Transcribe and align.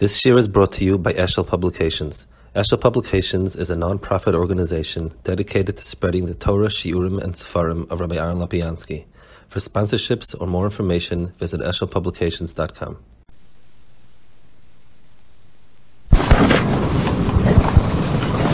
This 0.00 0.24
year 0.24 0.38
is 0.38 0.48
brought 0.48 0.72
to 0.72 0.84
you 0.86 0.96
by 0.96 1.12
Eshel 1.12 1.46
Publications. 1.46 2.26
Eshel 2.56 2.80
Publications 2.80 3.54
is 3.54 3.68
a 3.68 3.76
non-profit 3.76 4.34
organization 4.34 5.12
dedicated 5.24 5.76
to 5.76 5.84
spreading 5.84 6.24
the 6.24 6.32
Torah, 6.32 6.68
Shiurim, 6.68 7.22
and 7.22 7.34
Sefarim 7.34 7.86
of 7.90 8.00
Rabbi 8.00 8.16
Aaron 8.16 8.38
Lapiansky. 8.38 9.04
For 9.48 9.58
sponsorships 9.58 10.34
or 10.40 10.46
more 10.46 10.64
information, 10.64 11.34
visit 11.36 11.60
eshelpublications.com. 11.60 12.96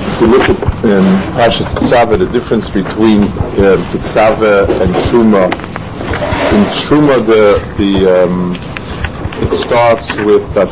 If 0.08 0.20
you 0.20 0.26
look 0.26 0.48
at 0.50 0.84
um, 0.84 1.22
Pasha 1.34 1.62
the 2.16 2.28
difference 2.32 2.68
between 2.68 3.22
Tetzaveh 3.54 4.80
and 4.80 4.92
Truma, 5.06 5.44
in 6.52 6.64
Truma 6.74 7.24
the, 7.24 7.62
the 7.78 8.24
um, 8.24 8.75
it 9.42 9.52
starts 9.54 10.12
with 10.20 10.42
uh, 10.56 10.62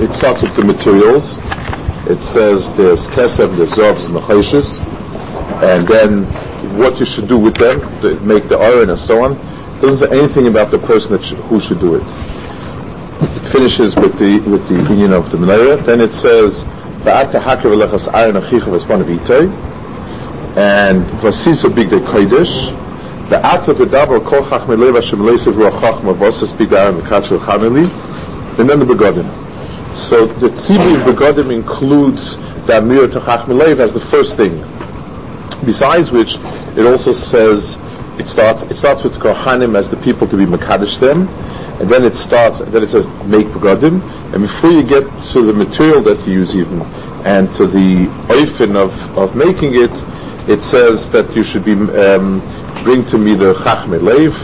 it 0.00 0.12
starts 0.14 0.42
with 0.42 0.54
the 0.56 0.64
materials. 0.64 1.38
It 2.08 2.22
says 2.22 2.72
there's 2.74 3.08
Kesef, 3.08 3.56
there's 3.56 3.72
Zobs, 3.72 4.06
and 4.06 4.16
the 4.16 4.20
Chayshes, 4.20 4.84
and 5.62 5.86
then 5.88 6.24
what 6.76 7.00
you 7.00 7.06
should 7.06 7.28
do 7.28 7.38
with 7.38 7.54
them, 7.56 7.80
to 8.02 8.18
make 8.20 8.48
the 8.48 8.58
iron 8.58 8.90
and 8.90 8.98
so 8.98 9.24
on. 9.24 9.32
It 9.32 9.80
doesn't 9.80 10.08
say 10.08 10.18
anything 10.18 10.46
about 10.48 10.70
the 10.70 10.78
person 10.78 11.12
that 11.12 11.24
sh- 11.24 11.32
who 11.48 11.60
should 11.60 11.80
do 11.80 11.94
it. 11.94 12.02
It 12.02 13.48
finishes 13.50 13.96
with 13.96 14.18
the 14.18 14.38
with 14.50 14.68
the 14.68 14.82
opinion 14.82 15.12
of 15.12 15.30
the 15.30 15.38
Menorah. 15.38 15.84
Then 15.84 16.00
it 16.00 16.12
says 16.12 16.64
Va'ata 17.04 17.40
hakev 17.40 17.72
elechas 17.72 18.08
ayin 18.12 18.38
achicha 18.40 18.66
begdei 23.30 23.42
kodesh, 23.42 23.74
Va'ata 23.74 23.74
tedaber 23.74 24.24
kol 24.24 24.42
chachmei 24.42 24.78
lev 24.78 24.94
Hashem 24.94 25.20
leisev 25.20 25.54
ruach 25.54 25.80
chachma 25.80 26.14
v'osas 26.14 26.56
big 26.56 26.70
ayin 26.70 27.00
v'kach 27.00 27.38
v'chameli, 27.38 28.58
and 28.58 28.68
then 28.68 28.78
the 28.78 28.84
begodim. 28.84 29.28
So 29.94 30.26
the 30.26 30.48
tzibur 30.48 31.02
begodim 31.04 31.52
includes 31.52 32.36
the 32.66 32.78
amir 32.78 33.08
to 33.08 33.20
chachmei 33.20 33.58
lev 33.58 33.80
as 33.80 33.92
the 33.92 34.00
first 34.00 34.36
thing. 34.36 34.58
Besides 35.64 36.10
which, 36.10 36.36
it 36.76 36.86
also 36.86 37.12
says 37.12 37.78
it 38.18 38.28
starts 38.28 38.62
it 38.64 38.74
starts 38.74 39.02
with 39.02 39.14
kohanim 39.14 39.76
as 39.76 39.90
the 39.90 39.96
people 39.96 40.26
to 40.28 40.36
be 40.36 40.44
mekadesh 40.44 40.98
them, 40.98 41.28
and 41.80 41.88
then 41.88 42.04
it 42.04 42.14
starts 42.14 42.58
then 42.58 42.82
it 42.82 42.88
says 42.90 43.08
make 43.26 43.46
begodim, 43.48 44.02
and 44.32 44.42
before 44.42 44.70
you 44.70 44.82
get 44.82 45.04
to 45.32 45.44
the 45.44 45.52
material 45.52 46.00
that 46.02 46.26
you 46.26 46.34
use 46.34 46.56
even 46.56 46.82
and 47.24 47.54
to 47.54 47.66
the 47.66 48.06
oifen 48.28 48.76
of, 48.76 49.18
of 49.18 49.36
making 49.36 49.74
it, 49.74 49.90
it 50.48 50.62
says 50.62 51.10
that 51.10 51.36
you 51.36 51.44
should 51.44 51.62
be 51.62 51.72
um, 51.72 52.40
bring 52.82 53.04
to 53.06 53.18
me 53.18 53.34
the 53.34 53.54
chachme 53.54 54.00
lev 54.00 54.34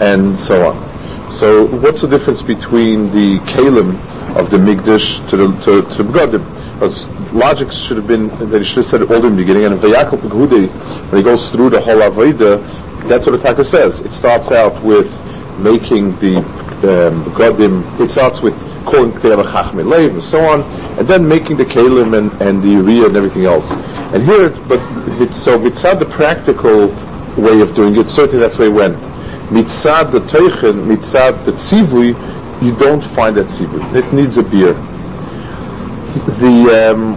and 0.00 0.38
so 0.38 0.68
on. 0.68 1.30
So 1.30 1.66
what's 1.66 2.02
the 2.02 2.08
difference 2.08 2.42
between 2.42 3.10
the 3.12 3.38
kalim 3.40 3.94
of 4.36 4.50
the 4.50 4.56
migdash 4.56 5.28
to 5.30 5.36
the 5.36 5.46
to, 5.64 5.82
to 5.82 6.02
the 6.02 6.04
begodim? 6.04 6.44
Because 6.74 7.06
logic 7.32 7.70
should 7.70 7.96
have 7.96 8.06
been 8.06 8.28
that 8.50 8.58
he 8.58 8.64
should 8.64 8.78
have 8.78 8.86
said 8.86 9.02
it 9.02 9.10
all 9.10 9.24
in 9.24 9.36
the 9.36 9.36
beginning. 9.36 9.64
And 9.64 9.78
Vayakhel 9.78 10.18
Pekudei, 10.18 10.68
when 11.10 11.16
he 11.16 11.22
goes 11.22 11.50
through 11.50 11.70
the 11.70 11.80
whole 11.80 11.98
Avodah, 11.98 13.08
that's 13.08 13.26
what 13.26 13.32
the 13.32 13.38
Taka 13.38 13.64
says. 13.64 14.00
It 14.00 14.12
starts 14.12 14.50
out 14.50 14.82
with 14.82 15.10
making 15.58 16.18
the 16.18 16.38
um, 16.38 17.24
Godim, 17.32 18.00
it 18.00 18.10
starts 18.10 18.40
with 18.40 18.54
calling 18.84 19.12
Kteva 19.12 19.44
Chachme 19.44 19.84
Lev 19.84 20.14
and 20.14 20.22
so 20.22 20.44
on, 20.44 20.62
and 20.98 21.06
then 21.08 21.26
making 21.26 21.56
the 21.56 21.64
Kalim 21.64 22.16
and, 22.18 22.32
and 22.42 22.62
the 22.62 22.68
Uriah 22.68 23.06
and 23.06 23.16
everything 23.16 23.46
else. 23.46 23.70
And 24.12 24.22
here, 24.24 24.50
but 24.68 24.80
it's, 25.20 25.36
so 25.36 25.58
the 25.58 26.08
practical 26.10 26.88
way 27.36 27.60
of 27.60 27.74
doing 27.74 27.96
it, 27.96 28.08
certainly 28.08 28.40
that's 28.40 28.58
where 28.58 28.68
it 28.68 28.72
went. 28.72 28.96
Mitzad 29.50 30.12
the 30.12 30.20
Teichen, 30.20 30.86
mitzad 30.86 31.44
the 31.44 31.52
Tzivui, 31.52 32.62
you 32.62 32.76
don't 32.76 33.04
find 33.14 33.36
that 33.36 33.46
Tzivui. 33.46 33.94
It 33.94 34.12
needs 34.12 34.38
a 34.38 34.42
beer 34.42 34.74
the 36.14 36.92
um, 36.94 37.14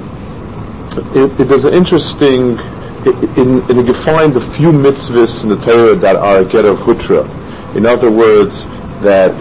it, 1.16 1.40
it 1.40 1.52
is 1.52 1.66
an 1.66 1.74
interesting 1.74 2.58
in, 3.38 3.70
in, 3.70 3.86
you 3.86 3.94
find 3.94 4.36
a 4.36 4.42
few 4.56 4.72
mitzvahs 4.72 5.44
in 5.44 5.50
the 5.50 5.58
Torah 5.58 5.96
that 5.96 6.16
are 6.16 6.40
a 6.40 6.46
get 6.46 6.66
of 6.66 6.78
hutra. 6.80 7.24
In 7.76 7.86
other 7.86 8.12
words, 8.12 8.66
that 9.02 9.32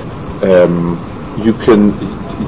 um, 0.43 1.01
you 1.43 1.55
can 1.55 1.93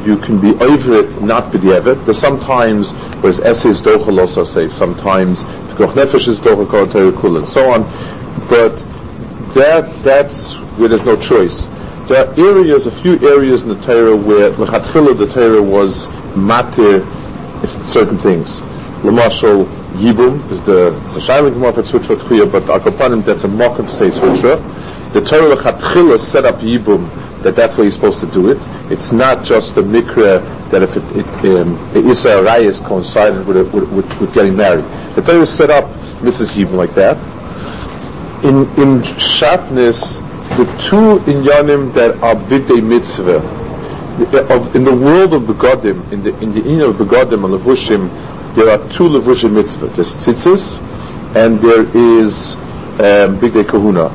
you 0.04 0.18
can 0.18 0.38
be 0.38 0.54
over 0.62 0.92
it, 0.92 1.22
not 1.22 1.50
be 1.50 1.58
the 1.58 1.68
b'di'evet. 1.68 2.04
There's 2.04 2.18
sometimes 2.18 2.92
whereas 3.22 3.40
essays 3.40 3.80
dochalos 3.80 4.46
say 4.46 4.68
sometimes 4.68 5.44
pikuach 5.44 5.94
nefesh 5.94 6.28
is 6.28 6.40
dochakol 6.40 7.38
and 7.38 7.48
so 7.48 7.70
on. 7.70 8.17
But 8.48 8.76
that 9.54 10.02
that's 10.02 10.54
where 10.78 10.88
there's 10.88 11.04
no 11.04 11.16
choice. 11.16 11.66
There 12.08 12.26
are 12.26 12.40
areas, 12.40 12.86
a 12.86 12.90
few 12.90 13.18
areas 13.28 13.64
in 13.64 13.68
the 13.68 13.80
Torah 13.84 14.16
where 14.16 14.50
lechatchila 14.52 15.18
the 15.18 15.26
Torah 15.26 15.62
was 15.62 16.06
matir 16.34 17.04
certain 17.86 18.16
things. 18.18 18.60
Lamashal 19.02 19.66
Yibum 19.94 20.50
is 20.50 20.60
the 20.64 20.98
it's 21.04 21.16
a 21.16 21.20
shaylik 21.20 21.52
gemara 21.52 21.72
for 21.72 21.82
tzvutra 21.82 22.16
tchuya, 22.16 22.50
but 22.50 22.62
akapanim 22.64 23.24
that's 23.24 23.44
a 23.44 23.48
mock 23.48 23.76
to 23.76 23.90
say 23.90 24.10
tzvutra. 24.10 25.12
The 25.12 25.20
Torah 25.20 25.56
lechatchila 25.56 26.18
set 26.18 26.44
up 26.44 26.56
Yibum 26.56 27.08
that 27.42 27.54
that's 27.54 27.76
why 27.76 27.84
you're 27.84 27.92
supposed 27.92 28.20
to 28.20 28.26
do 28.26 28.50
it. 28.50 28.58
It's 28.90 29.12
not 29.12 29.44
just 29.44 29.74
the 29.74 29.82
mikra 29.82 30.40
that 30.70 30.82
if 30.82 30.96
it, 30.96 31.04
it 31.16 31.26
um, 31.60 31.76
Rayas 31.94 32.84
coincided 32.84 33.46
with, 33.46 33.72
with, 33.72 33.90
with, 33.92 34.20
with, 34.20 34.34
getting 34.34 34.56
married. 34.56 34.84
The 35.14 35.22
Torah 35.22 35.46
set 35.46 35.70
up 35.70 35.84
mitzvahs 36.20 36.52
Yibum 36.52 36.72
like 36.72 36.94
that. 36.94 37.16
In 38.42 38.62
in 38.78 39.02
shatnez, 39.18 40.20
the 40.56 40.64
two 40.82 41.18
inyanim 41.30 41.92
that 41.94 42.14
are 42.22 42.36
bidei 42.36 42.82
mitzvah 42.82 43.58
in 44.18 44.84
the 44.84 44.94
world 44.94 45.32
of 45.32 45.46
the 45.46 45.52
Godim, 45.54 46.10
in 46.12 46.22
the 46.22 46.36
in 46.40 46.52
the 46.52 46.64
in 46.68 46.80
of 46.80 46.98
the 46.98 47.04
Godim 47.04 47.44
and 47.44 47.54
Levushim, 47.54 48.54
there 48.54 48.68
are 48.68 48.78
two 48.90 49.04
Levushim 49.04 49.52
mitzvah. 49.52 49.86
There's 49.88 50.14
tzitzis, 50.14 50.80
and 51.36 51.60
there 51.60 51.82
is 51.96 52.56
um, 52.98 53.38
Begdei 53.38 53.68
Kahuna. 53.68 54.08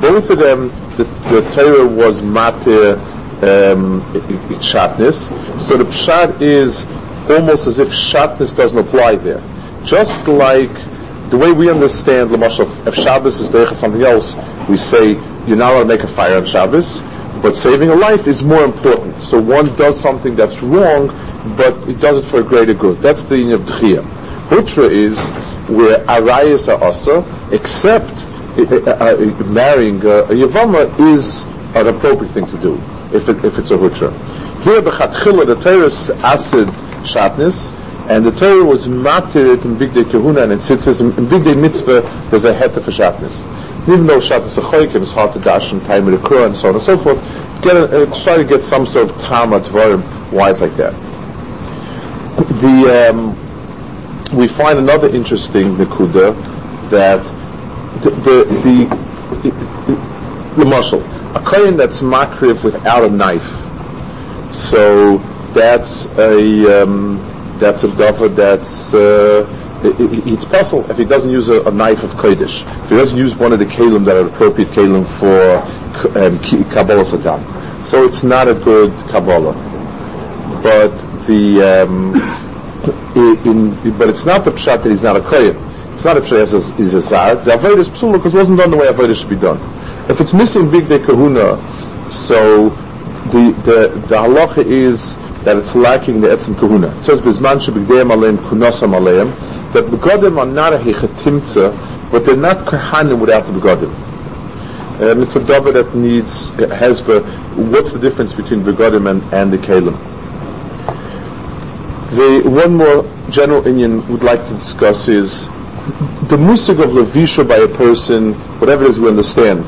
Both 0.00 0.30
of 0.30 0.38
them, 0.38 0.68
the, 0.96 1.04
the 1.28 1.50
Torah 1.54 1.86
was 1.86 2.22
matir 2.22 2.98
um, 3.42 4.00
shatnez. 4.60 5.60
So 5.60 5.76
the 5.76 5.84
pshat 5.84 6.40
is 6.40 6.84
almost 7.28 7.66
as 7.66 7.80
if 7.80 7.88
shatnez 7.88 8.56
doesn't 8.56 8.78
apply 8.78 9.16
there. 9.16 9.42
Just 9.84 10.28
like 10.28 10.70
the 11.30 11.36
way 11.36 11.52
we 11.52 11.70
understand, 11.70 12.30
Lamashal, 12.30 12.86
if 12.86 12.94
Shabbos 12.94 13.40
is 13.40 13.50
there 13.50 13.66
something 13.74 14.02
else, 14.02 14.34
we 14.68 14.76
say 14.76 15.12
you're 15.46 15.56
not 15.56 15.74
allowed 15.74 15.82
to 15.82 15.88
make 15.88 16.00
a 16.00 16.08
fire 16.08 16.36
on 16.36 16.46
Shabbos. 16.46 17.00
But 17.42 17.54
saving 17.54 17.90
a 17.90 17.94
life 17.94 18.26
is 18.26 18.42
more 18.42 18.64
important. 18.64 19.22
So 19.22 19.40
one 19.40 19.74
does 19.76 20.00
something 20.00 20.34
that's 20.34 20.60
wrong, 20.60 21.08
but 21.56 21.74
it 21.88 22.00
does 22.00 22.18
it 22.18 22.26
for 22.28 22.40
a 22.40 22.42
greater 22.42 22.74
good. 22.74 22.98
That's 22.98 23.22
the 23.22 23.38
yin 23.38 23.52
of 23.52 23.60
Dchiyah. 23.62 24.02
Hutra 24.48 24.90
is 24.90 25.18
where 25.68 26.04
arayas 26.06 26.68
are 26.68 26.82
asa, 26.82 27.22
except 27.52 28.10
uh, 28.58 28.90
uh, 28.90 29.44
marrying 29.44 30.04
a, 30.04 30.24
a 30.24 30.34
Yavama 30.34 30.98
is 31.14 31.44
an 31.76 31.86
appropriate 31.86 32.32
thing 32.32 32.46
to 32.46 32.58
do, 32.58 32.74
if, 33.12 33.28
it, 33.28 33.44
if 33.44 33.58
it's 33.58 33.70
a 33.70 33.76
Hutra. 33.76 34.10
Here, 34.62 34.80
the 34.80 34.90
Chatchila, 34.90 35.46
the 35.46 35.54
Torah 35.56 36.26
acid 36.26 36.68
shatnez, 37.04 37.72
and 38.08 38.24
the 38.24 38.30
Torah 38.32 38.64
was 38.64 38.86
matir 38.86 39.62
in 39.64 39.76
Begdei 39.76 40.10
Kahuna, 40.10 40.42
and 40.42 40.52
it 40.52 40.62
sits 40.62 40.86
in 41.00 41.12
Begdei 41.12 41.58
Mitzvah, 41.58 42.00
there's 42.30 42.44
a 42.44 42.54
heter 42.54 42.82
for 42.82 42.90
shatnez 42.90 43.44
even 43.88 44.06
though 44.06 44.20
Shat 44.20 44.42
is 44.42 44.58
a 44.58 44.60
choik 44.60 44.94
and 44.94 45.02
it's 45.02 45.12
hard 45.12 45.32
to 45.32 45.40
dash 45.40 45.72
and 45.72 45.82
time 45.86 46.08
it 46.08 46.14
occur 46.14 46.46
and 46.46 46.54
so 46.54 46.68
on 46.68 46.74
and 46.74 46.84
so 46.84 46.98
forth, 46.98 47.18
get 47.62 47.74
a, 47.74 48.02
uh, 48.02 48.22
try 48.22 48.36
to 48.36 48.44
get 48.44 48.62
some 48.62 48.84
sort 48.84 49.10
of 49.10 49.18
tama 49.18 49.60
dvarim 49.60 50.02
why 50.30 50.50
it's 50.50 50.60
like 50.60 50.76
that. 50.76 50.92
The 52.60 53.10
um, 53.10 54.36
we 54.36 54.46
find 54.46 54.78
another 54.78 55.08
interesting 55.08 55.74
nekuda 55.76 56.34
that 56.90 57.24
the 58.02 58.10
the, 58.10 58.44
the, 58.62 58.86
the, 60.56 61.34
a 61.34 61.40
kohen 61.40 61.78
that's 61.78 62.02
makriv 62.02 62.62
without 62.62 63.04
a 63.04 63.10
knife, 63.10 63.48
so 64.54 65.16
that's 65.54 66.04
a 66.18 66.82
um, 66.82 67.17
that's 67.58 67.84
a 67.84 67.88
davar 67.88 68.34
that's 68.34 68.94
uh, 68.94 69.46
it's 69.82 70.44
possible 70.44 70.88
if 70.90 70.98
he 70.98 71.04
doesn't 71.04 71.30
use 71.30 71.48
a, 71.48 71.62
a, 71.62 71.70
knife 71.70 72.02
of 72.02 72.10
kodesh, 72.14 72.62
if 72.84 72.90
he 72.90 72.96
doesn't 72.96 73.18
use 73.18 73.36
one 73.36 73.52
of 73.52 73.58
the 73.58 73.64
kalim 73.66 74.04
that 74.04 74.16
are 74.16 74.26
appropriate 74.26 74.68
kalim 74.70 75.06
for 75.18 75.58
um, 76.18 76.38
kabbalah 76.70 77.04
satan. 77.04 77.44
So 77.84 78.04
it's 78.04 78.22
not 78.22 78.48
a 78.48 78.54
good 78.54 78.92
kabbalah. 79.08 79.54
But 80.62 80.90
the 81.26 81.84
um, 81.84 82.14
in, 83.46 83.98
but 83.98 84.08
it's 84.08 84.24
not 84.24 84.44
the 84.44 84.50
pshat 84.50 84.82
that 84.82 84.90
he's 84.90 85.02
not 85.02 85.16
a 85.16 85.20
kohen. 85.20 85.56
It's 85.94 86.04
not 86.04 86.16
a 86.16 86.20
pshat 86.20 86.76
he's 86.76 86.94
a 86.94 87.00
zar. 87.00 87.36
The 87.36 87.52
avodah 87.52 87.78
is 87.78 87.88
psul 87.88 88.12
because 88.12 88.34
it 88.34 88.38
wasn't 88.38 88.58
done 88.58 88.70
the 88.70 88.76
way 88.76 88.86
avodah 88.86 89.16
should 89.16 89.30
be 89.30 89.36
done. 89.36 89.58
If 90.10 90.20
it's 90.20 90.34
missing 90.34 90.62
begdei 90.68 91.04
kahuna, 91.04 91.60
so 92.10 92.70
the 93.30 93.52
the 93.64 93.88
the 94.08 94.16
halacha 94.16 94.64
is 94.64 95.16
that 95.44 95.56
it's 95.56 95.74
lacking 95.74 96.20
the 96.20 96.28
etzim 96.28 96.58
kahuna. 96.58 96.88
It 96.98 97.04
says 97.04 97.22
bizman 97.22 97.58
shebigdeim 97.58 98.10
aleim 98.10 98.36
kunasam 98.38 98.94
aleim 98.96 99.32
that 99.72 99.84
begodim 99.84 100.38
are 100.38 100.46
not 100.46 100.72
a 100.72 100.78
hechatimtza, 100.78 102.10
but 102.10 102.24
they're 102.24 102.36
not 102.36 102.66
kahanim 102.66 103.20
without 103.20 103.46
the 103.46 103.52
begodim. 103.52 103.94
And 105.00 105.22
it's 105.22 105.36
a 105.36 105.40
davar 105.40 105.72
that 105.74 105.94
needs 105.94 106.50
hezbollah. 106.50 107.70
What's 107.70 107.92
the 107.92 107.98
difference 107.98 108.32
between 108.32 108.62
begodim 108.62 109.10
and, 109.10 109.22
and 109.34 109.52
the 109.52 109.58
kalim? 109.58 109.96
The 112.16 112.48
one 112.48 112.74
more 112.76 113.04
general 113.30 113.66
Indian 113.66 114.06
would 114.08 114.22
like 114.22 114.42
to 114.48 114.54
discuss 114.54 115.08
is 115.08 115.46
the 116.28 116.36
musig 116.36 116.82
of 116.82 116.90
levisha 116.90 117.46
by 117.46 117.56
a 117.56 117.68
person, 117.68 118.32
whatever 118.60 118.84
it 118.84 118.90
is 118.90 118.98
we 118.98 119.08
understand, 119.08 119.64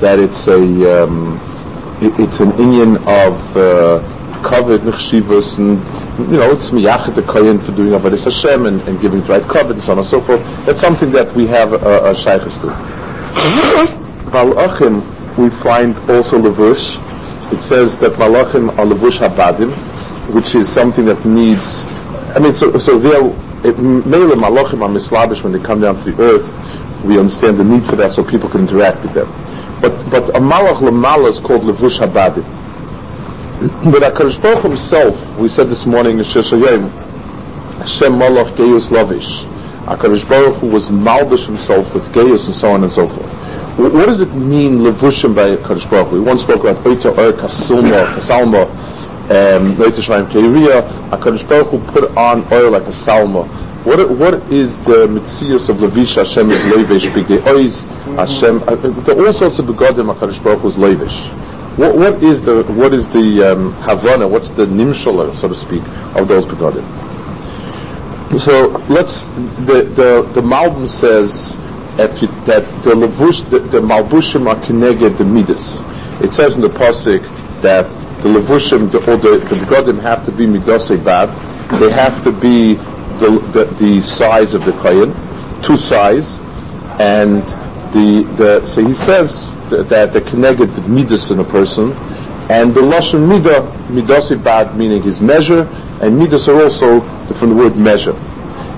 that 0.00 0.18
it's 0.18 0.46
a 0.48 1.04
um, 1.04 1.40
it, 2.00 2.18
it's 2.20 2.40
an 2.40 2.52
Indian 2.52 2.98
of 3.08 3.56
uh, 3.56 4.17
covered 4.42 4.80
nechshivas 4.82 5.58
and 5.58 5.78
you 6.30 6.36
know 6.38 6.50
it's 6.50 6.70
miyachet 6.70 7.14
the 7.14 7.22
kohen 7.22 7.58
for 7.58 7.72
doing 7.72 7.90
avodas 7.90 8.24
Hashem 8.24 8.66
and, 8.66 8.80
and 8.82 9.00
giving 9.00 9.20
the 9.22 9.28
right 9.28 9.42
covet 9.42 9.72
and 9.72 9.82
so 9.82 9.92
on 9.92 9.98
and 9.98 10.06
so 10.06 10.20
forth. 10.20 10.42
That's 10.66 10.80
something 10.80 11.12
that 11.12 11.34
we 11.34 11.46
have 11.46 11.72
a, 11.72 12.10
a 12.10 12.14
shaykhs 12.14 12.54
to. 12.58 12.68
Malachim 14.30 15.02
we 15.38 15.50
find 15.50 15.96
also 16.10 16.38
levush. 16.40 17.02
It 17.52 17.62
says 17.62 17.96
that 17.98 18.12
malachim 18.12 18.70
are 18.76 18.84
levush 18.86 19.18
habadim, 19.18 19.72
which 20.34 20.54
is 20.54 20.70
something 20.70 21.04
that 21.06 21.24
needs. 21.24 21.82
I 22.34 22.40
mean, 22.40 22.54
so 22.54 22.76
so 22.78 22.98
there, 22.98 23.22
mele 23.22 24.36
malachim 24.36 24.82
are 24.82 24.88
mislabish 24.88 25.42
when 25.42 25.52
they 25.52 25.60
come 25.60 25.80
down 25.80 26.02
to 26.02 26.12
the 26.12 26.22
earth. 26.22 27.04
We 27.04 27.18
understand 27.18 27.58
the 27.58 27.64
need 27.64 27.86
for 27.86 27.96
that, 27.96 28.12
so 28.12 28.24
people 28.24 28.48
can 28.48 28.62
interact 28.62 29.02
with 29.02 29.14
them. 29.14 29.28
But 29.80 30.10
but 30.10 30.28
a 30.30 30.40
malach 30.40 30.78
lemala 30.80 31.30
is 31.30 31.38
called 31.38 31.62
levush 31.62 32.00
habadim. 32.00 32.57
But 33.58 34.02
Hakadosh 34.02 34.40
Baruch 34.40 34.62
himself, 34.62 35.36
we 35.36 35.48
said 35.48 35.68
this 35.68 35.84
morning 35.84 36.20
in 36.20 36.24
Sheshayim, 36.24 36.92
Hashem 37.78 38.12
malach 38.12 38.54
geus 38.54 38.92
lavish. 38.92 39.42
Hakadosh 39.84 40.28
Baruch 40.28 40.58
Hu 40.58 40.68
was 40.68 40.90
malbish 40.90 41.46
himself 41.46 41.92
with 41.92 42.04
geus 42.12 42.46
and 42.46 42.54
so 42.54 42.70
on 42.70 42.84
and 42.84 42.92
so 42.92 43.08
forth. 43.08 43.28
What 43.76 44.06
does 44.06 44.20
it 44.20 44.32
mean 44.32 44.78
levushim 44.78 45.34
by 45.34 45.56
Hakadosh 45.56 45.90
Baruch? 45.90 46.12
We 46.12 46.20
once 46.20 46.42
spoke 46.42 46.60
about 46.60 46.76
oita 46.84 47.06
or 47.18 47.32
kasilma, 47.32 48.14
kasalma, 48.14 48.70
um, 49.28 49.76
later 49.76 50.02
Shemaim 50.02 50.28
Keiriya. 50.30 50.88
Hakadosh 51.08 51.48
Baruch 51.48 51.84
put 51.88 52.16
on 52.16 52.46
oil 52.52 52.70
like 52.70 52.84
a 52.84 52.90
salma. 52.90 53.44
What, 53.84 54.08
what 54.08 54.34
is 54.52 54.78
the 54.82 55.08
mitzias 55.08 55.68
of 55.68 55.78
Levish 55.78 56.14
Hashem 56.14 56.52
is 56.52 56.62
Levish, 56.62 57.10
Bigdei 57.10 57.44
Oiz, 57.48 57.82
Hashem, 58.14 58.62
uh, 58.68 58.76
there 58.76 59.18
are 59.18 59.26
all 59.26 59.32
sorts 59.32 59.58
of 59.58 59.66
begodim 59.66 60.14
HaKadosh 60.14 60.44
Baruch 60.44 60.60
Hu 60.60 60.68
is 60.68 60.76
Levish. 60.76 61.47
What, 61.78 61.94
what 61.94 62.22
is 62.24 62.42
the, 62.42 62.64
what 62.64 62.92
is 62.92 63.08
the 63.08 63.52
um, 63.52 63.72
Havana, 63.74 64.26
what's 64.26 64.50
the 64.50 64.66
nimshala, 64.66 65.32
so 65.32 65.46
to 65.46 65.54
speak, 65.54 65.82
of 66.16 66.26
those 66.26 66.44
begodim? 66.44 66.84
So 68.40 68.70
let's, 68.88 69.28
the, 69.28 69.88
the, 69.94 70.28
the 70.34 70.40
Malbim 70.40 70.88
says 70.88 71.56
that, 71.96 72.10
that 72.46 72.64
the 72.82 72.90
Levush, 72.90 73.48
the, 73.50 73.60
the 73.60 73.80
Malbushim 73.80 74.48
are 74.48 74.56
kineged 74.56 75.18
the 75.18 75.24
Midas. 75.24 75.82
It 76.20 76.34
says 76.34 76.56
in 76.56 76.62
the 76.62 76.68
Pasik 76.68 77.22
that 77.62 77.84
the 78.22 78.28
Levushim, 78.28 78.90
the, 78.90 78.98
or 79.08 79.16
the, 79.16 79.38
the 79.38 79.54
begodim 79.54 80.00
have 80.02 80.24
to 80.26 80.32
be 80.32 80.46
Midasei 80.46 81.02
Bad, 81.04 81.28
they 81.80 81.92
have 81.92 82.24
to 82.24 82.32
be 82.32 82.74
the, 83.20 83.38
the, 83.52 83.64
the 83.78 84.02
size 84.02 84.54
of 84.54 84.64
the 84.64 84.72
kohen, 84.72 85.14
two 85.62 85.76
size, 85.76 86.38
and 86.98 87.44
the, 87.94 88.26
the 88.36 88.66
so 88.66 88.84
he 88.84 88.94
says 88.94 89.52
that, 89.70 90.12
the 90.12 90.20
connected 90.22 90.70
midas 90.88 91.30
in 91.30 91.40
a 91.40 91.44
person, 91.44 91.92
and 92.50 92.74
the 92.74 92.80
lashon 92.80 93.28
midah 93.28 93.70
midasi 93.88 94.42
bad 94.42 94.76
meaning 94.76 95.02
his 95.02 95.20
measure, 95.20 95.62
and 96.00 96.18
midas 96.18 96.48
are 96.48 96.62
also 96.62 97.00
from 97.34 97.50
the 97.50 97.54
word 97.54 97.76
measure. 97.76 98.14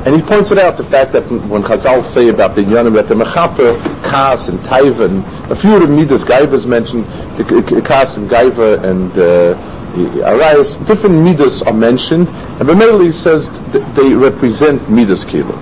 And 0.07 0.17
he 0.17 0.23
points 0.23 0.51
it 0.51 0.59
out 0.59 0.79
the 0.79 0.85
fact 0.85 1.13
that 1.13 1.23
when 1.31 1.63
Chazal 1.63 2.03
say 2.03 2.29
about 2.29 2.55
the 2.55 2.63
Yonim 2.63 2.95
that 2.95 3.07
the 3.09 3.15
Mechaper, 3.15 3.79
Kas 4.03 4.49
and 4.49 4.59
Taiva, 4.61 5.05
and 5.05 5.53
a 5.53 5.55
few 5.55 5.75
of 5.75 5.83
the 5.83 5.89
Midas, 5.89 6.25
Gaiva 6.25 6.67
mentioned, 6.67 7.05
the 7.37 7.83
Kas 7.85 8.17
and 8.17 8.29
Gaiva 8.31 8.83
and 8.83 9.19
uh, 9.19 9.81
Arias, 10.25 10.75
different 10.87 11.17
midas 11.25 11.63
are 11.63 11.73
mentioned, 11.73 12.29
and 12.29 12.69
Bemeli 12.69 13.13
says 13.13 13.51
they 13.95 14.15
represent 14.15 14.89
midas 14.89 15.25
kilo. 15.25 15.55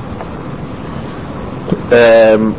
Um, 1.90 2.54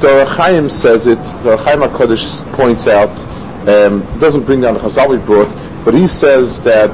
the 0.00 0.24
Chaim 0.26 0.68
says 0.68 1.06
it, 1.06 1.18
the 1.42 1.56
Chaim 1.56 1.80
HaKadosh 1.80 2.40
points 2.52 2.86
out, 2.86 3.10
um, 3.68 4.00
doesn't 4.20 4.44
bring 4.44 4.60
down 4.60 4.74
the 4.74 4.80
Chazal 4.80 5.08
we 5.08 5.18
brought, 5.18 5.48
but 5.84 5.94
he 5.94 6.06
says 6.06 6.60
that 6.62 6.90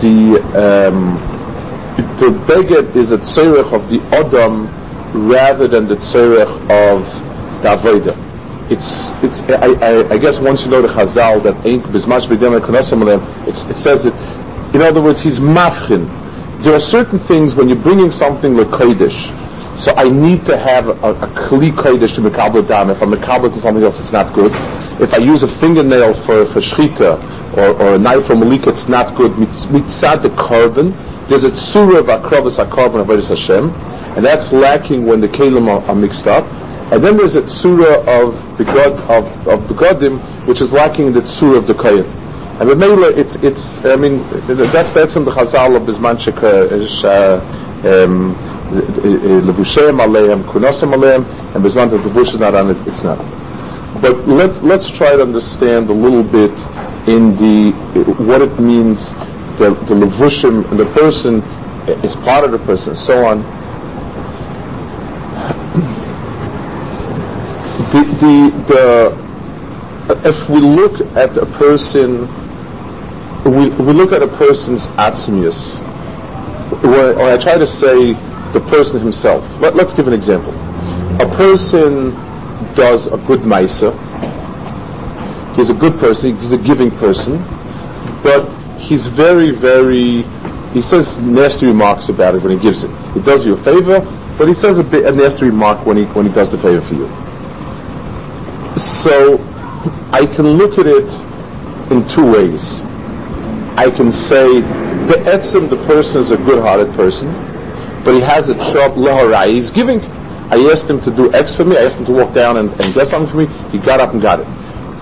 the 0.00 0.40
um, 0.54 1.14
the 2.18 2.30
beged 2.46 2.94
is 2.96 3.12
a 3.12 3.18
tzerech 3.18 3.72
of 3.72 3.88
the 3.88 4.00
Adam 4.14 4.66
rather 5.28 5.68
than 5.68 5.86
the 5.86 5.96
tzerech 5.96 6.48
of 6.70 7.04
the 7.62 7.68
Avodah 7.68 8.28
it's 8.70 9.10
it's 9.22 9.40
I, 9.42 9.72
I, 9.80 10.12
I, 10.12 10.18
guess 10.18 10.38
once 10.40 10.64
you 10.64 10.70
know 10.70 10.82
the 10.82 10.88
Chazal 10.88 11.42
that 11.42 11.54
ain't 11.64 11.84
bismash 11.84 12.26
b'dem 12.26 13.48
it's 13.48 13.64
it 13.64 13.76
says 13.76 14.06
it. 14.06 14.14
In 14.74 14.82
other 14.82 15.00
words, 15.00 15.22
he's 15.22 15.38
mafchin. 15.38 16.06
There 16.62 16.74
are 16.74 16.80
certain 16.80 17.18
things 17.18 17.54
when 17.54 17.68
you're 17.68 17.78
bringing 17.78 18.10
something 18.10 18.56
like 18.56 18.66
kodesh. 18.68 19.34
So 19.78 19.94
I 19.94 20.08
need 20.08 20.44
to 20.46 20.56
have 20.56 20.88
a, 20.88 20.92
a 20.92 21.28
kli 21.28 21.70
kodesh 21.70 22.16
to 22.16 22.20
mekabel 22.20 22.66
dam. 22.66 22.90
If 22.90 23.00
I'm 23.00 23.12
mekabel 23.12 23.54
to 23.54 23.60
something 23.60 23.84
else, 23.84 24.00
it's 24.00 24.10
not 24.10 24.34
good. 24.34 24.50
If 25.00 25.14
I 25.14 25.18
use 25.18 25.44
a 25.44 25.48
fingernail 25.48 26.14
for 26.24 26.44
for 26.46 26.60
shchita 26.60 27.56
or, 27.56 27.80
or 27.80 27.94
a 27.94 27.98
knife 27.98 28.26
for 28.26 28.34
malika, 28.34 28.70
it's 28.70 28.88
not 28.88 29.14
good. 29.14 29.30
Mitzad 29.32 30.22
the 30.22 30.30
carbon. 30.30 30.90
There's 31.28 31.44
a 31.44 31.50
tzura 31.50 32.00
of 32.00 32.06
akravas 32.06 32.58
akarbon 32.64 33.00
of 33.00 33.28
Hashem, 33.28 33.70
and 34.16 34.24
that's 34.24 34.52
lacking 34.52 35.06
when 35.06 35.20
the 35.20 35.28
kalim 35.28 35.68
are, 35.68 35.88
are 35.88 35.94
mixed 35.94 36.26
up. 36.26 36.44
And 36.92 37.04
then 37.04 37.16
there's 37.16 37.36
a 37.36 37.42
tsura 37.42 37.98
of 38.08 38.34
begod 38.58 38.98
of 39.08 39.46
of 39.46 39.60
begodim, 39.68 40.18
which 40.46 40.60
is 40.60 40.72
lacking 40.72 41.06
in 41.06 41.12
the 41.12 41.20
tsura 41.20 41.56
of 41.56 41.68
the 41.68 41.74
kohen. 41.74 42.04
And 42.60 42.68
the 42.68 42.74
Mela, 42.74 43.12
it's 43.12 43.36
it's 43.36 43.84
I 43.84 43.94
mean 43.94 44.26
that's 44.48 44.90
that's 44.90 45.14
in 45.14 45.24
the 45.24 45.30
Chazal 45.30 45.76
of 45.76 45.82
Bisman 45.82 46.18
is 46.72 47.04
lebushem 48.70 49.98
aleim 50.00 50.42
kunasem 50.44 50.92
aleim, 50.94 51.24
and 51.54 51.64
Bisman 51.64 51.90
the 51.90 52.08
bush 52.10 52.32
is 52.32 52.38
not 52.38 52.54
on 52.54 52.70
it. 52.70 52.86
It's 52.86 53.02
not. 53.02 53.18
But 54.00 54.28
let 54.28 54.62
let's 54.64 54.90
try 54.90 55.16
to 55.16 55.22
understand 55.22 55.88
a 55.90 55.92
little 55.92 56.22
bit 56.22 56.52
in 57.08 57.36
the 57.36 57.72
what 58.22 58.42
it 58.42 58.58
means 58.58 59.10
the 59.58 59.70
the 59.88 59.94
levushim 59.94 60.76
the 60.76 60.86
person 60.86 61.42
is 62.04 62.14
part 62.16 62.44
of 62.44 62.52
the 62.52 62.58
person, 62.58 62.94
so 62.94 63.24
on 63.24 63.42
the, 67.92 68.04
the, 68.20 69.14
the, 70.14 70.28
if 70.28 70.48
we 70.50 70.60
look 70.60 71.00
at 71.16 71.36
a 71.38 71.46
person, 71.46 72.28
we, 73.44 73.70
we 73.70 73.92
look 73.92 74.12
at 74.12 74.22
a 74.22 74.28
person's 74.28 74.88
atzmius, 74.88 75.80
or, 76.84 77.18
I 77.30 77.38
try 77.38 77.56
to 77.56 77.66
say 77.66 78.12
the 78.52 78.60
person 78.60 79.00
himself. 79.00 79.44
Let, 79.60 79.74
us 79.78 79.92
give 79.94 80.08
an 80.08 80.14
example. 80.14 80.52
A 81.20 81.28
person 81.36 82.10
does 82.74 83.06
a 83.06 83.16
good 83.18 83.40
maisa. 83.40 83.92
He's 85.56 85.70
a 85.70 85.74
good 85.74 85.98
person. 85.98 86.36
He's 86.36 86.52
a 86.52 86.58
giving 86.58 86.90
person, 86.92 87.38
but 88.22 88.48
he's 88.78 89.06
very, 89.06 89.50
very. 89.50 90.22
He 90.72 90.82
says 90.82 91.18
nasty 91.18 91.66
remarks 91.66 92.08
about 92.08 92.34
it 92.34 92.42
when 92.42 92.56
he 92.56 92.62
gives 92.62 92.84
it. 92.84 92.90
He 93.14 93.20
does 93.20 93.44
you 93.44 93.54
a 93.54 93.56
favor, 93.56 94.00
but 94.38 94.48
he 94.48 94.54
says 94.54 94.78
a, 94.78 94.84
bit, 94.84 95.06
a 95.06 95.12
nasty 95.12 95.46
remark 95.46 95.84
when 95.84 95.96
he 95.96 96.04
when 96.04 96.26
he 96.26 96.32
does 96.32 96.50
the 96.50 96.58
favor 96.58 96.80
for 96.80 96.94
you. 96.94 97.08
So 98.78 99.38
I 100.12 100.26
can 100.26 100.46
look 100.46 100.78
at 100.78 100.86
it 100.86 101.08
in 101.90 102.06
two 102.08 102.30
ways. 102.30 102.80
I 103.76 103.90
can 103.90 104.12
say 104.12 104.60
the 105.08 105.14
etzim, 105.26 105.68
the 105.70 105.76
person 105.86 106.20
is 106.20 106.30
a 106.30 106.36
good-hearted 106.36 106.92
person, 106.94 107.28
but 108.08 108.14
he 108.14 108.20
has 108.22 108.48
a 108.48 108.54
job 108.54 108.92
laharai. 108.92 109.52
He's 109.52 109.68
giving. 109.68 110.00
I 110.50 110.56
asked 110.72 110.88
him 110.88 110.98
to 111.02 111.10
do 111.10 111.30
X 111.34 111.54
for 111.54 111.66
me. 111.66 111.76
I 111.76 111.82
asked 111.82 111.98
him 111.98 112.06
to 112.06 112.12
walk 112.12 112.32
down 112.32 112.56
and, 112.56 112.70
and 112.80 112.94
get 112.94 113.06
something 113.06 113.30
for 113.30 113.36
me. 113.36 113.46
He 113.70 113.76
got 113.76 114.00
up 114.00 114.14
and 114.14 114.22
got 114.22 114.40
it. 114.40 114.46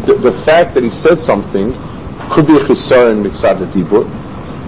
The, 0.06 0.14
the 0.14 0.32
fact 0.32 0.74
that 0.74 0.82
he 0.82 0.90
said 0.90 1.20
something 1.20 1.72
could 2.32 2.48
be 2.48 2.56
a 2.56 2.58
chisaron 2.58 3.22
mitzad 3.24 3.58
dibur. 3.70 4.10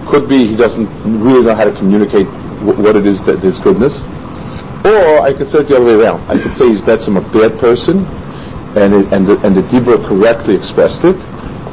Could 0.09 0.29
be 0.29 0.47
he 0.47 0.55
doesn't 0.55 0.87
really 1.21 1.43
know 1.43 1.53
how 1.53 1.65
to 1.65 1.73
communicate 1.73 2.27
w- 2.63 2.81
what 2.81 2.95
it 2.95 3.05
is 3.05 3.21
that 3.23 3.43
is 3.43 3.59
goodness. 3.59 4.05
Or 4.85 5.19
I 5.19 5.33
could 5.37 5.49
say 5.49 5.59
it 5.59 5.67
the 5.67 5.75
other 5.75 5.83
way 5.83 5.95
around. 6.05 6.21
I 6.31 6.41
could 6.41 6.55
say 6.55 6.69
he's 6.69 6.81
betzim 6.81 7.17
a 7.17 7.33
bad 7.33 7.59
person, 7.59 8.05
and 8.77 8.93
it, 8.93 9.11
and 9.11 9.27
the, 9.27 9.37
and 9.45 9.53
the 9.53 9.63
Dibra 9.63 10.01
correctly 10.07 10.55
expressed 10.55 11.03
it, 11.03 11.17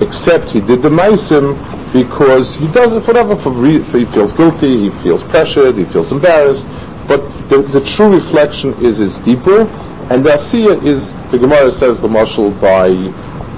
except 0.02 0.46
he 0.46 0.60
did 0.60 0.82
the 0.82 0.90
Maisim 0.90 1.54
because 1.92 2.54
he 2.54 2.66
does 2.68 2.92
it 2.92 3.02
for 3.02 3.12
whatever, 3.12 3.36
for, 3.36 3.50
re, 3.50 3.82
he 3.82 4.04
feels 4.06 4.32
guilty, 4.32 4.76
he 4.76 4.90
feels 5.02 5.22
pressured, 5.22 5.76
he 5.76 5.84
feels 5.84 6.12
embarrassed, 6.12 6.66
but 7.06 7.20
the, 7.48 7.62
the 7.62 7.80
true 7.80 8.12
reflection 8.12 8.74
is 8.74 8.98
his 8.98 9.18
Dibra, 9.20 9.68
and 10.10 10.24
the 10.24 10.30
Asiya 10.30 10.82
is, 10.84 11.12
the 11.30 11.38
Gemara 11.38 11.70
says 11.70 12.00
the 12.00 12.08
marshal 12.08 12.50
by 12.52 12.88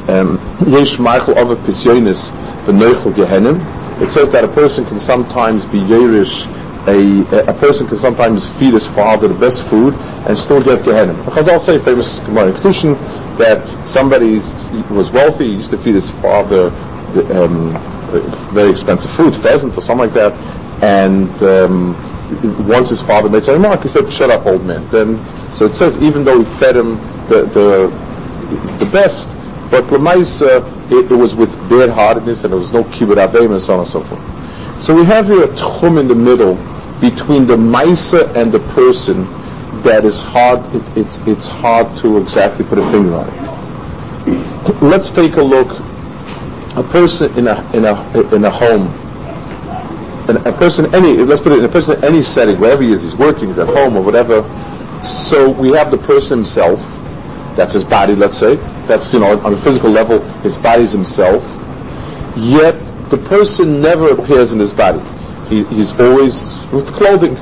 um, 0.09 0.39
Yesh 0.67 0.99
Michael 0.99 1.39
of 1.39 1.51
a 1.51 1.57
Pisyonis, 1.57 2.31
the 2.67 2.73
Neichel 2.73 3.13
Gehenim, 3.13 3.59
it 4.01 4.11
says 4.11 4.31
that 4.31 4.45
a 4.45 4.49
person 4.49 4.85
can 4.85 5.01
sometimes 5.01 5.65
be 5.65 5.79
Yerish 5.79 6.47
a, 6.89 7.51
a 7.51 7.55
person 7.55 7.87
can 7.87 7.97
sometimes 7.97 8.47
feed 8.59 8.73
his 8.73 8.87
father 8.87 9.29
the 9.29 9.35
best 9.35 9.67
food 9.67 9.95
and 10.27 10.39
still 10.39 10.63
get 10.63 10.85
Gehenna. 10.85 11.13
Because 11.25 11.49
I'll 11.49 11.61
say 11.61 11.79
famous 11.79 12.19
Gemara 12.21 12.53
Kedushin 12.53 12.97
that 13.37 13.87
somebody 13.87 14.37
was 14.95 15.11
wealthy, 15.11 15.49
he 15.49 15.55
used 15.57 15.71
to 15.71 15.79
feed 15.79 15.95
his 15.95 16.11
father 16.11 16.71
the, 17.13 17.45
um, 17.45 17.98
very 18.53 18.71
expensive 18.71 19.11
food, 19.12 19.35
pheasant 19.37 19.77
or 19.77 19.81
something 19.81 20.07
like 20.07 20.15
that, 20.15 20.33
and 20.83 21.31
um, 21.43 22.67
once 22.67 22.91
his 22.91 23.00
father 23.00 23.29
made 23.29 23.47
a 23.49 23.53
remark, 23.53 23.83
he 23.83 23.88
said, 23.88 24.11
"Shut 24.12 24.31
up, 24.31 24.47
old 24.47 24.65
man." 24.65 24.88
Then, 24.91 25.19
so 25.53 25.65
it 25.67 25.75
says, 25.75 25.99
even 25.99 26.25
though 26.25 26.43
he 26.43 26.59
fed 26.59 26.77
him 26.77 26.97
the 27.29 27.45
the, 27.45 28.79
the 28.85 28.91
best, 28.91 29.29
but 29.71 29.85
Lamaisa, 29.85 30.62
it, 30.91 31.11
it 31.11 31.15
was 31.15 31.35
with 31.35 31.50
bad-heartedness, 31.69 32.45
and 32.45 32.53
there 32.53 32.61
was 32.61 32.73
no 32.73 32.85
kibbut 32.85 33.17
avim, 33.17 33.53
and 33.53 33.62
so 33.62 33.75
on 33.75 33.81
and 33.81 33.88
so 33.88 34.03
forth. 34.03 34.83
So 34.83 34.95
we 34.95 35.05
have 35.05 35.27
here 35.27 35.45
a 35.45 35.49
tchum 35.49 35.99
in 35.99 36.07
the 36.07 36.15
middle 36.15 36.55
between 37.00 37.47
the 37.47 37.57
Maisa 37.57 38.35
and 38.35 38.53
the 38.53 38.61
person 38.75 39.25
that 39.83 40.05
is 40.05 40.19
hard. 40.21 40.61
It, 40.75 40.83
it's 40.97 41.19
it's 41.27 41.49
hard 41.49 41.97
to 41.99 42.19
exactly 42.19 42.65
put 42.65 42.79
a 42.79 42.91
finger 42.91 43.15
on 43.15 43.29
it. 43.29 44.83
Let's 44.83 45.11
take 45.11 45.37
a 45.37 45.43
look. 45.43 45.83
A 46.77 46.83
person 46.83 47.37
in 47.39 47.49
a 47.49 47.71
in 47.73 47.85
a 47.85 48.35
in 48.35 48.45
a 48.45 48.51
home 48.51 48.87
and 50.29 50.37
a 50.47 50.53
person 50.53 50.95
any 50.95 51.17
let's 51.17 51.41
put 51.41 51.53
it 51.53 51.59
in 51.59 51.65
a 51.65 51.69
person 51.69 52.03
any 52.05 52.23
setting 52.23 52.61
wherever 52.61 52.83
he 52.83 52.93
is 52.93 53.03
he's 53.03 53.17
working 53.17 53.49
he's 53.49 53.59
at 53.59 53.67
home 53.67 53.97
or 53.97 54.03
whatever. 54.03 54.43
So 55.03 55.51
we 55.51 55.71
have 55.73 55.91
the 55.91 55.99
person 55.99 56.39
himself 56.39 56.81
that's 57.57 57.73
his 57.73 57.85
body 57.85 58.15
let's 58.15 58.37
say. 58.37 58.57
That's 58.87 59.13
you 59.13 59.21
know 59.21 59.41
on 59.41 59.55
a 59.55 59.57
physical 59.57 59.91
level 59.91 60.21
his 60.43 60.57
body's 60.57 60.93
himself. 60.93 61.43
Yet 62.37 62.75
the 63.11 63.17
person 63.29 63.81
never 63.81 64.11
appears 64.11 64.53
in 64.53 64.59
his 64.61 64.73
body. 64.73 65.01
He, 65.49 65.65
he's 65.65 65.99
always 65.99 66.63
with 66.73 66.87
clothing. 66.93 67.37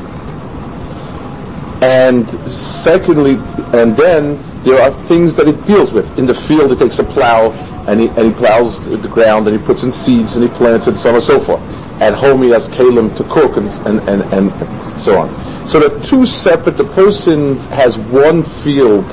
And 1.83 2.29
secondly 2.51 3.35
and 3.75 3.97
then 3.97 4.41
there 4.63 4.81
are 4.81 4.91
things 5.03 5.35
that 5.35 5.49
it 5.49 5.67
deals 5.67 5.93
with. 5.93 6.07
In 6.19 6.27
the 6.27 6.35
field 6.35 6.71
it 6.71 6.79
takes 6.79 7.01
a 7.01 7.05
plow 7.05 7.51
and 7.87 8.01
he, 8.01 8.09
and 8.09 8.33
he 8.33 8.33
plows 8.33 8.81
the 8.85 9.09
ground 9.09 9.47
and 9.49 9.59
he 9.59 9.65
puts 9.65 9.83
in 9.83 9.93
seeds 9.93 10.37
and 10.37 10.49
he 10.49 10.55
plants 10.57 10.87
and 10.87 10.99
so 10.99 11.11
on 11.11 11.15
and 11.17 11.25
so 11.25 11.41
forth 11.41 11.61
at 12.01 12.13
home 12.13 12.43
he 12.43 12.51
has 12.51 12.69
kalim 12.69 13.15
to 13.17 13.25
cook 13.25 13.57
and, 13.57 13.69
and, 13.87 14.01
and, 14.09 14.23
and 14.33 15.01
so 15.01 15.19
on. 15.19 15.67
So 15.67 15.89
the 15.89 16.07
two 16.07 16.27
separate, 16.27 16.77
the 16.77 16.85
person 16.85 17.57
has 17.71 17.97
one 17.99 18.43
field 18.43 19.05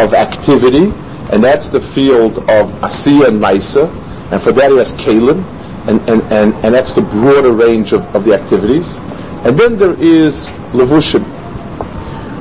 of 0.00 0.12
activity, 0.12 0.92
and 1.32 1.42
that's 1.42 1.68
the 1.68 1.80
field 1.80 2.38
of 2.38 2.68
asiya 2.80 3.28
and 3.28 3.40
maisa, 3.40 3.88
and 4.32 4.42
for 4.42 4.52
that 4.52 4.70
he 4.70 4.76
has 4.76 4.92
kalim, 4.94 5.44
and, 5.88 6.00
and, 6.08 6.22
and, 6.32 6.54
and 6.64 6.74
that's 6.74 6.92
the 6.92 7.00
broader 7.00 7.52
range 7.52 7.92
of, 7.92 8.02
of 8.14 8.24
the 8.24 8.34
activities. 8.34 8.96
And 9.44 9.58
then 9.58 9.78
there 9.78 9.94
is 10.00 10.48
levushim. 10.72 11.24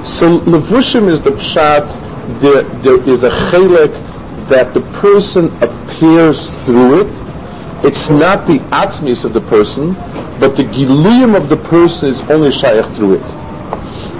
So 0.05 0.39
levushim 0.39 1.07
is 1.07 1.21
the 1.21 1.31
pshat, 1.31 2.41
there, 2.41 2.63
there 2.81 3.09
is 3.09 3.23
a 3.23 3.29
chelek 3.29 4.10
that 4.51 4.73
the 4.73 4.81
person 4.99 5.45
appears 5.63 6.51
through 6.65 7.01
it, 7.01 7.85
it's 7.85 8.09
not 8.09 8.45
the 8.45 8.59
atzmis 8.71 9.23
of 9.23 9.31
the 9.33 9.39
person, 9.41 9.93
but 10.41 10.57
the 10.57 10.63
giluyim 10.63 11.35
of 11.37 11.47
the 11.47 11.55
person 11.55 12.09
is 12.09 12.19
only 12.29 12.51
shaykh 12.51 12.85
through 12.93 13.15
it. 13.15 13.21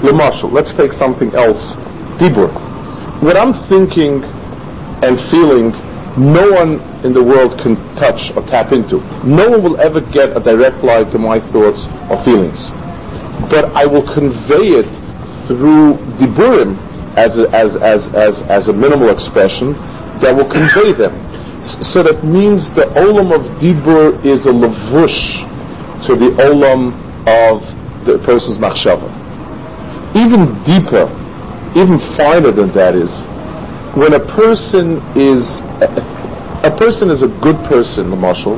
Lamashal, 0.02 0.50
let's 0.50 0.74
take 0.74 0.94
something 0.94 1.36
else. 1.36 1.76
Dibur. 2.18 2.50
What 3.22 3.36
I'm 3.36 3.54
thinking 3.54 4.24
and 5.04 5.20
feeling, 5.20 5.72
no 6.18 6.50
one 6.50 6.80
in 7.06 7.12
the 7.14 7.22
world 7.22 7.60
can 7.60 7.76
touch 7.96 8.32
or 8.36 8.42
tap 8.44 8.72
into. 8.72 9.02
No 9.26 9.50
one 9.50 9.62
will 9.62 9.82
ever 9.82 10.00
get 10.00 10.36
a 10.36 10.40
direct 10.40 10.82
line 10.82 11.12
to 11.12 11.20
my 11.20 11.42
thoughts 11.42 11.88
or 12.10 12.18
feelings. 12.24 12.72
But 13.52 13.66
I 13.76 13.86
will 13.86 14.04
convey 14.14 14.80
it 14.80 14.88
through 15.46 15.96
diburim 16.18 16.78
as 17.18 17.38
a, 17.38 17.50
as, 17.52 17.76
as, 17.76 18.08
as, 18.16 18.42
as 18.44 18.70
a 18.70 18.74
minimal 18.74 19.10
expression 19.10 19.76
that 20.22 20.36
will 20.36 20.50
convey 20.50 20.94
them. 20.94 21.14
So 21.64 22.02
that 22.04 22.24
means 22.24 22.72
the 22.72 22.84
olam 22.96 23.34
of 23.36 23.42
dibur 23.60 24.24
is 24.26 24.46
a 24.48 24.52
lavush 24.52 25.48
to 26.06 26.16
the 26.16 26.30
olam 26.42 26.94
of 27.28 28.06
the 28.06 28.18
person's 28.20 28.58
machshava. 28.58 29.10
Even 30.16 30.62
deeper, 30.64 31.06
even 31.76 32.00
finer 32.00 32.52
than 32.52 32.70
that 32.72 32.96
is 32.96 33.24
when 33.96 34.14
a 34.14 34.20
person 34.20 35.02
is 35.16 35.60
a, 35.82 36.62
a 36.64 36.78
person 36.78 37.10
is 37.10 37.22
a 37.22 37.28
good 37.28 37.58
person, 37.66 38.10
the 38.10 38.16
marshal. 38.16 38.58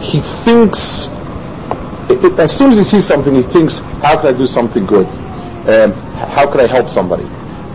He 0.00 0.20
thinks 0.44 1.08
it, 2.10 2.38
as 2.38 2.56
soon 2.56 2.72
as 2.72 2.78
he 2.78 2.84
sees 2.84 3.06
something, 3.06 3.34
he 3.34 3.42
thinks, 3.42 3.78
"How 4.02 4.16
can 4.16 4.34
I 4.34 4.36
do 4.36 4.46
something 4.46 4.84
good? 4.86 5.06
Um, 5.68 5.92
how 6.32 6.50
can 6.50 6.60
I 6.60 6.66
help 6.66 6.88
somebody?" 6.88 7.24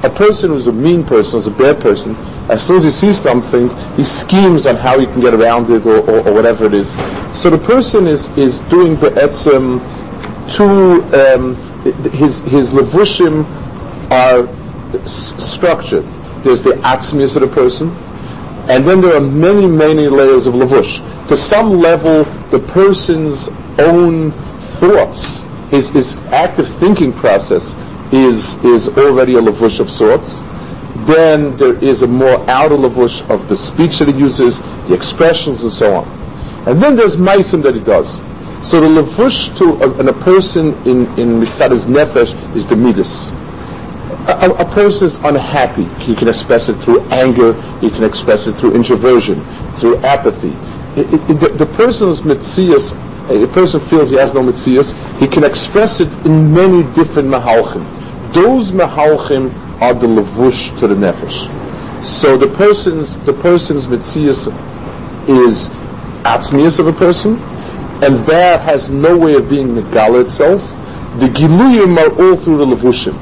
A 0.04 0.10
person 0.10 0.52
who's 0.52 0.68
a 0.68 0.72
mean 0.72 1.04
person, 1.06 1.34
who's 1.40 1.48
a 1.48 1.52
bad 1.52 1.82
person, 1.82 2.16
as 2.50 2.66
soon 2.66 2.78
as 2.78 2.84
he 2.84 2.92
sees 2.92 3.22
something, 3.22 3.70
he 3.96 4.04
schemes 4.04 4.66
on 4.66 4.76
how 4.76 4.98
he 5.00 5.06
can 5.06 5.22
get 5.22 5.34
around 5.34 5.70
it 5.70 5.86
or, 5.86 5.98
or, 6.10 6.28
or 6.28 6.34
whatever 6.34 6.66
it 6.66 6.74
is. 6.74 6.92
So 7.38 7.50
the 7.50 7.58
person 7.58 8.08
is, 8.08 8.28
is 8.38 8.60
doing 8.70 8.96
the 8.96 9.10
etzem 9.12 9.80
to 10.56 11.34
um, 11.34 11.56
his 12.12 12.40
his 12.42 12.72
levushim 12.72 13.46
are 14.10 14.48
s- 15.04 15.36
structured. 15.38 16.06
There's 16.44 16.62
the 16.64 16.72
atzmius 16.82 17.36
of 17.36 17.42
the 17.44 17.48
person, 17.50 17.90
and 18.70 18.88
then 18.88 19.02
there 19.02 19.16
are 19.16 19.22
many 19.22 19.68
many 19.68 20.08
layers 20.08 20.48
of 20.48 20.56
levush. 20.56 21.28
To 21.28 21.36
some 21.36 21.80
level, 21.80 22.24
the 22.50 22.60
person's 22.60 23.50
own 23.78 24.32
thoughts, 24.80 25.44
his 25.70 25.90
his 25.90 26.16
active 26.32 26.68
thinking 26.80 27.14
process, 27.14 27.76
is 28.12 28.56
is 28.64 28.90
already 28.90 29.36
a 29.36 29.42
lavush 29.42 29.80
of 29.80 29.90
sorts 29.90 30.40
then 31.06 31.56
there 31.58 31.82
is 31.84 32.02
a 32.02 32.08
more 32.08 32.48
outer 32.50 32.76
lavush 32.76 33.28
of 33.30 33.48
the 33.48 33.58
speech 33.58 34.00
that 34.00 34.08
he 34.08 34.14
uses, 34.14 34.60
the 34.88 34.94
expressions, 34.94 35.64
and 35.64 35.72
so 35.72 35.96
on. 35.96 36.68
And 36.68 36.82
then 36.82 36.96
there's 36.96 37.18
maisim 37.18 37.64
that 37.64 37.74
he 37.74 37.82
does. 37.82 38.18
So 38.68 38.82
the 38.82 39.02
lavush 39.02 39.58
to 39.58 39.84
a, 39.84 40.00
and 40.00 40.10
a 40.10 40.14
person 40.14 40.74
in 40.86 41.08
in 41.18 41.42
mitzadah's 41.42 41.86
nefesh 41.86 42.34
is 42.56 42.68
the 42.68 42.76
midas. 42.76 43.32
A, 44.28 44.52
a, 44.60 44.66
person 44.66 45.08
is 45.08 45.16
unhappy. 45.18 45.86
He 46.04 46.16
can 46.16 46.28
express 46.28 46.70
it 46.70 46.76
through 46.76 47.02
anger. 47.10 47.54
He 47.80 47.90
can 47.90 48.04
express 48.04 48.48
it 48.48 48.54
through 48.54 48.76
introversion, 48.76 49.44
through 49.78 49.98
apathy. 49.98 50.50
It, 51.00 51.14
it, 51.14 51.40
the, 51.40 51.50
the 51.50 51.66
person's 51.66 52.22
mitzias, 52.22 52.94
a 53.30 53.48
person 53.54 53.80
feels 53.80 54.10
he 54.10 54.18
has 54.18 54.34
no 54.34 54.42
mitzias, 54.42 54.94
he 55.20 55.28
can 55.28 55.44
express 55.44 56.00
it 56.00 56.10
in 56.26 56.54
many 56.54 56.84
different 56.94 57.30
mahalchim. 57.30 57.99
Those 58.34 58.72
mehalchim 58.72 59.52
are 59.82 59.94
the 59.94 60.08
levush 60.08 60.78
to 60.80 60.88
the 60.88 60.96
nefesh. 60.96 61.48
So 62.06 62.38
the 62.38 62.48
person's 62.56 63.18
the 63.26 63.34
person's 63.34 63.88
mitzias 63.88 64.48
is 65.28 65.70
atzmius 66.24 66.80
of 66.80 66.88
a 66.88 66.94
person, 66.94 67.34
and 68.04 68.26
that 68.28 68.62
has 68.62 68.90
no 68.90 69.18
way 69.18 69.34
of 69.34 69.50
being 69.50 69.70
megala 69.70 70.24
itself. 70.24 70.62
The 71.20 71.28
giluyim 71.28 71.98
are 71.98 72.12
all 72.22 72.38
through 72.38 72.58
the 72.58 72.66
levushim. 72.66 73.14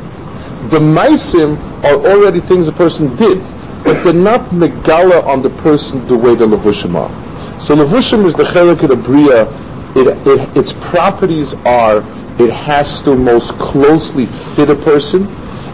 The 0.71 0.79
maisim 0.79 1.57
are 1.83 1.95
already 2.05 2.41
things 2.41 2.67
a 2.67 2.73
person 2.73 3.15
did, 3.15 3.39
but 3.83 4.03
they're 4.03 4.13
not 4.13 4.41
megala 4.49 5.25
on 5.25 5.41
the 5.41 5.49
person 5.61 6.05
the 6.07 6.17
way 6.17 6.35
the 6.35 6.45
levushim 6.45 6.95
are. 6.95 7.59
So 7.61 7.75
levushim 7.75 8.25
is 8.25 8.33
the 8.33 8.43
chelik 8.43 8.83
of 8.83 8.89
the 8.89 8.95
bria. 8.95 9.47
It, 9.95 10.27
it, 10.27 10.57
its 10.57 10.73
properties 10.73 11.53
are 11.65 12.01
it 12.39 12.51
has 12.51 13.01
to 13.01 13.15
most 13.15 13.53
closely 13.53 14.25
fit 14.25 14.70
a 14.70 14.75
person 14.75 15.27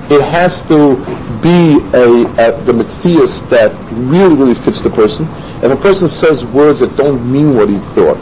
it 0.09 0.21
has 0.21 0.61
to 0.63 0.97
be 1.41 1.79
a, 1.97 2.25
a 2.37 2.61
the 2.63 2.73
mitzias 2.73 3.47
that 3.49 3.71
really, 3.91 4.35
really 4.35 4.53
fits 4.53 4.81
the 4.81 4.89
person. 4.89 5.25
If 5.63 5.71
a 5.71 5.77
person 5.77 6.09
says 6.09 6.43
words 6.45 6.81
that 6.81 6.97
don't 6.97 7.31
mean 7.31 7.55
what 7.55 7.69
he 7.69 7.77
thought, 7.95 8.17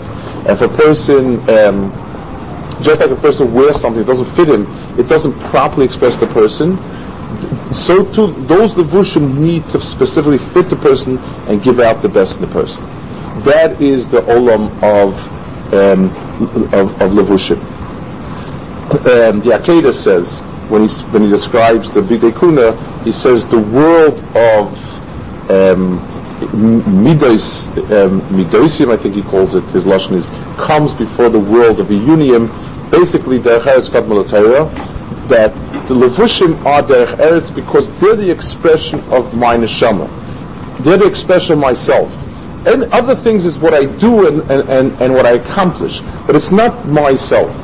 if 0.48 0.62
a 0.62 0.68
person, 0.68 1.40
um, 1.50 1.92
just 2.84 3.02
like 3.02 3.10
a 3.10 3.16
person 3.16 3.52
wears 3.52 3.82
something 3.82 4.00
that 4.00 4.08
doesn't 4.08 4.34
fit 4.36 4.48
him, 4.48 4.68
it 5.00 5.08
doesn't 5.10 5.38
properly 5.50 5.86
express 5.86 6.18
the 6.18 6.28
person, 6.28 6.78
so 7.74 8.06
too, 8.14 8.32
those 8.46 8.74
levushim 8.76 9.38
need 9.38 9.68
to 9.70 9.80
specifically 9.82 10.38
fit 10.38 10.70
the 10.70 10.76
person 10.76 11.18
and 11.48 11.64
give 11.64 11.80
out 11.80 12.02
the 12.04 12.10
best 12.10 12.36
in 12.36 12.42
the 12.42 12.48
person. 12.48 12.84
That 13.44 13.82
is 13.82 14.08
the 14.08 14.22
olam 14.22 14.68
of 14.84 15.16
um, 15.74 16.06
of, 16.74 17.02
of 17.02 17.12
levushim. 17.12 17.71
Um, 18.92 19.40
the 19.40 19.52
Akedah 19.52 19.94
says 19.94 20.42
when 20.70 20.88
he 20.88 20.94
when 21.12 21.24
he 21.24 21.30
describes 21.30 21.94
the 21.94 22.02
Bidei 22.02 22.38
Kuna, 22.38 22.76
he 23.04 23.12
says 23.12 23.48
the 23.48 23.60
world 23.60 24.20
of 24.36 24.74
um, 25.50 26.00
midos, 26.52 27.68
um, 27.92 28.20
midosim, 28.30 28.92
I 28.92 28.98
think 28.98 29.16
he 29.16 29.22
calls 29.22 29.56
it. 29.56 29.64
His 29.66 29.86
lashon 29.86 30.14
is 30.14 30.30
comes 30.58 30.94
before 30.94 31.30
the 31.30 31.40
world 31.40 31.80
of 31.80 31.88
Iyunim. 31.88 32.50
Basically, 32.92 33.40
derech 33.40 33.64
eretz 33.64 33.90
kadmal 33.90 34.28
that 35.30 35.54
the 35.88 35.94
levushim 35.94 36.62
are 36.66 36.84
derech 36.84 37.16
eretz 37.16 37.56
because 37.56 37.92
they're 38.02 38.18
the 38.18 38.30
expression 38.30 39.00
of 39.12 39.34
my 39.34 39.56
neshama. 39.56 40.10
They're 40.84 40.98
the 40.98 41.08
expression 41.08 41.54
of 41.54 41.60
myself. 41.60 42.12
And 42.68 42.84
other 42.94 43.16
things 43.16 43.46
is 43.46 43.58
what 43.58 43.74
I 43.74 43.86
do 43.86 44.28
and, 44.28 44.52
and, 44.52 44.70
and, 44.70 45.02
and 45.02 45.14
what 45.14 45.26
I 45.26 45.32
accomplish, 45.32 46.02
but 46.28 46.36
it's 46.36 46.52
not 46.52 46.88
myself. 46.88 47.56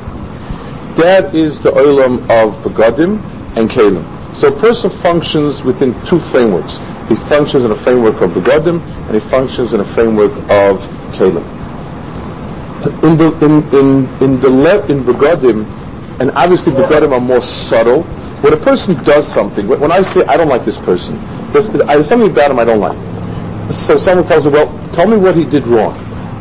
That 0.98 1.32
is 1.32 1.60
the 1.60 1.70
olam 1.70 2.22
of 2.28 2.60
begadim 2.64 3.22
and 3.56 3.70
kalim. 3.70 4.02
So 4.34 4.48
a 4.48 4.60
person 4.60 4.90
functions 4.90 5.62
within 5.62 5.94
two 6.06 6.18
frameworks. 6.18 6.78
He 7.08 7.14
functions 7.30 7.64
in 7.64 7.70
a 7.70 7.76
framework 7.76 8.20
of 8.20 8.32
begadim 8.32 8.82
and 9.06 9.14
he 9.14 9.20
functions 9.30 9.72
in 9.74 9.78
a 9.78 9.84
framework 9.84 10.32
of 10.50 10.82
kalim. 11.14 11.46
In 13.04 13.16
the 13.16 13.30
in 13.46 13.62
in 13.72 14.08
in 14.20 14.40
the 14.40 14.50
le- 14.50 14.84
in 14.86 15.04
begodim, 15.04 15.64
and 16.18 16.32
obviously 16.32 16.72
begodim 16.72 17.12
are 17.12 17.20
more 17.20 17.42
subtle. 17.42 18.02
When 18.42 18.52
a 18.52 18.56
person 18.56 19.00
does 19.04 19.26
something, 19.26 19.68
when 19.68 19.78
when 19.78 19.92
I 19.92 20.02
say 20.02 20.24
I 20.26 20.36
don't 20.36 20.48
like 20.48 20.64
this 20.64 20.78
person, 20.78 21.16
there's, 21.52 21.68
there's 21.68 22.08
something 22.08 22.28
about 22.28 22.50
him 22.50 22.58
I 22.58 22.64
don't 22.64 22.80
like. 22.80 22.98
So 23.72 23.98
someone 23.98 24.26
tells 24.26 24.46
me, 24.46 24.50
well, 24.50 24.66
tell 24.92 25.06
me 25.06 25.16
what 25.16 25.36
he 25.36 25.44
did 25.44 25.64
wrong. 25.68 25.94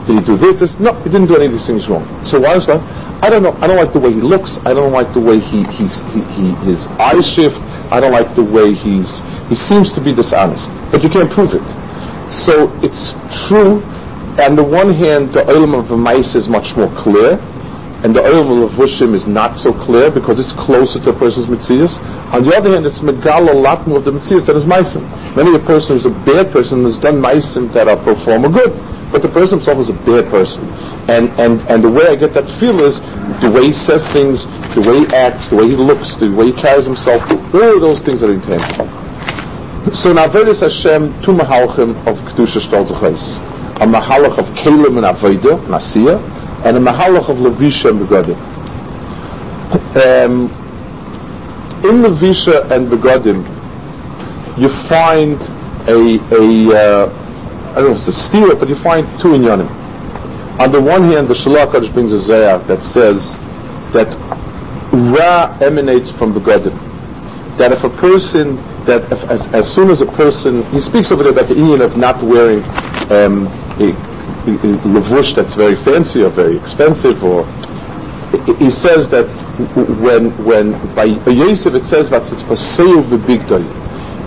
Did 0.07 0.19
he 0.19 0.25
do 0.25 0.35
this? 0.35 0.61
this? 0.61 0.79
No, 0.79 0.93
he 1.03 1.11
didn't 1.11 1.27
do 1.27 1.35
any 1.35 1.45
of 1.45 1.51
these 1.51 1.67
things 1.67 1.87
wrong. 1.87 2.05
So 2.25 2.39
why 2.39 2.55
is 2.55 2.65
that? 2.65 2.81
I 3.21 3.29
don't 3.29 3.43
know. 3.43 3.53
I 3.61 3.67
don't 3.67 3.77
like 3.77 3.93
the 3.93 3.99
way 3.99 4.13
he 4.13 4.21
looks. 4.21 4.57
I 4.65 4.73
don't 4.73 4.91
like 4.91 5.11
the 5.13 5.19
way 5.19 5.39
he, 5.39 5.63
he's, 5.65 6.03
he, 6.13 6.21
he, 6.21 6.51
his 6.65 6.87
eyes 6.99 7.27
shift. 7.27 7.59
I 7.91 7.99
don't 7.99 8.11
like 8.11 8.35
the 8.35 8.43
way 8.43 8.73
he's, 8.73 9.21
he 9.49 9.55
seems 9.55 9.91
to 9.93 10.01
be 10.01 10.13
dishonest. 10.13 10.69
But 10.91 11.03
you 11.03 11.09
can't 11.09 11.29
prove 11.29 11.53
it. 11.53 12.31
So 12.31 12.71
it's 12.83 13.15
true. 13.47 13.81
On 14.39 14.55
the 14.55 14.63
one 14.63 14.93
hand, 14.93 15.33
the 15.33 15.41
olam 15.43 15.77
of 15.77 15.87
the 15.87 15.97
mice 15.97 16.35
is 16.35 16.47
much 16.47 16.75
more 16.75 16.89
clear, 16.89 17.39
and 18.03 18.15
the 18.15 18.19
olam 18.21 18.63
of 18.63 18.71
Vushim 18.73 19.13
is 19.15 19.25
not 19.25 19.57
so 19.57 19.73
clear 19.73 20.11
because 20.11 20.39
it's 20.39 20.51
closer 20.53 20.99
to 20.99 21.09
a 21.09 21.13
person's 21.13 21.47
mitzias. 21.47 21.97
On 22.33 22.43
the 22.43 22.55
other 22.55 22.71
hand, 22.71 22.85
it's 22.85 22.99
megal 22.99 23.49
a 23.49 23.53
lot 23.53 23.87
more 23.87 23.97
of 23.97 24.05
the 24.05 24.11
mitzias 24.11 24.45
than 24.45 24.55
is 24.55 24.65
meisim. 24.65 25.01
Maybe 25.35 25.55
a 25.55 25.59
person 25.59 25.95
who's 25.95 26.05
a 26.05 26.11
bad 26.11 26.51
person 26.51 26.83
has 26.83 26.97
done 26.99 27.15
meisim 27.15 27.73
that 27.73 27.87
are 27.87 27.97
pro 27.97 28.13
forma 28.13 28.49
good, 28.49 28.73
but 29.11 29.21
the 29.21 29.29
person 29.29 29.59
himself 29.59 29.79
is 29.79 29.89
a 29.89 29.93
bad 29.93 30.29
person. 30.29 30.67
And, 31.09 31.29
and, 31.39 31.61
and 31.69 31.83
the 31.83 31.89
way 31.89 32.07
I 32.07 32.15
get 32.15 32.33
that 32.33 32.49
feel 32.59 32.79
is 32.81 33.01
the 33.41 33.51
way 33.53 33.67
he 33.67 33.73
says 33.73 34.07
things, 34.07 34.45
the 34.75 34.81
way 34.81 35.05
he 35.05 35.15
acts, 35.15 35.47
the 35.47 35.55
way 35.55 35.67
he 35.67 35.75
looks, 35.75 36.15
the 36.15 36.29
way 36.29 36.51
he 36.51 36.53
carries 36.53 36.85
himself, 36.85 37.21
all 37.31 37.75
of 37.75 37.81
those 37.81 38.01
things 38.01 38.23
are 38.23 38.31
intangible. 38.31 38.87
So 39.93 40.11
in 40.11 40.17
Averis 40.17 40.59
Hashem, 40.59 41.21
two 41.21 41.31
mahalchim 41.31 41.95
of 42.07 42.19
Kedusha 42.19 42.59
Stolzachais. 42.59 43.37
A 43.77 43.85
mahalach 43.85 44.37
of 44.37 44.45
Kalim 44.57 44.97
and 44.97 45.05
Aveda, 45.05 45.57
Nasiya, 45.67 46.19
and 46.65 46.75
a 46.75 46.79
mahalach 46.79 47.29
of 47.29 47.37
Levisha 47.37 47.91
and 47.91 48.01
Begadim. 48.01 48.35
Um, 49.95 50.49
in 51.85 52.01
Levisha 52.01 52.69
and 52.71 52.89
Begadim, 52.89 53.45
you 54.57 54.67
find 54.67 55.39
a, 55.87 56.19
a 56.35 56.75
uh, 56.75 57.26
I 57.77 57.81
don't 57.81 57.91
know 57.91 57.95
if 57.95 58.07
it's 58.07 58.07
a 58.07 58.13
steer, 58.13 58.55
but 58.55 58.69
you 58.69 58.75
find 58.75 59.07
two 59.19 59.33
inyanim. 59.33 59.69
On 60.59 60.71
the 60.71 60.81
one 60.81 61.03
hand, 61.11 61.27
the 61.27 61.35
Shalach 61.35 61.93
brings 61.93 62.11
a 62.11 62.17
zayah 62.17 62.65
that 62.65 62.81
says 62.81 63.37
that 63.93 64.07
Ra 64.91 65.55
emanates 65.61 66.09
from 66.09 66.33
the 66.33 66.39
Begodim. 66.39 66.75
That 67.59 67.71
if 67.71 67.83
a 67.83 67.89
person, 67.91 68.55
that 68.85 69.03
if, 69.11 69.23
as, 69.25 69.45
as 69.53 69.71
soon 69.71 69.91
as 69.91 70.01
a 70.01 70.07
person, 70.07 70.63
he 70.71 70.81
speaks 70.81 71.11
over 71.11 71.21
there 71.21 71.31
about 71.31 71.49
the 71.49 71.55
Indian 71.55 71.81
of 71.81 71.97
not 71.97 72.19
wearing 72.23 72.63
um, 73.11 73.45
a, 73.77 73.89
a, 73.89 74.55
a 74.55 74.77
levush 74.89 75.35
that's 75.35 75.53
very 75.53 75.75
fancy 75.75 76.23
or 76.23 76.31
very 76.31 76.57
expensive, 76.57 77.23
or 77.23 77.45
he 78.57 78.71
says 78.71 79.07
that 79.09 79.27
when 80.01 80.31
when 80.43 80.71
by 80.95 81.03
Yosef 81.03 81.75
it 81.75 81.85
says 81.85 82.09
that 82.09 82.23
it's 82.31 82.41
paseu 82.41 83.03
v'bigdoi. 83.03 83.13
The, 83.13 83.27
big 83.27 83.47
day. 83.47 83.61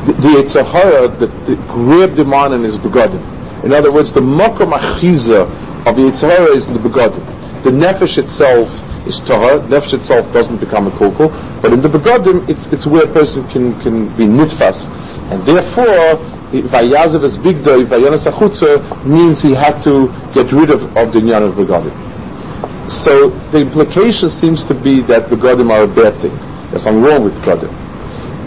the 0.05 0.29
Yitzhahara 0.41 1.19
that 1.19 1.57
grabbed 1.67 2.17
him 2.17 2.33
on 2.33 2.53
in 2.53 2.63
his 2.63 2.79
begodim. 2.79 3.39
In 3.65 3.73
other 3.73 3.93
words, 3.93 4.13
the 4.13 4.21
makom 4.21 4.73
achiza 4.73 5.43
of 5.87 5.97
the 5.97 6.03
Yitzhahara 6.03 6.55
is 6.55 6.67
in 6.67 6.75
the 6.75 6.81
begodim. 6.81 7.25
The 7.63 7.71
nefesh 7.71 8.19
itself 8.19 8.69
is 9.07 9.21
tahar. 9.21 9.61
Nefesh 9.69 9.95
itself 9.95 10.33
doesn't 10.33 10.59
become 10.59 10.87
a 10.87 10.91
kukul, 10.91 11.31
but 11.61 11.73
in 11.73 11.83
the 11.83 11.89
begodim, 11.89 12.49
it's 12.49 12.67
it's 12.67 12.87
where 12.87 13.05
a 13.05 13.13
person 13.13 13.47
can 13.49 13.79
can 13.81 14.09
be 14.17 14.27
nitfas, 14.27 14.89
and 15.31 15.43
therefore. 15.45 16.19
Vayazav 16.51 17.23
as 17.23 17.39
bigdoi, 17.39 17.85
vayanas 17.87 19.07
means 19.07 19.41
he 19.41 19.55
had 19.55 19.81
to 19.85 20.13
get 20.35 20.51
rid 20.51 20.69
of, 20.71 20.83
of 20.97 21.13
the 21.13 21.21
nyan 21.21 21.49
of 21.49 21.55
begodim. 21.55 22.91
So 22.91 23.29
the 23.53 23.59
implication 23.59 24.29
seems 24.29 24.65
to 24.65 24.75
be 24.75 25.01
that 25.03 25.27
begodim 25.27 25.71
are 25.71 25.85
a 25.85 25.87
bad 25.87 26.17
thing. 26.17 26.37
There's 26.71 26.83
something 26.83 27.05
wrong 27.05 27.23
with 27.23 27.35
begodim. 27.35 27.71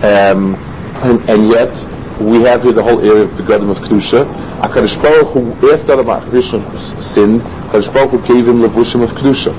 Um, 0.03 0.55
and, 1.01 1.29
and 1.29 1.47
yet, 1.47 1.71
we 2.19 2.41
have 2.41 2.63
here 2.63 2.73
the 2.73 2.83
whole 2.83 2.99
area 2.99 3.23
of 3.23 3.29
begodim 3.31 3.71
of 3.71 3.77
Kedusha. 3.77 4.27
HaKadosh 4.63 5.01
Baruch 5.01 5.33
Hu, 5.33 5.73
after 5.73 5.97
the 5.97 6.03
Rishon 6.03 6.79
sinned, 7.01 7.41
HaKadosh 7.41 7.93
Baruch 7.93 8.11
Hu 8.11 8.33
gave 8.33 8.47
him 8.47 8.61
levushim 8.61 9.03
of 9.03 9.09
Kedusha. 9.09 9.53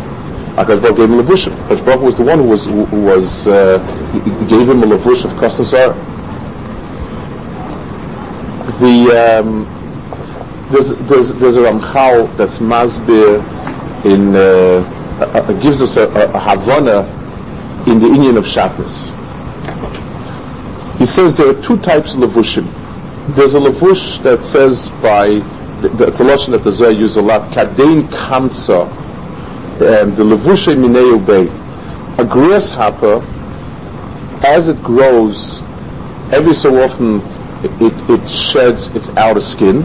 HaKadosh 0.54 0.80
Baruch 0.80 0.96
gave 0.96 1.10
him 1.10 1.18
levushim. 1.18 1.52
HaKadosh 1.66 1.84
Baruch 1.84 2.00
Hu 2.00 2.06
was 2.06 2.14
the 2.16 2.22
one 2.22 2.38
who 2.38 2.48
was, 2.48 2.64
who 2.64 2.84
was 3.02 3.46
uh, 3.46 3.78
he 4.12 4.46
gave 4.46 4.66
him 4.66 4.82
a 4.82 4.86
levush 4.86 5.26
of 5.26 5.32
Kostasar. 5.32 5.94
The, 8.80 9.40
um, 9.40 9.66
there's, 10.72 10.88
there's, 11.06 11.28
there's 11.34 11.56
a 11.58 11.60
Ramchal 11.60 12.34
that's 12.38 12.58
Masbir 12.60 13.44
in, 14.06 14.34
uh, 14.34 15.20
uh, 15.20 15.52
gives 15.60 15.82
us 15.82 15.98
a, 15.98 16.08
a, 16.08 16.32
a 16.32 16.40
Havana 16.40 17.02
in 17.86 18.00
the 18.00 18.06
Indian 18.06 18.38
of 18.38 18.46
Shabbos. 18.46 19.12
He 20.98 21.04
says 21.04 21.36
there 21.36 21.50
are 21.50 21.62
two 21.62 21.76
types 21.76 22.14
of 22.14 22.20
levushim. 22.20 22.83
There's 23.28 23.54
a 23.54 23.58
levush 23.58 24.22
that 24.22 24.44
says 24.44 24.90
by, 25.00 25.40
that's 25.96 26.20
a 26.20 26.24
lesson 26.24 26.52
that 26.52 26.62
the 26.62 26.70
Zohar 26.70 26.92
uses 26.92 27.16
a 27.16 27.22
lot, 27.22 27.50
kadein 27.52 28.02
kamsa, 28.08 28.86
and 29.80 30.14
the 30.14 30.22
levushe 30.22 30.76
mineu 30.76 31.24
bay. 31.26 31.48
A 32.22 32.24
grasshopper, 32.24 33.24
as 34.46 34.68
it 34.68 34.80
grows, 34.82 35.62
every 36.32 36.54
so 36.54 36.82
often 36.82 37.22
it, 37.80 38.10
it 38.10 38.28
sheds 38.28 38.88
its 38.88 39.08
outer 39.16 39.40
skin, 39.40 39.82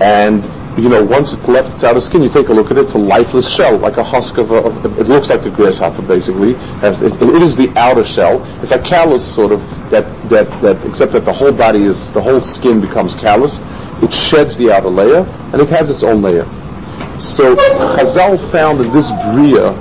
and 0.00 0.42
you 0.78 0.88
know, 0.88 1.04
once 1.04 1.32
it 1.32 1.46
left 1.46 1.74
its 1.74 1.84
outer 1.84 2.00
skin, 2.00 2.22
you 2.22 2.30
take 2.30 2.48
a 2.48 2.52
look 2.52 2.70
at 2.70 2.78
it, 2.78 2.84
it's 2.84 2.94
a 2.94 2.98
lifeless 2.98 3.48
shell, 3.52 3.76
like 3.76 3.96
a 3.96 4.04
husk 4.04 4.38
of 4.38 4.50
a, 4.50 4.66
it 4.98 5.08
looks 5.08 5.28
like 5.28 5.44
a 5.44 5.50
grasshopper 5.50 6.02
basically. 6.02 6.54
As 6.82 7.02
it, 7.02 7.12
it 7.20 7.42
is 7.42 7.54
the 7.56 7.70
outer 7.76 8.04
shell. 8.04 8.42
It's 8.62 8.72
a 8.72 8.78
callus 8.78 9.22
sort 9.22 9.52
of, 9.52 9.60
that, 9.90 10.04
that, 10.30 10.48
that, 10.62 10.84
except 10.86 11.12
that 11.12 11.24
the 11.24 11.32
whole 11.32 11.52
body 11.52 11.84
is, 11.84 12.10
the 12.12 12.22
whole 12.22 12.40
skin 12.40 12.80
becomes 12.80 13.14
callous. 13.14 13.60
It 14.02 14.12
sheds 14.12 14.56
the 14.56 14.72
outer 14.72 14.88
layer, 14.88 15.26
and 15.52 15.60
it 15.60 15.68
has 15.68 15.90
its 15.90 16.02
own 16.02 16.22
layer. 16.22 16.44
So 17.18 17.54
Chazal 17.54 18.38
found 18.50 18.80
in 18.80 18.92
this 18.92 19.10
Bria 19.32 19.74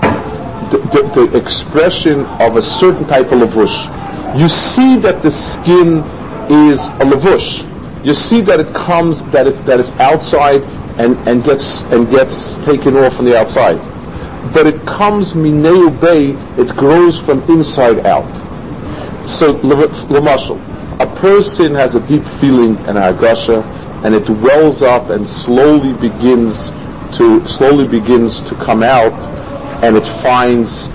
the, 0.71 0.77
the, 0.91 1.27
the 1.27 1.37
expression 1.37 2.25
of 2.41 2.57
a 2.57 2.61
certain 2.61 3.07
type 3.07 3.31
of 3.31 3.39
lavush. 3.39 4.39
You 4.39 4.49
see 4.49 4.97
that 4.97 5.23
the 5.23 5.31
skin 5.31 5.99
is 6.51 6.87
a 6.87 7.05
lavush. 7.05 7.65
You 8.05 8.13
see 8.13 8.41
that 8.41 8.59
it 8.59 8.73
comes, 8.75 9.23
that 9.31 9.47
it, 9.47 9.65
that 9.65 9.79
it's 9.79 9.91
outside 9.93 10.61
and, 10.99 11.15
and 11.27 11.43
gets 11.43 11.81
and 11.93 12.09
gets 12.09 12.57
taken 12.65 12.97
off 12.97 13.19
on 13.19 13.25
the 13.25 13.37
outside. 13.37 13.77
But 14.53 14.67
it 14.67 14.85
comes 14.85 15.33
mineu 15.33 15.89
bay, 16.01 16.31
it 16.61 16.75
grows 16.75 17.19
from 17.19 17.41
inside 17.43 18.05
out. 18.05 18.48
So 19.25 19.53
Lamashal, 19.55 20.59
a 20.99 21.15
person 21.19 21.73
has 21.75 21.95
a 21.95 22.07
deep 22.07 22.23
feeling 22.39 22.77
and 22.87 22.97
a 22.97 23.13
hagasha, 23.13 23.63
and 24.03 24.15
it 24.15 24.29
wells 24.29 24.81
up 24.81 25.09
and 25.09 25.27
slowly 25.27 25.93
begins 25.93 26.71
to 27.17 27.47
slowly 27.47 27.87
begins 27.87 28.39
to 28.41 28.55
come 28.55 28.83
out, 28.83 29.13
and 29.83 29.97
it 29.97 30.05
finds 30.21 30.87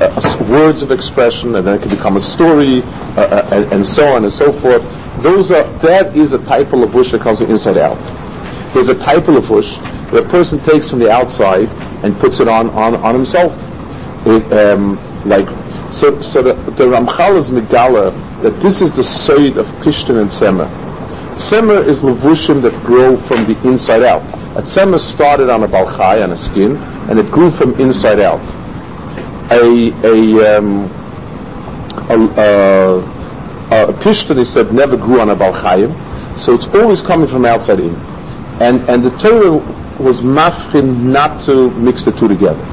uh, 0.00 0.46
words 0.50 0.82
of 0.82 0.90
expression, 0.90 1.54
and 1.56 1.66
then 1.66 1.76
it 1.76 1.82
can 1.82 1.90
become 1.90 2.16
a 2.16 2.20
story, 2.20 2.82
uh, 2.82 3.20
uh, 3.20 3.48
and, 3.52 3.72
and 3.72 3.86
so 3.86 4.06
on 4.14 4.24
and 4.24 4.32
so 4.32 4.52
forth. 4.52 4.82
Those 5.22 5.50
are 5.50 5.64
that 5.78 6.16
is 6.16 6.32
a 6.32 6.44
type 6.46 6.72
of 6.72 6.80
lavush 6.80 7.12
that 7.12 7.20
comes 7.20 7.40
from 7.40 7.50
inside 7.50 7.78
out. 7.78 7.98
There's 8.74 8.88
a 8.88 8.98
type 8.98 9.28
of 9.28 9.34
lavush 9.34 9.80
that 10.10 10.24
a 10.24 10.28
person 10.28 10.58
takes 10.60 10.88
from 10.90 10.98
the 10.98 11.10
outside 11.10 11.68
and 12.04 12.18
puts 12.18 12.40
it 12.40 12.48
on 12.48 12.70
on, 12.70 12.94
on 12.96 13.14
himself. 13.14 13.52
It, 14.26 14.52
um, 14.52 14.98
like 15.28 15.48
so, 15.92 16.20
so 16.22 16.42
the, 16.42 16.54
the 16.72 16.84
Ramchal 16.84 17.36
is 17.36 17.50
megala 17.50 18.12
that 18.42 18.58
this 18.60 18.80
is 18.80 18.92
the 18.92 19.02
soid 19.02 19.56
of 19.56 19.66
Pishtin 19.82 20.20
and 20.20 20.30
Semer. 20.30 20.68
Semer 21.36 21.86
is 21.86 22.00
levushim 22.00 22.62
that 22.62 22.72
grow 22.84 23.16
from 23.16 23.44
the 23.44 23.68
inside 23.68 24.02
out. 24.02 24.22
A 24.56 24.62
Semer 24.62 24.98
started 24.98 25.50
on 25.50 25.62
a 25.62 25.68
balchai, 25.68 26.22
on 26.24 26.32
a 26.32 26.36
skin, 26.36 26.76
and 27.08 27.18
it 27.18 27.30
grew 27.30 27.50
from 27.50 27.78
inside 27.80 28.20
out. 28.20 28.40
A 29.50 29.92
a 30.02 30.58
um, 30.58 30.90
a, 32.08 33.00
a, 33.70 33.88
a 33.90 33.92
Pishtin, 33.94 34.38
he 34.38 34.44
said, 34.44 34.72
never 34.72 34.96
grew 34.96 35.20
on 35.20 35.30
a 35.30 35.36
balchayim, 35.36 35.92
so 36.38 36.54
it's 36.54 36.66
always 36.68 37.02
coming 37.02 37.28
from 37.28 37.44
outside 37.44 37.80
in. 37.80 37.94
And 38.60 38.80
and 38.88 39.04
the 39.04 39.10
Torah 39.18 39.56
was 40.00 40.20
mafkin 40.20 41.02
not 41.02 41.42
to 41.44 41.70
mix 41.72 42.04
the 42.04 42.12
two 42.12 42.28
together. 42.28 42.71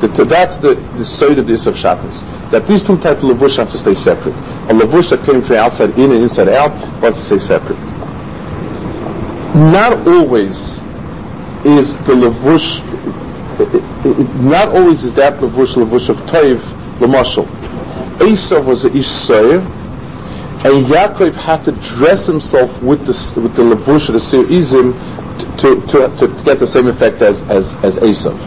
That's 0.00 0.56
the, 0.56 0.74
the 0.96 1.04
side 1.04 1.38
of 1.38 1.46
this 1.46 1.66
of 1.66 1.76
Shabbos. 1.76 2.22
That 2.50 2.66
these 2.66 2.82
two 2.82 2.96
types 2.98 3.22
of 3.22 3.30
lavush 3.30 3.56
have 3.56 3.70
to 3.70 3.78
stay 3.78 3.94
separate. 3.94 4.34
A 4.34 4.72
lavush 4.72 5.10
that 5.10 5.24
came 5.26 5.42
from 5.42 5.56
outside 5.56 5.90
in 5.98 6.10
and 6.12 6.22
inside 6.22 6.48
out 6.48 6.72
wants 7.02 7.18
to 7.18 7.24
stay 7.26 7.38
separate. 7.38 7.78
Not 9.54 10.06
always 10.06 10.78
is 11.64 11.96
the 12.06 12.14
lavush, 12.14 12.80
not 14.42 14.68
always 14.68 15.04
is 15.04 15.12
that 15.14 15.34
lavush 15.34 15.74
lavush 15.74 16.08
of 16.08 16.16
toiv 16.20 16.60
lamashal. 16.98 17.46
Esav 18.20 18.64
was 18.64 18.84
an 18.86 18.92
soyer, 18.92 19.60
and 20.64 20.86
Yaakov 20.86 21.34
had 21.34 21.64
to 21.64 21.72
dress 21.72 22.26
himself 22.26 22.70
with 22.82 23.00
the 23.00 23.40
with 23.40 23.54
the 23.54 23.62
lavush 23.62 24.08
of 24.08 24.14
the 24.14 24.54
Izim 24.54 24.94
to, 25.58 25.80
to, 25.88 26.16
to, 26.16 26.44
get 26.44 26.58
the 26.58 26.66
same 26.66 26.86
effect 26.86 27.20
as 27.20 27.42
as 27.50 27.76
as 27.84 27.98
Esav. 27.98 28.38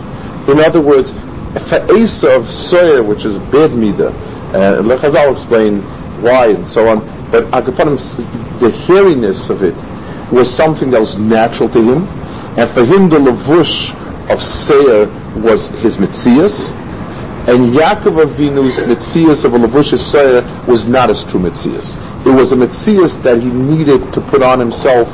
In 0.49 0.59
other 0.59 0.81
words, 0.81 1.11
for 1.53 1.79
Esav 1.93 2.45
Soyer, 2.45 3.05
which 3.05 3.25
is 3.25 3.37
bad 3.37 3.71
midah, 3.71 4.11
uh, 4.53 4.97
Chazal 4.97 5.31
explain 5.31 5.81
why 6.21 6.47
and 6.47 6.67
so 6.67 6.87
on, 6.87 6.99
but 7.31 7.45
Agapanim, 7.51 7.97
the 8.59 8.69
hairiness 8.69 9.49
of 9.49 9.63
it 9.63 9.75
was 10.31 10.51
something 10.53 10.89
that 10.91 10.99
was 10.99 11.17
natural 11.17 11.69
to 11.69 11.81
him, 11.81 12.07
and 12.57 12.69
for 12.71 12.83
him 12.83 13.09
the 13.09 13.17
lavush 13.17 13.93
of 14.31 14.41
Seir 14.41 15.07
was 15.41 15.67
his 15.79 15.97
mitzias, 15.97 16.71
and 17.47 17.75
Yaakov 17.75 18.25
Avinu's 18.25 18.77
mitzias 18.79 19.45
of 19.45 19.53
a 19.53 19.59
lavush 19.59 19.93
of 19.93 19.99
Seir 19.99 20.41
was 20.67 20.85
not 20.85 21.09
his 21.09 21.23
true 21.23 21.39
mitzias. 21.39 21.97
It 22.25 22.33
was 22.33 22.51
a 22.51 22.55
mitzias 22.55 23.21
that 23.23 23.41
he 23.41 23.49
needed 23.49 24.13
to 24.13 24.21
put 24.21 24.41
on 24.41 24.59
himself 24.59 25.07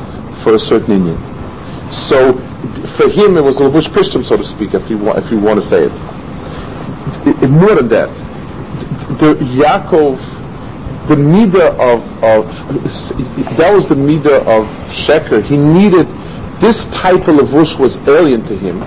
for 0.43 0.55
a 0.55 0.59
certain 0.59 1.05
union. 1.05 1.91
So 1.91 2.33
for 2.95 3.09
him, 3.09 3.35
it 3.37 3.41
was 3.41 3.59
a 3.59 3.63
lavush 3.63 3.89
pishtim, 3.89 4.23
so 4.23 4.37
to 4.37 4.45
speak, 4.45 4.73
if 4.73 4.89
you 4.89 5.09
if 5.11 5.31
you 5.31 5.39
want 5.39 5.61
to 5.61 5.65
say 5.65 5.85
it. 5.85 6.08
More 7.47 7.75
than 7.75 7.87
that, 7.89 8.09
the 9.19 9.35
Yaakov, 9.35 10.17
the 11.07 11.15
midah 11.15 11.71
of, 11.79 12.23
of 12.23 13.57
that 13.57 13.73
was 13.73 13.87
the 13.87 13.95
midah 13.95 14.41
of 14.41 14.67
Sheker. 14.89 15.41
He 15.43 15.57
needed 15.57 16.07
this 16.59 16.85
type 16.85 17.27
of 17.27 17.35
lavush 17.37 17.79
was 17.79 17.97
alien 18.07 18.45
to 18.45 18.57
him, 18.57 18.83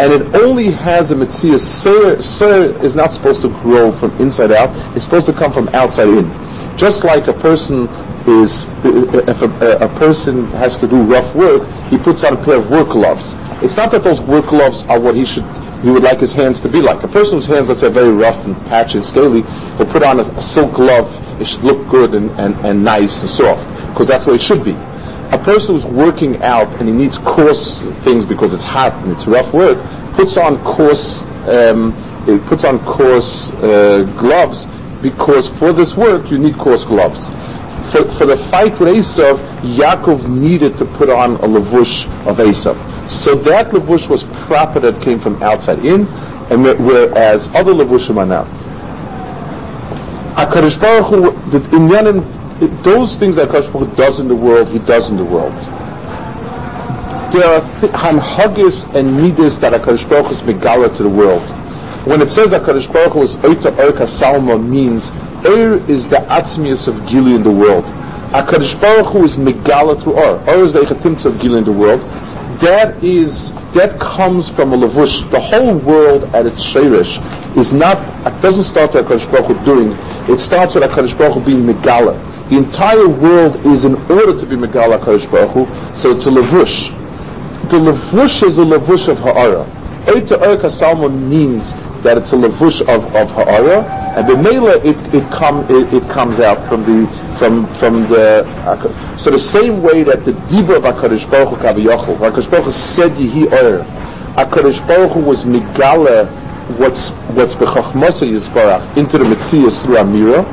and 0.00 0.12
it 0.12 0.34
only 0.34 0.70
has 0.70 1.10
a 1.10 1.16
mitzvah. 1.16 1.58
Sir, 1.58 2.20
sir 2.20 2.76
is 2.82 2.94
not 2.94 3.12
supposed 3.12 3.42
to 3.42 3.48
grow 3.60 3.92
from 3.92 4.10
inside 4.20 4.52
out; 4.52 4.70
it's 4.96 5.04
supposed 5.04 5.26
to 5.26 5.32
come 5.32 5.52
from 5.52 5.68
outside 5.68 6.08
in. 6.08 6.30
Just 6.78 7.04
like 7.04 7.26
a 7.28 7.34
person 7.34 7.88
is, 8.26 8.64
if 8.84 9.42
a, 9.42 9.78
a, 9.78 9.88
person 9.98 10.46
has 10.52 10.78
to 10.78 10.88
do 10.88 11.02
rough 11.02 11.34
work, 11.34 11.68
he 11.90 11.98
puts 11.98 12.24
on 12.24 12.32
a 12.32 12.44
pair 12.44 12.56
of 12.56 12.70
work 12.70 12.88
gloves. 12.88 13.34
It's 13.62 13.76
not 13.76 13.90
that 13.92 14.02
those 14.02 14.20
work 14.20 14.46
gloves 14.46 14.82
are 14.84 14.98
what 14.98 15.14
he 15.14 15.24
should, 15.24 15.44
he 15.82 15.90
would 15.90 16.02
like 16.02 16.18
his 16.18 16.32
hands 16.32 16.60
to 16.60 16.68
be 16.68 16.80
like. 16.80 17.02
A 17.02 17.08
person 17.08 17.34
whose 17.34 17.46
hands, 17.46 17.68
let's 17.68 17.80
say, 17.80 17.86
are 17.86 17.90
very 17.90 18.12
rough 18.12 18.44
and 18.44 18.56
patchy 18.66 18.98
and 18.98 19.04
scaly, 19.04 19.42
will 19.78 19.86
put 19.86 20.02
on 20.02 20.20
a, 20.20 20.22
a 20.22 20.42
silk 20.42 20.74
glove. 20.74 21.08
It 21.40 21.46
should 21.46 21.62
look 21.62 21.88
good 21.88 22.14
and, 22.14 22.30
and, 22.32 22.54
and 22.64 22.84
nice 22.84 23.22
and 23.22 23.30
soft, 23.30 23.66
because 23.90 24.06
that's 24.06 24.26
way 24.26 24.34
it 24.34 24.42
should 24.42 24.64
be. 24.64 24.72
A 25.32 25.40
person 25.42 25.74
who's 25.74 25.86
working 25.86 26.42
out 26.42 26.68
and 26.80 26.88
he 26.88 26.94
needs 26.94 27.18
coarse 27.18 27.82
things 28.02 28.24
because 28.24 28.52
it's 28.52 28.64
hot 28.64 28.92
and 29.04 29.12
it's 29.12 29.26
rough 29.26 29.52
work, 29.54 29.78
puts 30.14 30.36
on 30.36 30.62
coarse, 30.64 31.22
um, 31.48 31.94
it 32.28 32.44
puts 32.46 32.64
on 32.64 32.78
coarse 32.80 33.50
uh, 33.62 34.02
gloves 34.18 34.66
because 35.00 35.48
for 35.58 35.72
this 35.72 35.96
work 35.96 36.30
you 36.30 36.38
need 36.38 36.56
coarse 36.56 36.84
gloves 36.84 37.30
for, 37.90 38.04
for 38.12 38.26
the 38.26 38.36
fight 38.36 38.78
with 38.78 38.94
Esav, 38.94 39.38
Yaakov 39.62 40.28
needed 40.28 40.78
to 40.78 40.84
put 40.84 41.10
on 41.10 41.32
a 41.36 41.48
lavush 41.48 42.06
of 42.26 42.36
Esav. 42.38 42.89
So 43.10 43.34
that 43.34 43.70
lavush 43.70 44.08
was 44.08 44.24
proper 44.46 44.80
that 44.80 45.02
came 45.02 45.18
from 45.18 45.42
outside 45.42 45.84
in, 45.84 46.06
and 46.50 46.62
whereas 46.62 47.48
other 47.48 47.72
lavushim 47.72 48.16
are 48.16 48.26
not. 48.26 48.46
HaKadosh 50.36 50.80
Baruch 50.80 51.06
Hu, 51.06 51.50
the 51.50 51.58
inyanim, 51.68 52.82
those 52.82 53.16
things 53.16 53.36
that 53.36 53.48
HaKadosh 53.48 53.72
Baruch 53.72 53.90
Hu 53.90 53.96
does 53.96 54.20
in 54.20 54.28
the 54.28 54.36
world, 54.36 54.68
He 54.68 54.78
does 54.78 55.10
in 55.10 55.16
the 55.16 55.24
world. 55.24 55.52
There 57.32 57.44
are 57.44 57.60
hanhagis 57.90 58.92
and 58.94 59.20
midas 59.20 59.58
that 59.58 59.72
HaKadosh 59.72 60.08
Baruch 60.08 60.26
Hu 60.26 60.32
is 60.34 60.42
megala 60.42 60.96
to 60.96 61.02
the 61.02 61.08
world. 61.08 61.42
When 62.06 62.22
it 62.22 62.30
says 62.30 62.52
HaKadosh 62.52 62.92
Baruch 62.92 63.12
Hu 63.12 63.22
is 63.22 63.34
oita 63.36 63.72
orka 63.72 64.06
salma 64.06 64.56
means 64.64 65.10
Or 65.44 65.76
is 65.90 66.06
the 66.06 66.16
atzmius 66.28 66.86
of 66.86 67.06
Gili 67.06 67.34
in 67.34 67.42
the 67.42 67.50
world. 67.50 67.84
HaKadosh 68.32 68.80
Baruch 68.80 69.06
Hu 69.06 69.24
is 69.24 69.36
Megala 69.36 70.00
through 70.00 70.12
Or. 70.12 70.38
Or 70.48 70.64
is 70.64 70.72
the 70.74 70.80
Echatimtz 70.80 71.24
of 71.24 71.38
Gili 71.40 71.58
in 71.58 71.64
the 71.64 71.72
world. 71.72 72.00
That 72.60 73.02
is, 73.02 73.52
that 73.72 73.98
comes 73.98 74.50
from 74.50 74.72
a 74.72 74.76
lavush. 74.76 75.30
The 75.30 75.40
whole 75.40 75.78
world 75.78 76.24
at 76.34 76.46
its 76.46 76.62
shirish 76.62 77.16
is 77.56 77.72
not, 77.72 77.98
it 78.26 78.40
doesn't 78.42 78.64
start 78.64 78.92
with 78.92 79.06
HaKadosh 79.06 79.30
Baruch 79.32 79.56
Hu 79.56 79.64
doing, 79.64 79.92
it 80.28 80.40
starts 80.40 80.74
with 80.74 80.84
HaKadosh 80.84 81.16
Baruch 81.16 81.34
Hu 81.34 81.44
being 81.44 81.62
Megala. 81.66 82.14
The 82.50 82.58
entire 82.58 83.08
world 83.08 83.56
is 83.64 83.84
in 83.84 83.94
order 84.10 84.38
to 84.38 84.46
be 84.46 84.56
Megala 84.56 84.98
HaKadosh 84.98 85.30
Baruch 85.30 85.50
Hu, 85.52 85.96
so 85.96 86.10
it's 86.10 86.26
a 86.26 86.30
lavush. 86.30 86.90
The 87.70 87.78
lavush 87.78 88.42
is 88.46 88.58
a 88.58 88.62
lavush 88.62 89.08
of 89.08 89.18
Ha'ara. 89.20 89.64
Oita 90.04 90.38
Erka 90.38 90.70
Salmon 90.70 91.30
means 91.30 91.72
that 92.02 92.18
it's 92.18 92.32
a 92.32 92.36
lavush 92.36 92.80
of, 92.82 93.04
of 93.14 93.30
ha'ara, 93.30 93.99
and 94.16 94.28
the 94.28 94.36
mela 94.36 94.76
it 94.84 94.96
it 95.14 95.30
come 95.32 95.60
it, 95.70 95.92
it, 95.94 96.08
comes 96.10 96.40
out 96.40 96.66
from 96.68 96.82
the 96.82 97.06
from 97.38 97.66
from 97.76 98.02
the 98.08 98.44
uh, 98.66 99.16
so 99.16 99.30
the 99.30 99.38
same 99.38 99.82
way 99.82 100.02
that 100.02 100.24
the 100.24 100.32
dibur 100.32 100.76
of 100.76 100.82
Hakadosh 100.82 101.30
Baruch 101.30 101.50
Hu 101.50 101.56
kaviyachol, 101.56 102.16
Hakadosh 102.18 102.50
Baruch 102.50 102.64
Hu 102.64 102.72
said 102.72 103.12
Yehi 103.12 103.46
Or, 103.52 103.84
Hakadosh 104.34 104.84
Baruch 104.88 105.12
Hu 105.12 105.20
was 105.20 105.44
migala 105.44 106.28
what's 106.78 107.10
what's 107.36 107.54
bechachmasa 107.54 108.28
yisbarach 108.28 108.96
into 108.96 109.16
the 109.16 109.24
mitzias 109.24 109.80
through 109.82 109.96
Amira. 109.96 110.44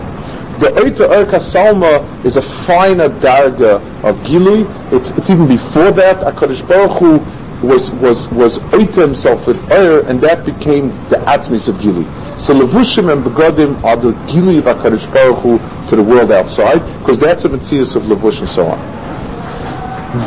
The 0.59 0.67
Oita 0.67 1.07
Erka 1.09 1.39
Salma 1.39 2.25
is 2.25 2.37
a 2.37 2.41
finer 2.41 3.09
darga 3.09 3.75
of 4.03 4.17
Gilui. 4.19 4.65
It's, 4.91 5.11
it's 5.11 5.29
even 5.29 5.47
before 5.47 5.91
that. 5.91 6.17
Hakadosh 6.17 6.67
Baruch 6.67 6.99
Hu 6.99 7.67
was 7.67 7.89
was 7.91 8.27
was 8.29 8.59
oita 8.59 9.01
himself 9.01 9.47
with 9.47 9.71
oil, 9.71 10.05
and 10.05 10.21
that 10.21 10.45
became 10.45 10.89
the 11.09 11.17
atzmis 11.27 11.67
of 11.67 11.79
Gili. 11.79 12.05
So 12.37 12.53
levushim 12.53 13.11
and 13.11 13.23
begodim 13.23 13.83
are 13.83 13.97
the 13.97 14.11
Gili 14.31 14.59
of 14.59 14.65
Hakadosh 14.65 15.11
Baruch 15.11 15.39
Hu 15.39 15.87
to 15.89 15.95
the 15.95 16.03
world 16.03 16.31
outside, 16.31 16.79
because 16.99 17.17
that's 17.17 17.45
a 17.45 17.49
mitzvah 17.49 17.81
of 17.97 18.03
levush 18.05 18.39
and 18.39 18.49
so 18.49 18.67
on. 18.67 18.77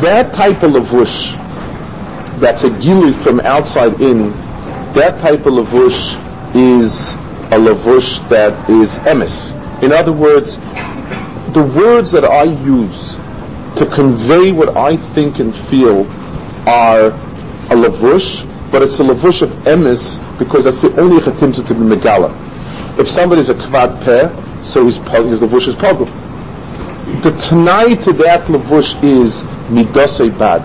That 0.01 0.33
type 0.33 0.61
of 0.63 0.71
levush, 0.71 1.31
that's 2.39 2.65
a 2.65 2.69
Gili 2.81 3.13
from 3.13 3.39
outside 3.39 4.01
in, 4.01 4.31
that 4.93 5.21
type 5.21 5.45
of 5.45 5.53
levush 5.53 6.17
is 6.53 7.13
a 7.45 7.57
levush 7.57 8.27
that 8.29 8.69
is 8.69 8.97
emes. 8.99 9.51
In 9.81 9.93
other 9.93 10.11
words, 10.11 10.57
the 11.53 11.63
words 11.63 12.11
that 12.11 12.25
I 12.25 12.43
use 12.43 13.15
to 13.77 13.85
convey 13.85 14.51
what 14.51 14.75
I 14.75 14.97
think 14.97 15.39
and 15.39 15.55
feel 15.55 16.05
are 16.67 17.07
a 17.07 17.75
lavush, 17.75 18.45
but 18.71 18.81
it's 18.81 18.99
a 18.99 19.03
lavush 19.03 19.41
of 19.41 19.49
emes 19.65 20.17
because 20.39 20.63
that's 20.63 20.81
the 20.81 20.99
only 20.99 21.21
chatimza 21.21 21.65
to 21.67 21.73
be 21.73 21.81
megala. 21.81 22.31
If 22.97 23.09
somebody's 23.09 23.49
a 23.49 23.53
kvad 23.53 24.03
peh, 24.03 24.63
so 24.63 24.85
his, 24.85 24.97
his 24.97 25.41
lavush 25.41 25.67
is 25.67 25.75
pogum. 25.75 26.09
The 27.23 27.31
tanai 27.31 27.95
to 28.03 28.13
that 28.13 28.47
lavush 28.47 29.01
is 29.03 29.43
midosei 29.69 30.37
bad. 30.37 30.61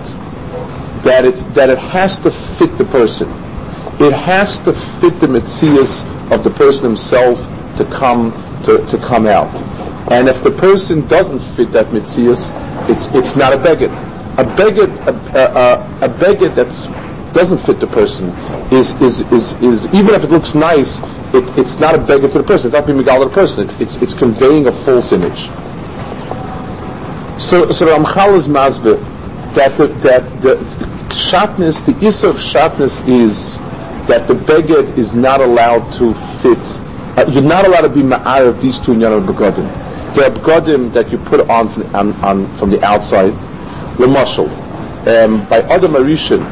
That 1.04 1.24
it's 1.24 1.42
that 1.54 1.68
it 1.68 1.78
has 1.78 2.18
to 2.20 2.30
fit 2.30 2.76
the 2.78 2.84
person. 2.86 3.28
It 4.00 4.12
has 4.12 4.58
to 4.58 4.72
fit 4.72 5.18
the 5.20 5.26
mitzias 5.26 6.02
of 6.30 6.44
the 6.44 6.50
person 6.50 6.84
himself 6.84 7.38
to 7.76 7.84
come 7.86 8.32
to, 8.64 8.86
to 8.86 8.98
come 8.98 9.26
out. 9.26 9.54
And 10.12 10.28
if 10.28 10.42
the 10.44 10.50
person 10.52 11.06
doesn't 11.08 11.40
fit 11.56 11.72
that 11.72 11.86
mitzias, 11.86 12.50
it's 12.88 13.06
it's 13.08 13.34
not 13.34 13.52
a 13.52 13.58
beggar 13.58 13.88
a 14.38 14.44
beggar, 14.44 14.84
a, 15.08 15.14
a, 15.38 15.98
a 16.02 16.08
beggar 16.08 16.48
that 16.50 16.68
doesn't 17.36 17.58
fit 17.58 17.78
the 17.78 17.86
person 17.86 18.30
is, 18.72 19.00
is, 19.00 19.20
is, 19.30 19.52
is, 19.62 19.86
even 19.94 20.14
if 20.14 20.24
it 20.24 20.30
looks 20.30 20.54
nice, 20.54 20.98
it, 21.34 21.44
it's 21.58 21.78
not 21.78 21.94
a 21.94 21.98
beggar 21.98 22.28
to 22.28 22.38
the 22.38 22.44
person. 22.44 22.68
It's 22.68 22.74
not 22.74 22.86
being 22.86 22.98
megal 22.98 23.22
to 23.22 23.28
the 23.28 23.34
person. 23.34 23.64
It's, 23.64 23.76
it's, 23.80 23.96
it's 23.96 24.14
conveying 24.14 24.66
a 24.66 24.72
false 24.84 25.12
image. 25.12 25.48
So, 27.40 27.70
so 27.70 27.86
Ramchal 27.86 28.36
is 28.36 28.48
mazbe 28.48 28.96
that 29.54 29.76
the, 29.76 29.88
that 30.06 30.22
the 30.42 30.56
shatnez, 31.10 31.84
the 31.84 32.06
issue 32.06 32.28
of 32.28 32.36
shatnez 32.36 33.06
is 33.08 33.58
that 34.08 34.26
the 34.26 34.34
beggar 34.34 34.84
is 34.98 35.12
not 35.14 35.40
allowed 35.40 35.92
to 35.94 36.14
fit. 36.40 36.58
Uh, 37.18 37.26
you're 37.30 37.42
not 37.42 37.66
allowed 37.66 37.82
to 37.82 37.88
be 37.88 38.00
ma'ar 38.02 38.46
of 38.48 38.60
these 38.62 38.80
two 38.80 38.92
inyan 38.92 39.26
begodim. 39.26 39.66
Are 40.16 40.30
begodim 40.30 40.92
that 40.94 41.12
you 41.12 41.18
put 41.18 41.48
on 41.50 41.68
from, 41.72 41.94
on, 41.94 42.12
on 42.24 42.56
from 42.58 42.70
the 42.70 42.82
outside, 42.82 43.32
Lemashal, 43.98 44.48
um, 45.06 45.46
by 45.48 45.60
other 45.62 45.88
Arishan, 45.88 46.42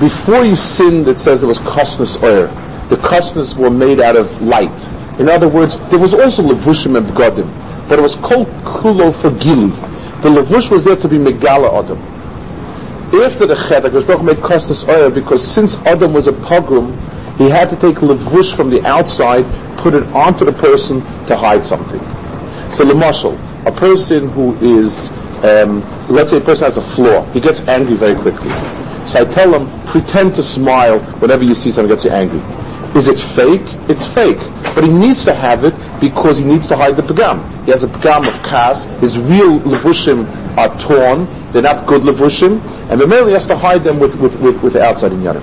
before 0.00 0.44
he 0.44 0.54
sinned, 0.54 1.08
it 1.08 1.18
says 1.18 1.40
there 1.40 1.48
was 1.48 1.58
kosnes 1.60 2.22
oil. 2.22 2.48
The 2.88 2.96
kosnes 2.96 3.56
were 3.56 3.70
made 3.70 3.98
out 4.00 4.16
of 4.16 4.42
light. 4.42 4.70
In 5.18 5.28
other 5.28 5.48
words, 5.48 5.80
there 5.88 5.98
was 5.98 6.12
also 6.12 6.42
levushim 6.42 6.96
and 6.98 7.06
begodim, 7.06 7.88
but 7.88 7.98
it 7.98 8.02
was 8.02 8.14
called 8.14 8.46
kulo 8.64 9.10
for 9.20 9.30
gili. 9.30 9.70
The 10.22 10.28
levush 10.28 10.70
was 10.70 10.84
there 10.84 10.96
to 10.96 11.08
be 11.08 11.16
megala 11.16 11.82
Adam. 11.82 11.98
After 13.22 13.46
the 13.46 13.54
chet, 13.54 13.84
Baruch 13.84 14.22
made 14.22 14.36
kosnes 14.36 14.86
oil 14.88 15.10
because 15.10 15.46
since 15.46 15.76
Adam 15.86 16.12
was 16.12 16.26
a 16.26 16.32
pogrom, 16.32 16.92
he 17.38 17.48
had 17.48 17.70
to 17.70 17.76
take 17.76 17.96
levush 17.96 18.54
from 18.54 18.68
the 18.68 18.84
outside, 18.84 19.46
put 19.78 19.94
it 19.94 20.02
onto 20.08 20.44
the 20.44 20.52
person 20.52 21.00
to 21.26 21.36
hide 21.36 21.64
something. 21.64 22.00
So 22.70 22.84
the 22.84 22.92
lemashal, 22.92 23.38
a 23.66 23.72
person 23.72 24.28
who 24.30 24.54
is 24.56 25.10
um, 25.44 25.80
let's 26.08 26.30
say 26.30 26.38
a 26.38 26.40
person 26.40 26.64
has 26.64 26.76
a 26.76 26.82
flaw, 26.82 27.24
he 27.32 27.40
gets 27.40 27.60
angry 27.62 27.94
very 27.96 28.14
quickly. 28.14 28.50
So 29.06 29.20
I 29.20 29.24
tell 29.24 29.54
him, 29.54 29.86
pretend 29.86 30.34
to 30.34 30.42
smile 30.42 30.98
whenever 31.20 31.44
you 31.44 31.54
see 31.54 31.70
someone 31.70 31.90
gets 31.90 32.04
you 32.04 32.10
angry. 32.10 32.40
Is 32.96 33.08
it 33.08 33.18
fake? 33.18 33.62
It's 33.88 34.06
fake. 34.06 34.38
But 34.74 34.84
he 34.84 34.90
needs 34.92 35.24
to 35.26 35.34
have 35.34 35.64
it 35.64 35.74
because 36.00 36.38
he 36.38 36.44
needs 36.44 36.66
to 36.68 36.76
hide 36.76 36.96
the 36.96 37.02
pagam. 37.02 37.64
He 37.64 37.70
has 37.70 37.84
a 37.84 37.88
pagam 37.88 38.26
of 38.26 38.42
kas. 38.42 38.84
His 39.00 39.18
real 39.18 39.60
levushim 39.60 40.26
are 40.56 40.76
torn. 40.80 41.26
They're 41.52 41.62
not 41.62 41.86
good 41.86 42.02
levushim. 42.02 42.60
And 42.90 43.00
the 43.00 43.06
male 43.06 43.26
has 43.28 43.46
to 43.46 43.56
hide 43.56 43.84
them 43.84 44.00
with, 44.00 44.14
with, 44.16 44.34
with, 44.40 44.60
with 44.62 44.72
the 44.72 44.82
outside 44.82 45.12
in 45.12 45.20
yanim. 45.20 45.42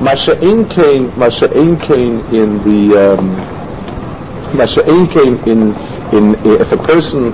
Masha 0.00 0.38
Ein 0.40 0.68
Kain, 0.68 1.16
Masha 1.18 1.48
Kain 1.48 2.20
in 2.34 2.58
the, 2.64 3.14
um, 3.18 4.56
Masha 4.56 4.84
Ein 4.88 5.06
Kain 5.08 5.36
in, 5.48 5.74
in, 6.14 6.34
if 6.60 6.72
a 6.72 6.76
person 6.76 7.32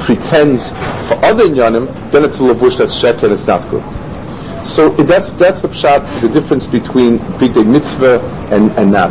pretends 0.00 0.70
for 1.08 1.14
other 1.24 1.44
inyanim, 1.44 1.86
then 2.10 2.24
it's 2.24 2.38
a 2.38 2.42
lavush 2.42 2.78
that's 2.78 2.94
sheker 2.94 3.24
and 3.24 3.32
it's 3.32 3.46
not 3.46 3.68
good. 3.70 3.82
So 4.64 4.90
that's 4.90 5.30
that's 5.32 5.62
the 5.62 5.68
pshat, 5.68 6.20
the 6.20 6.28
difference 6.28 6.66
between 6.66 7.18
begdei 7.38 7.66
mitzvah 7.66 8.20
and, 8.50 8.72
and 8.72 8.92
not. 8.92 9.10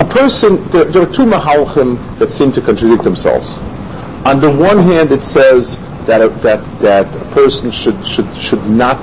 A 0.00 0.04
person, 0.04 0.62
there, 0.70 0.84
there 0.84 1.02
are 1.02 1.12
two 1.12 1.24
mahalchim 1.24 2.18
that 2.18 2.32
seem 2.32 2.50
to 2.52 2.60
contradict 2.60 3.04
themselves. 3.04 3.58
On 4.26 4.40
the 4.40 4.50
one 4.50 4.78
hand, 4.78 5.12
it 5.12 5.22
says 5.22 5.78
that 6.06 6.20
a, 6.20 6.28
that 6.40 6.62
that 6.80 7.14
a 7.14 7.24
person 7.32 7.70
should 7.70 8.04
should 8.06 8.26
should 8.36 8.64
not 8.66 8.98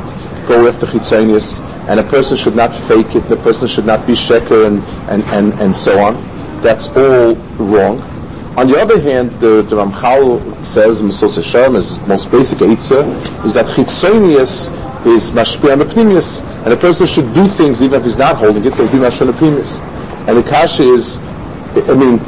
go 0.48 0.68
after 0.68 0.86
chitzonius, 0.86 1.60
and 1.88 2.00
a 2.00 2.04
person 2.04 2.36
should 2.36 2.56
not 2.56 2.76
fake 2.88 3.16
it, 3.16 3.24
and 3.24 3.32
a 3.32 3.38
person 3.38 3.68
should 3.68 3.86
not 3.86 4.06
be 4.06 4.14
sheker 4.14 4.68
and, 4.68 4.84
and, 5.10 5.24
and, 5.34 5.54
and 5.62 5.76
so 5.76 6.00
on. 6.00 6.16
That's 6.62 6.88
all 6.90 7.36
wrong. 7.58 8.02
On 8.58 8.68
the 8.68 8.78
other 8.78 9.00
hand, 9.00 9.32
the, 9.40 9.62
the 9.62 9.78
Ramchal 9.78 10.66
says, 10.66 11.02
Mesos 11.02 11.38
Hashem, 11.38 11.76
his 11.76 11.98
most 12.02 12.30
basic 12.30 12.60
Eitzah, 12.60 13.46
is 13.46 13.54
that 13.54 13.66
chitzonius 13.68 14.70
is 15.06 15.32
mashpi 15.32 15.72
on 15.72 15.80
the 15.80 15.86
pnimius, 15.86 16.42
and 16.64 16.74
a 16.74 16.78
person 16.78 17.08
should 17.08 17.34
do 17.34 17.48
things 17.48 17.82
even 17.82 18.00
if 18.00 18.06
he's 18.06 18.18
not 18.18 18.38
holding 18.38 18.64
it, 18.66 18.72
they'll 18.76 18.92
be 18.92 18.98
mashpi 18.98 19.22
on 19.22 19.28
the 19.28 19.34
pnimius. 19.34 19.80
And 20.28 20.38
the 20.38 20.44
kasha 20.44 20.84
is, 20.84 21.18
I 21.90 21.96
mean, 21.96 22.20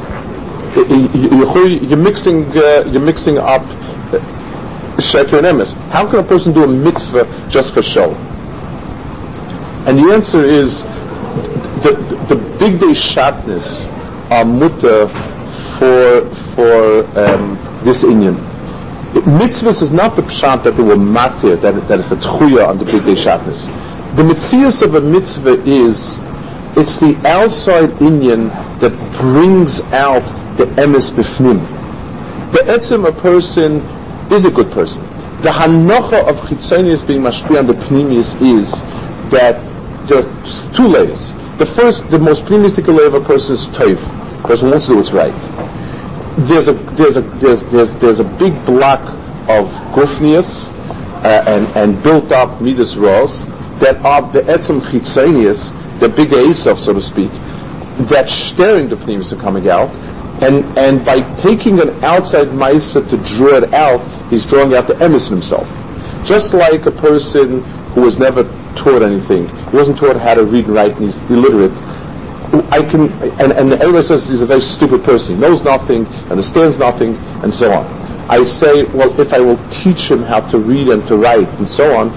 you're 1.89 1.97
mixing, 1.97 2.45
uh, 2.57 2.83
you're 2.87 3.01
mixing 3.01 3.37
up 3.37 3.61
sheker 4.97 5.37
and 5.37 5.47
emes. 5.47 5.73
How 5.89 6.09
can 6.09 6.19
a 6.19 6.23
person 6.23 6.53
do 6.53 6.63
a 6.63 6.67
mitzvah 6.67 7.25
just 7.49 7.73
for 7.73 7.83
show? 7.83 8.13
And 9.85 9.99
the 9.99 10.13
answer 10.13 10.43
is, 10.43 10.83
the, 11.83 11.91
the, 12.09 12.35
the 12.35 12.41
begdei 12.57 12.95
shatnez 12.95 13.91
are 14.31 14.45
mutter 14.45 15.07
for 15.77 16.33
for 16.55 17.19
um, 17.19 17.57
this 17.83 18.03
Indian. 18.03 18.35
Mitzvahs 19.21 19.83
is 19.83 19.91
not 19.91 20.15
the 20.15 20.23
pshat 20.23 20.63
that 20.63 20.75
they 20.75 20.81
were 20.81 20.95
matir, 20.95 21.59
that, 21.61 21.87
that 21.87 21.99
is 21.99 22.09
the 22.09 22.15
tchuya 22.15 22.67
on 22.67 22.79
the 22.79 22.85
begdei 22.85 23.15
shatnez. 23.15 23.67
The 24.15 24.23
mitzvahs 24.23 24.81
of 24.81 24.95
a 24.95 25.01
mitzvah 25.01 25.61
is, 25.65 26.17
it's 26.75 26.97
the 26.97 27.15
outside 27.27 27.89
inyan 28.01 28.49
that 28.79 28.91
brings 29.19 29.81
out 29.93 30.23
the 30.57 30.65
emes 30.81 31.11
bifnim. 31.11 31.59
The 32.53 32.59
etzim, 32.59 33.07
a 33.07 33.11
person, 33.11 33.81
is 34.31 34.45
a 34.45 34.51
good 34.51 34.71
person. 34.71 35.03
The 35.43 35.49
hanocha 35.49 36.27
of 36.27 36.37
chitzonius 36.41 37.05
being 37.05 37.21
mashpi 37.21 37.59
on 37.59 37.67
the 37.67 37.73
pnimius 37.73 38.41
is 38.41 38.81
that 39.29 39.61
there 40.07 40.19
are 40.19 40.73
two 40.73 40.87
layers. 40.87 41.33
The 41.59 41.67
first, 41.67 42.09
the 42.09 42.17
most 42.17 42.45
pneumistic 42.45 42.87
layer 42.87 43.07
of 43.07 43.13
a 43.13 43.21
person 43.21 43.55
is 43.55 43.67
toiv. 43.67 43.99
The 44.41 44.47
person 44.47 44.71
wants 44.71 44.87
to 44.87 44.93
do 44.93 44.97
what's 44.97 45.11
right. 45.11 45.33
There's 46.35 46.67
a 46.67 46.73
there's 46.73 47.17
a 47.17 47.21
there's 47.21 47.65
there's 47.67 47.93
there's 47.95 48.19
a 48.19 48.23
big 48.23 48.53
block 48.65 49.01
of 49.47 49.69
gufnius 49.93 50.69
uh, 51.23 51.43
and 51.47 51.67
and 51.77 52.01
built 52.01 52.31
up 52.31 52.59
midas 52.59 52.95
ros 52.95 53.45
that 53.79 53.97
are 54.03 54.21
the 54.31 54.41
etzem 54.41 54.81
chitzonius, 54.81 55.71
the 55.99 56.09
big 56.09 56.29
Esav, 56.29 56.79
so 56.79 56.93
to 56.93 57.01
speak, 57.01 57.31
that 58.09 58.29
staring 58.29 58.89
the 58.89 58.95
pneumis 58.95 59.31
are 59.31 59.41
coming 59.41 59.69
out, 59.69 59.89
and 60.41 60.65
and 60.77 61.05
by 61.05 61.21
taking 61.41 61.79
an 61.79 62.03
outside 62.03 62.47
ma'isa 62.47 63.07
to 63.09 63.17
draw 63.35 63.57
it 63.57 63.73
out, 63.73 64.01
he's 64.29 64.45
drawing 64.45 64.73
out 64.73 64.87
the 64.87 64.95
emes 64.95 65.29
himself. 65.29 65.67
Just 66.25 66.53
like 66.53 66.85
a 66.85 66.91
person 66.91 67.61
who 67.93 68.01
was 68.01 68.17
never 68.17 68.43
taught 68.75 69.01
anything, 69.01 69.47
he 69.69 69.75
wasn't 69.75 69.97
taught 69.97 70.15
how 70.15 70.33
to 70.33 70.43
read 70.43 70.65
and 70.65 70.73
write, 70.73 70.93
and 70.93 71.05
he's 71.05 71.19
illiterate. 71.29 71.71
I 72.53 72.83
can, 72.83 73.11
and, 73.41 73.51
and 73.51 73.71
the 73.71 73.79
everybody 73.79 74.03
says 74.05 74.27
he's 74.27 74.43
a 74.43 74.45
very 74.45 74.61
stupid 74.61 75.03
person. 75.03 75.35
He 75.35 75.41
knows 75.41 75.63
nothing, 75.63 76.05
understands 76.29 76.77
nothing, 76.77 77.15
and 77.41 77.51
so 77.51 77.71
on. 77.73 77.85
I 78.29 78.43
say, 78.43 78.83
well, 78.83 79.19
if 79.19 79.33
I 79.33 79.39
will 79.39 79.57
teach 79.69 80.09
him 80.09 80.21
how 80.21 80.41
to 80.51 80.57
read 80.59 80.89
and 80.89 81.05
to 81.07 81.17
write 81.17 81.49
and 81.59 81.67
so 81.67 81.95
on, 81.97 82.09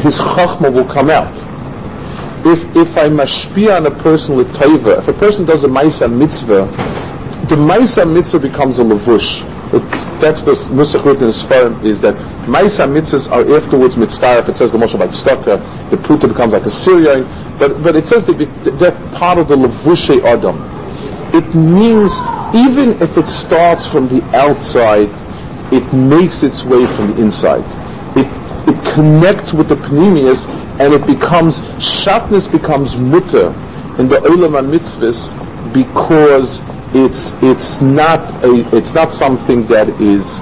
his 0.00 0.18
chachma 0.18 0.72
will 0.72 0.86
come 0.86 1.10
out. 1.10 1.34
If 2.46 2.74
if 2.74 2.96
I 2.96 3.08
mashpia 3.08 3.76
on 3.76 3.86
a 3.86 3.90
person 3.90 4.34
with 4.34 4.48
taiva, 4.54 4.98
if 4.98 5.08
a 5.08 5.12
person 5.12 5.44
does 5.44 5.64
a 5.64 5.68
ma'isa 5.68 6.10
mitzvah, 6.10 6.66
the 7.48 7.56
ma'isa 7.56 8.10
mitzvah 8.10 8.38
becomes 8.38 8.78
a 8.78 8.82
lavush. 8.82 9.49
That's 9.70 10.42
the 10.42 10.52
nusach 10.52 11.04
written 11.04 11.24
in 11.24 11.30
Sfarim 11.30 11.84
is 11.84 12.00
that 12.00 12.16
ma'isa 12.46 12.90
mitzvahs 12.90 13.30
are 13.30 13.56
afterwards 13.56 13.96
mitzvah. 13.96 14.44
It 14.48 14.56
says 14.56 14.72
the 14.72 14.78
Moshe 14.78 14.98
Tzedakah, 14.98 15.90
the 15.90 15.96
pruta 15.96 16.26
becomes 16.26 16.54
like 16.54 16.66
a 16.66 16.70
Syrian, 16.70 17.22
but 17.56 17.80
but 17.82 17.94
it 17.94 18.08
says 18.08 18.24
that 18.24 18.34
they're 18.80 18.90
part 19.16 19.38
of 19.38 19.46
the 19.46 19.54
lavushe 19.54 20.24
adam. 20.24 20.56
It 21.32 21.54
means 21.54 22.18
even 22.52 23.00
if 23.00 23.16
it 23.16 23.28
starts 23.28 23.86
from 23.86 24.08
the 24.08 24.20
outside, 24.36 25.08
it 25.72 25.92
makes 25.92 26.42
its 26.42 26.64
way 26.64 26.84
from 26.86 27.12
the 27.12 27.22
inside. 27.22 27.64
It 28.18 28.26
it 28.68 28.92
connects 28.92 29.52
with 29.52 29.68
the 29.68 29.76
panemius 29.76 30.48
and 30.80 30.92
it 30.92 31.06
becomes 31.06 31.60
shatnez 31.78 32.50
becomes 32.50 32.96
mutter 32.96 33.54
in 34.00 34.08
the 34.08 34.16
olam 34.16 34.68
mitzvahs 34.68 35.32
because 35.72 36.60
it's 36.94 37.32
it's 37.42 37.80
not 37.80 38.20
a 38.44 38.76
it's 38.76 38.94
not 38.94 39.12
something 39.12 39.66
that 39.66 39.88
is 40.00 40.38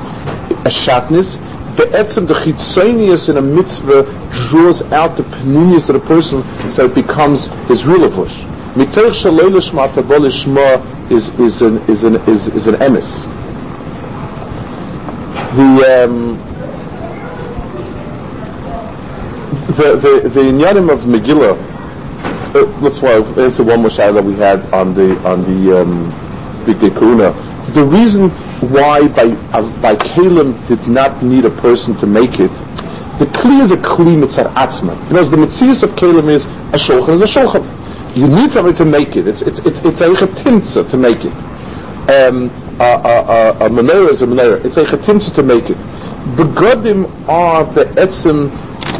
a 0.64 0.70
shatnez. 0.70 1.36
The 1.76 1.84
etzem 1.84 2.26
the 2.26 2.34
chitzonius 2.34 3.28
in 3.28 3.36
a 3.36 3.42
mitzvah 3.42 4.04
draws 4.48 4.82
out 4.92 5.16
the 5.16 5.24
paninius 5.24 5.88
of 5.90 6.00
the 6.00 6.06
person, 6.08 6.42
so 6.70 6.86
it 6.86 6.94
becomes 6.94 7.48
his 7.68 7.84
real 7.84 8.08
avush. 8.08 8.44
Miterch 8.76 9.22
shaloilish 9.22 9.70
matabol 9.72 10.26
is 11.10 11.28
is 11.38 11.62
an 11.62 11.78
is 11.88 12.04
an 12.04 12.16
is, 12.28 12.48
is 12.48 12.66
an 12.66 12.76
emes. 12.76 13.24
The 15.54 16.04
um, 16.04 16.38
the 19.76 19.96
the 19.96 20.28
the 20.30 20.40
inyanim 20.40 20.90
of 20.90 21.00
Megillah. 21.00 21.66
Uh, 22.54 22.64
let's 22.80 23.02
answer 23.02 23.62
one 23.62 23.82
more 23.82 23.90
shayla 23.90 24.14
that 24.14 24.24
we 24.24 24.34
had 24.34 24.60
on 24.72 24.94
the 24.94 25.16
on 25.28 25.42
the 25.42 25.82
um, 25.82 26.27
The 26.68 27.84
reason 27.84 28.28
why 28.70 29.08
by 29.08 29.24
uh, 29.52 29.80
by 29.80 29.96
Kalim 29.96 30.66
did 30.68 30.86
not 30.86 31.22
need 31.22 31.46
a 31.46 31.50
person 31.50 31.96
to 31.96 32.06
make 32.06 32.40
it, 32.40 32.50
the 33.18 33.24
Kli 33.26 33.62
is 33.62 33.72
a 33.72 33.78
Kli 33.78 34.22
mitzar 34.22 34.52
atzma. 34.52 35.08
Because 35.08 35.30
the 35.30 35.38
mitzias 35.38 35.82
of 35.82 35.90
Kalim 35.92 36.28
is 36.28 36.44
a 36.46 36.76
shulchan 36.76 37.14
is 37.14 37.22
a 37.22 37.24
shulchan. 37.24 38.16
You 38.16 38.28
need 38.28 38.52
somebody 38.52 38.76
to 38.76 38.84
make 38.84 39.16
it. 39.16 39.26
It's 39.26 39.40
it's 39.42 39.60
it's 39.60 39.78
it's 39.80 40.00
a 40.02 40.08
chetimtza 40.08 40.90
to 40.90 40.96
make 40.98 41.24
it. 41.24 41.32
Um, 42.10 42.50
a, 42.80 42.84
a, 42.84 43.64
a, 43.64 43.66
a 43.66 43.70
menorah 43.70 44.10
is 44.10 44.20
a 44.20 44.26
menorah. 44.26 44.62
It's 44.64 44.76
a 44.76 44.84
chetimtza 44.84 45.34
to 45.36 45.42
make 45.42 45.70
it. 45.70 45.76
Begodim 46.36 47.08
are 47.28 47.64
the 47.72 47.84
etzim, 47.96 48.50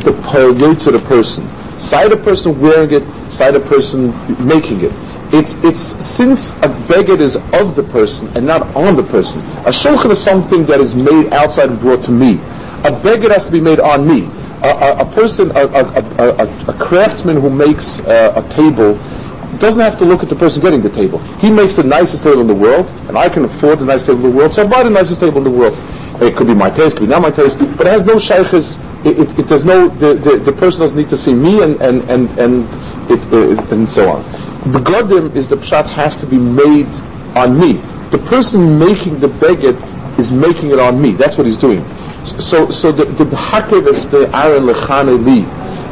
the 0.04 0.12
parayotz 0.12 0.86
of 0.86 0.94
the 0.94 1.00
person. 1.00 1.46
Side 1.78 2.12
a 2.12 2.16
person 2.16 2.58
wearing 2.60 2.90
it, 2.92 3.32
side 3.32 3.54
a 3.54 3.60
person 3.60 4.08
making 4.46 4.80
it 4.80 5.07
it's 5.32 5.54
it's 5.64 5.80
since 6.04 6.52
a 6.62 6.68
beged 6.88 7.20
is 7.20 7.36
of 7.36 7.76
the 7.76 7.82
person 7.82 8.28
and 8.36 8.46
not 8.46 8.62
on 8.74 8.96
the 8.96 9.02
person. 9.02 9.40
A 9.66 9.70
shulchan 9.70 10.10
is 10.10 10.22
something 10.22 10.64
that 10.66 10.80
is 10.80 10.94
made 10.94 11.32
outside 11.32 11.68
and 11.70 11.78
brought 11.78 12.04
to 12.06 12.10
me. 12.10 12.34
A 12.84 12.90
beged 12.90 13.30
has 13.30 13.46
to 13.46 13.52
be 13.52 13.60
made 13.60 13.80
on 13.80 14.06
me. 14.06 14.30
A, 14.62 14.68
a, 14.68 14.96
a 15.08 15.12
person, 15.12 15.50
a, 15.54 15.66
a, 15.66 16.72
craftsman 16.78 17.40
who 17.40 17.48
makes 17.50 18.00
a 18.00 18.44
table 18.56 18.94
doesn't 19.58 19.80
have 19.80 19.98
to 19.98 20.04
look 20.04 20.22
at 20.22 20.28
the 20.28 20.36
person 20.36 20.62
getting 20.62 20.82
the 20.82 20.90
table. 20.90 21.18
He 21.38 21.50
makes 21.50 21.76
the 21.76 21.82
nicest 21.82 22.22
table 22.22 22.40
in 22.40 22.46
the 22.46 22.54
world, 22.54 22.86
and 23.08 23.16
I 23.16 23.28
can 23.28 23.44
afford 23.44 23.78
the 23.80 23.84
nicest 23.84 24.06
table 24.06 24.24
in 24.24 24.30
the 24.30 24.36
world, 24.36 24.52
so 24.54 24.64
I 24.64 24.66
buy 24.68 24.82
the 24.82 24.90
nicest 24.90 25.20
table 25.20 25.38
in 25.38 25.44
the 25.44 25.50
world. 25.50 25.76
It 26.22 26.36
could 26.36 26.46
be 26.46 26.54
my 26.54 26.70
taste, 26.70 26.96
could 26.96 27.06
be 27.06 27.10
not 27.10 27.22
my 27.22 27.30
taste, 27.30 27.58
but 27.58 27.86
it 27.86 27.90
has 27.90 28.04
no 28.04 28.18
shaykhs. 28.18 28.78
It, 29.04 29.18
it, 29.18 29.38
it, 29.38 29.42
there's 29.48 29.64
no 29.64 29.88
the, 29.88 30.14
the, 30.14 30.36
the 30.38 30.52
person 30.52 30.80
doesn't 30.80 30.98
need 30.98 31.08
to 31.10 31.16
see 31.16 31.32
me 31.34 31.62
and 31.62 31.80
and 31.80 32.02
and 32.10 32.28
and 32.38 32.64
it, 33.10 33.20
uh, 33.32 33.74
and 33.74 33.88
so 33.88 34.10
on. 34.10 34.47
Begodim 34.64 35.34
is 35.36 35.48
the 35.48 35.56
pshat 35.56 35.86
has 35.86 36.18
to 36.18 36.26
be 36.26 36.38
made 36.38 36.88
on 37.36 37.58
me. 37.58 37.74
The 38.10 38.18
person 38.26 38.78
making 38.78 39.20
the 39.20 39.28
beged 39.28 39.78
is 40.18 40.32
making 40.32 40.70
it 40.70 40.78
on 40.78 41.00
me. 41.00 41.12
That's 41.12 41.36
what 41.36 41.46
he's 41.46 41.56
doing. 41.56 41.84
So, 42.24 42.68
so 42.70 42.90
the 42.92 43.04
the 43.04 43.24
the 43.24 44.30
aaron 44.34 44.64
lechane 44.64 45.24
li, 45.24 45.44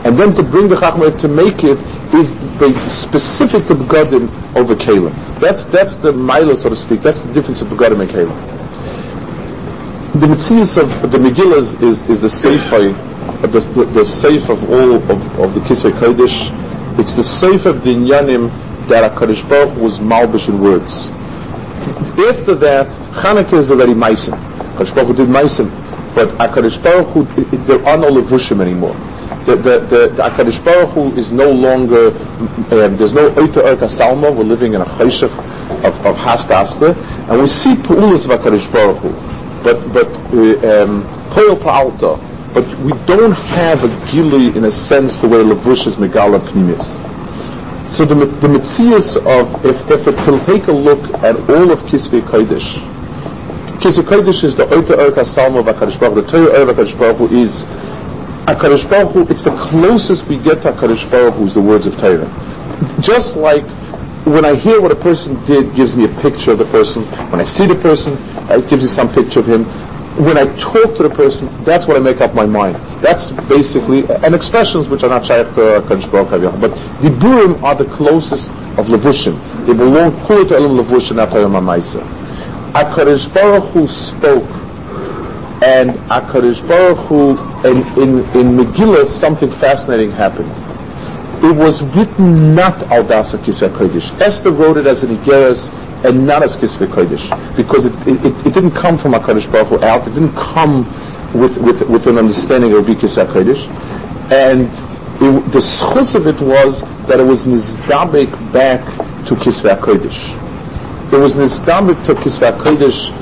and 0.04 0.18
then 0.18 0.34
to 0.34 0.42
bring 0.42 0.68
the 0.68 0.76
chachma 0.76 1.16
to 1.18 1.28
make 1.28 1.62
it 1.62 1.78
is 2.14 2.32
the 2.58 2.72
specific 2.90 3.66
to 3.66 3.74
begodim 3.74 4.28
over 4.56 4.74
kalim. 4.74 5.12
That's 5.40 5.64
that's 5.64 5.94
the 5.96 6.12
mila, 6.12 6.56
so 6.56 6.68
to 6.68 6.76
speak. 6.76 7.02
That's 7.02 7.20
the 7.20 7.32
difference 7.32 7.62
of 7.62 7.68
begodim 7.68 8.00
and 8.00 8.10
kalim. 8.10 8.56
The 10.20 10.26
mitzias 10.28 10.78
of 10.78 11.12
the 11.12 11.18
Megillah 11.18 11.58
is, 11.58 11.74
is, 11.82 12.08
is 12.08 12.20
the 12.22 12.30
sefer, 12.30 12.88
the, 13.46 13.60
the, 13.74 13.84
the 13.84 14.06
safe 14.06 14.48
of 14.48 14.70
all 14.70 14.94
of, 14.94 15.10
of 15.38 15.52
the 15.52 15.60
Kisvei 15.60 15.90
Kodesh. 15.92 16.50
It's 16.98 17.14
the 17.14 17.24
safe 17.24 17.66
of 17.66 17.84
the 17.84 17.94
Inyanim 17.94 18.50
that 18.88 19.12
HaKadosh 19.12 19.48
Baruch 19.48 19.76
was 19.78 19.98
malbish 19.98 20.48
in 20.48 20.60
words. 20.60 21.10
After 22.18 22.54
that, 22.54 22.86
Chanukah 23.12 23.58
is 23.58 23.70
already 23.70 23.94
Meisim. 23.94 24.38
HaKadosh 24.76 24.94
Baruch 24.94 25.16
did. 25.16 25.86
But 26.14 26.28
HaKadosh 26.38 26.82
Baruch 26.82 27.08
Hu, 27.08 27.24
there 27.66 27.84
are 27.86 27.98
no 27.98 28.10
Levushim 28.10 28.60
anymore. 28.60 28.96
The, 29.46 29.54
the, 29.54 29.78
the, 29.78 30.08
the 30.08 30.22
Akadosh 30.24 30.64
Baruch 30.64 30.90
Hu 30.90 31.12
is 31.16 31.30
no 31.30 31.48
longer, 31.48 32.08
um, 32.08 32.96
there's 32.96 33.12
no 33.12 33.30
Oita 33.30 33.62
Erka 33.62 33.86
Salma, 33.86 34.34
we're 34.34 34.42
living 34.42 34.74
in 34.74 34.80
a 34.80 34.84
chayshach 34.84 35.30
of, 35.84 36.06
of 36.06 36.16
Hastasta, 36.16 36.96
and 37.30 37.40
we 37.40 37.46
see 37.46 37.74
Pu'ulas 37.74 38.24
of 38.24 38.40
Akadosh 38.40 38.70
Baruch 38.72 38.98
Hu, 38.98 39.10
but, 39.62 39.92
but, 39.92 40.08
uh, 40.34 40.82
um, 40.82 41.04
Pa'alta, 41.30 42.18
but 42.56 42.66
we 42.78 42.92
don't 43.04 43.32
have 43.32 43.84
a 43.84 44.10
gili 44.10 44.46
in 44.56 44.64
a 44.64 44.70
sense 44.70 45.18
the 45.18 45.28
way 45.28 45.36
Lavush 45.44 45.86
is 45.86 45.96
Megala 45.96 46.40
Pnimis. 46.40 47.92
So 47.92 48.06
the, 48.06 48.14
the 48.14 48.48
Metzias 48.48 49.18
of, 49.26 49.62
if, 49.62 49.78
if 49.90 50.08
it 50.08 50.16
will 50.26 50.40
take 50.46 50.66
a 50.68 50.72
look 50.72 51.04
at 51.22 51.36
all 51.50 51.70
of 51.70 51.80
Kisvei 51.80 52.22
Kodesh, 52.22 52.78
Kisvei 53.80 54.04
Kodesh 54.04 54.42
is 54.42 54.56
the 54.56 54.64
Oita 54.68 54.96
Erka 54.96 55.22
Salma 55.26 55.58
of 55.60 55.66
HaKadosh 55.66 56.00
Baruch 56.00 56.24
the 56.24 56.32
Torah 56.32 56.62
of 56.62 56.74
HaKadosh 56.74 56.98
Baruch 56.98 57.16
Hu 57.18 57.36
is 57.36 57.64
HaKadosh 58.46 58.88
Baruch 58.88 59.12
Hu, 59.12 59.26
it's 59.28 59.42
the 59.42 59.54
closest 59.56 60.26
we 60.26 60.38
get 60.38 60.62
to 60.62 60.72
HaKadosh 60.72 61.10
Baruch 61.10 61.34
Hu 61.34 61.44
is 61.44 61.52
the 61.52 61.60
words 61.60 61.84
of 61.84 61.98
Torah. 61.98 62.24
Just 63.00 63.36
like 63.36 63.64
when 64.24 64.46
I 64.46 64.54
hear 64.54 64.80
what 64.80 64.92
a 64.92 64.96
person 64.96 65.34
did, 65.44 65.74
gives 65.74 65.94
me 65.94 66.06
a 66.06 66.20
picture 66.20 66.52
of 66.52 66.58
the 66.58 66.64
person. 66.64 67.02
When 67.30 67.38
I 67.38 67.44
see 67.44 67.66
the 67.66 67.76
person, 67.76 68.16
it 68.50 68.66
gives 68.70 68.82
me 68.82 68.88
some 68.88 69.12
picture 69.12 69.40
of 69.40 69.46
him. 69.46 69.66
When 70.18 70.38
I 70.38 70.44
talk 70.56 70.96
to 70.96 71.02
the 71.02 71.10
person, 71.10 71.46
that's 71.62 71.86
what 71.86 71.96
I 71.98 72.00
make 72.00 72.22
up 72.22 72.34
my 72.34 72.46
mind. 72.46 72.76
That's 73.02 73.30
basically, 73.32 74.06
and 74.24 74.34
expressions 74.34 74.88
which 74.88 75.02
are 75.02 75.10
not 75.10 75.26
shaykh 75.26 75.46
uh, 75.48 75.54
to 75.54 75.60
HaKadosh 75.82 76.10
Baruch 76.10 76.60
but 76.60 76.70
the 77.02 77.10
burim 77.10 77.62
are 77.62 77.74
the 77.74 77.84
closest 77.84 78.48
of 78.78 78.86
levushim. 78.86 79.36
They 79.66 79.74
belong 79.74 80.12
to 80.26 80.56
elam 80.56 80.78
levushim, 80.78 81.16
not 81.16 81.30
Torah 81.32 81.44
Mamaisa. 81.44 82.00
HaKadosh 82.72 83.32
Baruch 83.34 83.64
Hu 83.72 83.86
spoke, 83.86 84.48
and 85.62 85.90
HaKadosh 86.08 86.66
Baruch 86.66 86.98
Hu, 87.08 87.30
in, 87.68 87.78
in, 88.00 88.18
in 88.38 88.56
Megillah, 88.56 89.06
something 89.08 89.50
fascinating 89.50 90.12
happened. 90.12 90.50
It 91.44 91.54
was 91.54 91.82
written 91.94 92.54
not 92.54 92.82
al 92.84 93.04
dasa 93.04 93.38
kisvei 93.38 93.68
kodesh. 93.68 94.18
Esther 94.22 94.50
wrote 94.50 94.78
it 94.78 94.86
as 94.86 95.02
an 95.04 95.14
igeres 95.18 95.70
and 96.04 96.26
not 96.26 96.42
as 96.42 96.56
kisvei 96.56 96.86
kodesh 96.86 97.56
because 97.56 97.86
it, 97.86 97.92
it, 98.06 98.46
it, 98.46 98.54
didn't 98.54 98.72
come 98.72 98.98
from 98.98 99.12
Hakadosh 99.12 99.50
Baruch 99.50 99.68
Hu 99.68 99.82
out. 99.82 100.06
It 100.06 100.14
didn't 100.14 100.34
come 100.34 100.84
with 101.32 101.56
with, 101.58 101.82
with 101.88 102.06
an 102.06 102.18
understanding 102.18 102.74
of 102.74 102.84
kisvei 102.84 103.26
kodesh, 103.26 103.66
and 104.30 104.62
it, 105.22 105.52
the 105.52 105.58
schus 105.58 106.14
of 106.14 106.26
it 106.26 106.40
was 106.40 106.82
that 107.06 107.20
it 107.20 107.24
was 107.24 107.46
nizdabek 107.46 108.30
back 108.52 108.84
to 109.26 109.34
kisvei 109.34 109.78
kodesh. 109.78 110.42
It 111.12 111.16
was 111.16 111.36
nizdabek 111.36 112.04
to 112.06 112.14
kisvei 112.14 112.56
kodesh 112.58 113.12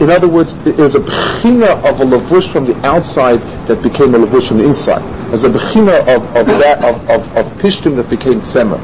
in 0.00 0.10
other 0.10 0.28
words, 0.28 0.54
it 0.66 0.76
was 0.76 0.94
a 0.94 1.00
bechina 1.00 1.82
of 1.88 2.00
a 2.00 2.04
lavush 2.04 2.52
from 2.52 2.66
the 2.66 2.76
outside 2.86 3.38
that 3.68 3.82
became 3.82 4.14
a 4.14 4.18
lavush 4.18 4.48
from 4.48 4.58
the 4.58 4.64
inside. 4.64 5.02
As 5.32 5.44
a 5.44 5.48
bechina 5.48 6.00
of, 6.14 6.22
of 6.36 6.46
that 6.46 6.84
of, 6.84 7.08
of, 7.08 7.36
of 7.36 7.46
pishtim 7.58 7.96
that 7.96 8.10
became 8.10 8.40
tzemer. 8.42 8.78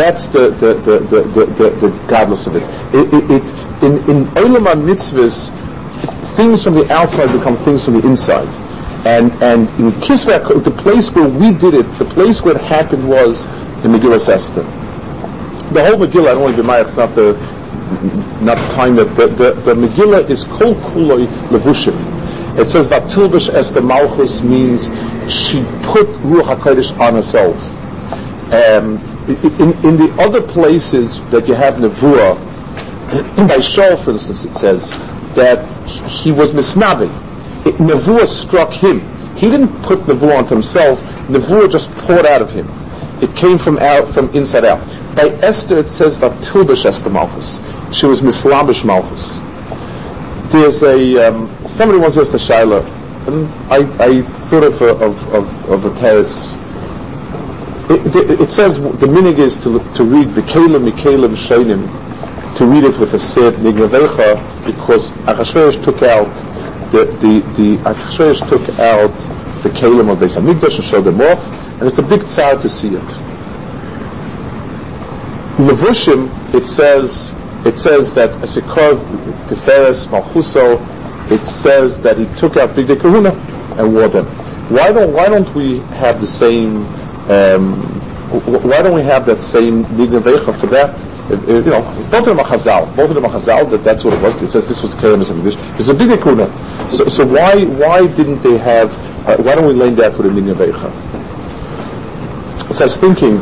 That's 0.00 0.28
the 0.28 0.48
the 0.48 0.72
the 0.72 0.98
the, 1.00 1.44
the, 1.44 1.70
the, 1.78 1.88
godless 2.08 2.46
of 2.46 2.56
it. 2.56 2.62
It, 2.94 3.12
it, 3.12 3.30
it 3.30 3.42
in 3.84 3.98
in 4.08 4.24
olam 4.32 4.64
mitzvahs, 4.88 5.50
things 6.36 6.64
from 6.64 6.72
the 6.72 6.90
outside 6.90 7.30
become 7.36 7.58
things 7.66 7.84
from 7.84 8.00
the 8.00 8.08
inside. 8.08 8.48
And 9.06 9.30
and 9.42 9.68
in 9.78 9.90
Kisvei, 10.00 10.64
the 10.64 10.70
place 10.70 11.10
where 11.10 11.28
we 11.28 11.52
did 11.52 11.74
it, 11.74 11.82
the 11.98 12.06
place 12.06 12.40
where 12.40 12.56
it 12.56 12.62
happened 12.62 13.06
was 13.06 13.44
in 13.84 13.92
Megillah 13.92 14.26
Esther. 14.26 14.62
The 15.74 15.84
whole 15.84 15.98
Megillah, 15.98 16.30
I 16.30 16.32
don't 16.32 16.44
want 16.44 16.56
to 16.56 16.62
be 16.62 16.66
not 16.66 17.14
the 17.14 17.34
not 18.40 18.56
the 18.56 18.74
time 18.74 18.96
that 18.96 19.14
the, 19.16 19.26
the, 19.26 19.52
the 19.52 19.74
Megillah 19.74 20.30
is 20.30 20.44
kol 20.44 20.76
kuloi 20.76 21.26
levushim. 21.50 22.58
It 22.58 22.70
says 22.70 22.88
that 22.88 23.02
Tilbish 23.10 23.52
Esther 23.52 23.82
Malchus 23.82 24.40
means 24.40 24.84
she 25.30 25.62
put 25.82 26.08
Ruach 26.24 26.56
HaKodesh 26.56 26.98
on 26.98 27.16
herself. 27.16 27.54
Um, 28.50 29.09
in, 29.36 29.72
in 29.84 29.96
the 29.96 30.14
other 30.18 30.40
places 30.40 31.20
that 31.30 31.46
you 31.48 31.54
have 31.54 31.74
Nevuah, 31.74 32.36
by 33.48 33.58
Shaul, 33.58 34.02
for 34.04 34.12
instance, 34.12 34.44
it 34.44 34.54
says 34.54 34.90
that 35.34 35.66
he 36.08 36.32
was 36.32 36.52
misnabi. 36.52 37.08
Nevuah 37.64 38.26
struck 38.26 38.70
him. 38.70 39.00
He 39.36 39.50
didn't 39.50 39.72
put 39.82 40.00
Nevuah 40.00 40.38
onto 40.38 40.54
himself. 40.54 41.00
Nevuah 41.28 41.70
just 41.70 41.90
poured 41.92 42.26
out 42.26 42.42
of 42.42 42.50
him. 42.50 42.68
It 43.22 43.34
came 43.36 43.58
from 43.58 43.78
out, 43.78 44.12
from 44.14 44.28
inside 44.34 44.64
out. 44.64 44.80
By 45.16 45.28
Esther, 45.42 45.78
it 45.78 45.88
says 45.88 46.16
Vatilbish 46.16 46.84
Esther 46.84 47.10
Malchus. 47.10 47.58
She 47.92 48.06
was 48.06 48.22
Mislabish 48.22 48.84
Malchus. 48.84 49.40
There's 50.52 50.82
a 50.82 51.28
um, 51.28 51.48
somebody 51.68 51.98
once 52.00 52.16
asked 52.16 52.32
a 52.34 52.36
Shaila, 52.36 52.84
and 53.26 53.46
I, 53.70 53.78
I 54.04 54.22
thought 54.22 54.64
of 54.64 54.80
a, 54.80 54.94
of, 55.04 55.34
of, 55.34 55.70
of 55.70 55.84
a. 55.84 55.90
It, 57.92 58.52
says 58.52 58.76
the 58.78 59.06
minig 59.08 59.38
is 59.38 59.56
to, 59.64 59.80
to 59.94 60.04
read 60.04 60.28
Vikalim 60.28 60.88
Mikalim 60.88 61.34
Shainim, 61.34 62.56
to 62.56 62.64
read 62.64 62.84
it 62.84 62.96
with 63.00 63.14
a 63.14 63.18
sid 63.18 63.54
Nignavecha, 63.54 64.64
because 64.64 65.10
Achashverosh 65.26 65.82
took 65.82 66.02
out 66.02 66.32
the 66.92 67.06
the 67.18 67.40
the 67.56 67.76
Achashverosh 67.78 68.48
took 68.48 68.78
out 68.78 69.10
the 69.64 69.70
Kalim 69.70 70.08
of 70.08 70.18
Beis 70.18 70.40
Hamikdash 70.40 70.76
and 70.76 70.84
showed 70.84 71.02
them 71.02 71.20
off, 71.20 71.44
and 71.80 71.82
it's 71.82 71.98
a 71.98 72.02
big 72.02 72.24
tsar 72.28 72.62
to 72.62 72.68
see 72.68 72.94
it. 72.94 73.02
Levushim, 75.58 76.30
it 76.54 76.68
says 76.68 77.34
it 77.66 77.76
says 77.76 78.14
that 78.14 78.30
Asikor 78.40 78.98
Tiferes 79.48 80.06
Malchuso, 80.06 80.78
it 81.32 81.44
says 81.44 81.98
that 82.02 82.18
he 82.18 82.26
took 82.38 82.56
out 82.56 82.70
Begdei 82.70 83.00
Kahuna 83.00 83.32
and 83.80 83.92
wore 83.92 84.06
them. 84.06 84.26
Why 84.70 84.92
don't 84.92 85.12
why 85.12 85.28
don't 85.28 85.52
we 85.56 85.80
have 85.98 86.20
the 86.20 86.28
same 86.28 86.99
um, 87.28 87.74
why 88.30 88.80
don't 88.82 88.94
we 88.94 89.02
have 89.02 89.26
that 89.26 89.42
same 89.42 89.84
Nignavecha 89.86 90.58
for 90.60 90.66
that? 90.68 90.94
If, 91.30 91.42
if, 91.48 91.64
you 91.64 91.70
know, 91.70 91.82
both 92.10 92.26
of 92.26 92.36
them 92.36 92.40
are 92.40 92.44
Chazal. 92.46 92.94
Both 92.96 93.10
of 93.10 93.14
them 93.16 93.24
are 93.24 93.30
Chazal. 93.30 93.68
That 93.70 93.82
that's 93.84 94.04
what 94.04 94.14
it 94.14 94.22
was. 94.22 94.40
It 94.40 94.48
says 94.48 94.66
this 94.66 94.82
was 94.82 94.94
Keremis 94.94 95.30
and 95.30 95.38
English. 95.40 95.56
It's 95.78 95.88
a 95.88 95.94
big 95.94 96.10
Kuna. 96.22 96.46
So, 96.90 97.08
so 97.08 97.26
why 97.26 97.64
why 97.64 98.06
didn't 98.06 98.40
they 98.42 98.56
have? 98.58 98.92
Uh, 99.26 99.36
why 99.42 99.54
don't 99.54 99.66
we 99.66 99.72
lay 99.74 99.90
that 99.90 100.14
for 100.16 100.22
the 100.22 100.28
Nignavecha? 100.30 100.90
So 102.74 102.84
I 102.84 102.86
was 102.86 102.96
thinking, 102.96 103.38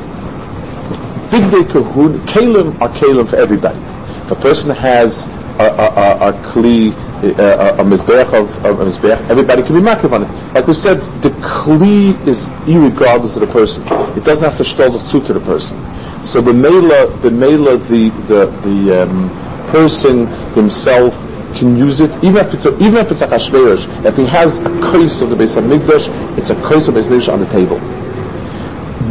Begdei 1.29 1.71
Kahuna, 1.71 2.19
Kalim 2.21 2.81
are 2.81 2.89
Kalim 2.89 3.29
for 3.29 3.37
everybody. 3.37 3.79
If 4.25 4.31
a 4.33 4.37
person 4.37 4.71
has 4.71 5.27
a, 5.59 5.65
a, 5.65 6.29
a, 6.29 6.29
a 6.31 6.33
kli, 6.45 6.95
a, 7.25 7.75
a 7.81 7.85
mizbeach 7.85 8.33
of, 8.33 8.49
a 8.65 8.85
mizbeach, 8.85 9.29
everybody 9.29 9.63
can 9.63 9.75
be 9.75 9.81
makiv 9.81 10.13
on 10.13 10.25
it. 10.25 10.55
Like 10.55 10.67
we 10.67 10.75
said, 10.75 10.99
the 11.23 11.31
kli 11.41 12.15
is 12.27 12.47
irregardless 12.67 13.35
of 13.37 13.41
the 13.41 13.47
person. 13.47 13.83
It 14.17 14.25
doesn't 14.25 14.45
have 14.45 14.57
to 14.59 14.65
shtol 14.65 15.27
to 15.27 15.33
the 15.33 15.41
person. 15.41 15.77
So 16.25 16.41
the 16.41 16.53
mela, 16.53 17.17
the 17.19 17.31
mela, 17.31 17.77
the 17.77 18.11
the 18.29 18.47
the 18.63 19.03
um, 19.03 19.31
person 19.71 20.27
himself 20.55 21.15
can 21.55 21.77
use 21.77 22.01
it, 22.01 22.11
even 22.23 22.37
if 22.37 22.55
it's 22.55 22.67
a, 22.67 22.75
even 22.77 22.97
if 22.97 23.11
it's 23.11 23.21
a 23.21 23.27
hashverish. 23.27 23.87
If 24.05 24.17
he 24.17 24.27
has 24.27 24.59
a 24.59 24.71
kais 24.81 25.21
of 25.23 25.31
the 25.31 25.37
Beis 25.37 25.57
Hamikdash, 25.57 26.09
it's 26.39 26.51
a 26.51 26.55
kais 26.57 26.89
of 26.89 26.95
Beis 26.95 27.09
Hamikdash 27.09 27.33
on 27.33 27.41
the 27.41 27.47
table. 27.47 27.79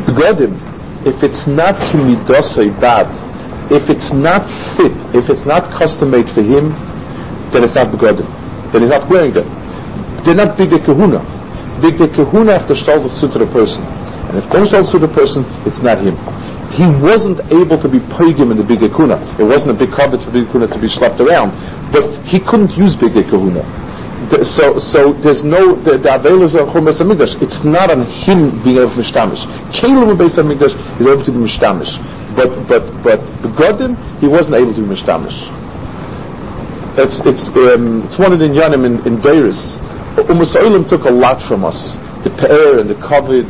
Begodim, 0.06 0.56
if 1.06 1.24
it's 1.24 1.48
not 1.48 1.76
kimidosei 1.76 2.70
bad, 2.80 3.08
if 3.72 3.90
it's 3.90 4.12
not 4.12 4.50
fit, 4.76 4.94
if 5.16 5.30
it's 5.30 5.46
not 5.46 5.70
custom 5.72 6.12
made 6.12 6.30
for 6.30 6.42
him, 6.42 6.72
then 7.58 7.64
it's 7.64 7.74
not 7.74 7.88
begodim. 7.88 8.72
Then 8.72 8.84
he's 8.84 8.92
not 8.92 9.10
wearing 9.10 9.34
them. 9.34 9.48
They're 10.24 10.36
not 10.36 10.58
begdei 10.58 10.84
kahuna. 10.86 11.20
Begdei 11.82 12.14
kahuna 12.14 12.52
after 12.52 12.76
stalls 12.76 13.20
to 13.20 13.28
the 13.28 13.48
person. 13.48 13.84
And 14.30 14.38
if 14.38 14.48
don't 14.52 14.68
stalls 14.68 14.92
to 14.92 15.00
the 15.00 15.08
person, 15.08 15.44
it's 15.66 15.82
not 15.82 15.98
him. 15.98 16.16
He 16.72 16.86
wasn't 17.02 17.40
able 17.52 17.80
to 17.80 17.90
be 17.90 17.98
pogim 17.98 18.52
in 18.52 18.58
the 18.58 18.64
begdei 18.64 18.90
kahuna. 18.90 19.18
It 19.40 19.44
wasn't 19.44 19.72
a 19.72 19.74
big 19.74 19.92
covet 19.92 20.22
for 20.22 20.30
begdei 20.30 20.46
kahuna 20.46 20.68
to 20.68 20.78
be 20.78 20.88
slapped 20.88 21.20
around. 21.20 21.50
But 21.92 22.24
he 22.24 22.40
couldn't 22.40 22.78
use 22.78 22.96
begdei 22.96 23.28
kahuna. 23.28 23.66
So, 24.44 24.78
so 24.78 25.14
there's 25.14 25.44
no 25.44 25.74
the, 25.76 25.98
the 25.98 26.42
is 26.42 26.54
a 26.54 26.60
chumas. 26.60 27.42
It's 27.42 27.64
not 27.64 27.90
on 27.90 28.06
him 28.06 28.52
being 28.64 28.78
able 28.78 28.90
to 28.90 29.02
mishtamish. 29.02 29.46
Kalim 29.72 30.16
beis 30.16 30.38
hamikdash 30.38 31.00
is 31.00 31.08
able 31.08 31.24
to 31.24 31.32
be 31.32 31.40
mishtamish 31.40 31.98
but 32.38 32.68
but 32.68 32.86
but 33.04 33.20
begodim 33.42 33.98
he 34.20 34.28
wasn't 34.28 34.56
able 34.56 34.74
to 34.74 34.82
be 34.82 34.88
mishtamish. 34.88 35.50
It's 37.00 37.20
it's 37.20 37.48
um, 37.50 38.04
it's 38.06 38.18
one 38.18 38.34
of 38.34 38.40
the 38.40 38.46
inyanim 38.46 38.84
in, 38.84 39.06
in 39.06 39.18
Deiris. 39.20 39.78
Umm 40.18 40.90
took 40.90 41.04
a 41.06 41.12
lot 41.12 41.44
from 41.44 41.64
us. 41.64 41.94
The 42.24 42.32
pe'er 42.32 42.80
and 42.80 42.90
the 42.90 42.96
kovid. 42.96 43.46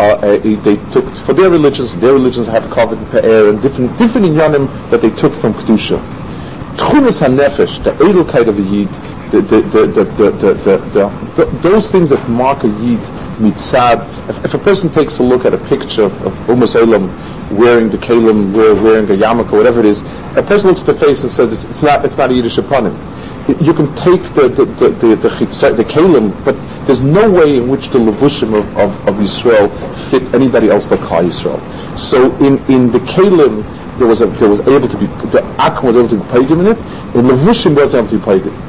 Uh, 0.00 0.14
uh, 0.14 0.38
they 0.62 0.76
took 0.92 1.04
for 1.26 1.34
their 1.34 1.50
religions. 1.50 1.94
Their 1.98 2.14
religions 2.14 2.46
have 2.46 2.62
kovid 2.64 2.96
and 2.96 3.10
pe'er 3.10 3.50
and 3.50 3.60
different 3.60 3.98
different 3.98 4.26
inyanim 4.28 4.90
that 4.90 5.02
they 5.02 5.10
took 5.10 5.34
from 5.34 5.52
kedusha. 5.52 6.00
Tchunas 6.76 7.20
hanefesh, 7.20 7.84
the 7.84 7.92
edelkeit 7.92 8.48
of 8.48 8.58
a 8.58 8.62
yid, 8.62 8.88
the, 9.30 9.40
the, 9.40 9.60
the, 9.62 9.86
the, 9.86 10.78
the, 11.36 11.44
those 11.62 11.90
things 11.90 12.10
that 12.10 12.28
mark 12.28 12.64
a 12.64 12.68
yid 12.68 13.00
mitzad. 13.38 14.06
If, 14.28 14.44
if, 14.46 14.54
a 14.54 14.58
person 14.58 14.90
takes 14.90 15.18
a 15.18 15.22
look 15.22 15.44
at 15.44 15.54
a 15.54 15.58
picture 15.58 16.02
of, 16.02 16.22
of 16.22 16.50
Umm 16.50 16.60
wearing 17.56 17.90
the 17.90 17.98
kalim, 17.98 18.52
wearing 18.82 19.04
a 19.10 19.14
yarmulke, 19.14 19.52
whatever 19.52 19.80
it 19.80 19.86
is, 19.86 20.02
a 20.36 20.42
person 20.42 20.68
looks 20.70 20.80
at 20.80 20.86
the 20.86 20.94
face 20.94 21.22
and 21.22 21.30
says 21.30 21.64
it's, 21.64 21.82
not 21.82 22.04
it's 22.04 22.16
not 22.16 22.30
a 22.30 22.34
Yiddish 22.34 22.58
upon 22.58 22.86
him. 22.86 23.56
you 23.60 23.72
can 23.72 23.86
take 23.94 24.22
the 24.34 24.48
the 24.48 24.64
the 24.64 24.88
the, 24.90 25.16
the, 25.16 25.72
the 25.76 25.84
kalim, 25.84 26.44
but 26.44 26.56
there's 26.86 27.00
no 27.00 27.30
way 27.30 27.56
in 27.56 27.68
which 27.68 27.88
the 27.90 27.98
levushim 27.98 28.58
of, 28.58 28.76
of, 28.76 29.08
of 29.08 29.14
Yisrael 29.16 29.68
fit 30.10 30.22
anybody 30.34 30.68
else 30.70 30.86
but 30.86 31.00
Klal 31.00 31.26
Yisrael. 31.28 31.60
So 31.98 32.34
in, 32.36 32.58
in 32.72 32.90
the 32.90 32.98
kalim, 33.00 33.64
there 33.98 34.06
was 34.06 34.20
a, 34.20 34.26
there 34.26 34.48
was 34.48 34.60
able 34.60 34.88
to 34.88 34.98
be 34.98 35.06
the 35.30 35.42
akum 35.58 35.84
was 35.84 35.96
able 35.96 36.08
to 36.08 36.16
be 36.16 36.30
pagan 36.30 36.60
in 36.60 36.66
it. 36.66 36.78
In 37.14 37.26
levushim 37.26 37.76
was 37.76 37.94
able 37.94 38.08
to 38.08 38.18
be 38.18 38.24
pagan. 38.24 38.65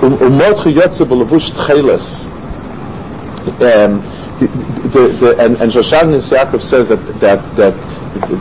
Umotcha 0.00 0.70
yotze 0.72 1.04
belevush. 1.04 1.52
Um, 3.46 4.02
the, 4.38 5.36
and, 5.38 5.56
and 5.56 5.72
Shoshan 5.72 6.20
Yaakov 6.20 6.60
says 6.62 6.88
that 6.88 6.96
that 7.20 7.56
that 7.56 7.74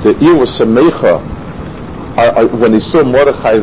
the, 0.04 0.18
ear 0.22 0.36
was 0.36 0.50
semecha 0.50 1.22
uh, 2.18 2.48
when 2.48 2.74
he 2.74 2.80
saw 2.80 3.04
Mordechai 3.04 3.60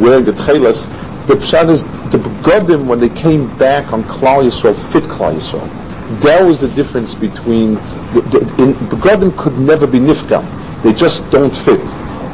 wearing 0.00 0.24
the 0.24 0.32
tcheles, 0.32 0.86
the 1.26 1.34
pshat 1.34 1.68
is 1.70 1.84
the 2.10 2.18
begodim 2.18 2.86
when 2.86 3.00
they 3.00 3.08
came 3.08 3.54
back 3.58 3.92
on 3.92 4.02
Klal 4.04 4.44
Yisrael 4.44 4.74
fit 4.92 5.04
Klal 5.04 5.34
Yisrael. 5.34 6.20
That 6.20 6.44
was 6.44 6.60
the 6.60 6.68
difference 6.68 7.14
between 7.14 7.74
the, 8.14 8.22
the, 8.32 8.62
in, 8.62 8.74
begodim 8.88 9.36
could 9.38 9.58
never 9.58 9.86
be 9.86 9.98
nifgam. 9.98 10.44
They 10.82 10.92
just 10.92 11.30
don't 11.30 11.54
fit. 11.54 11.80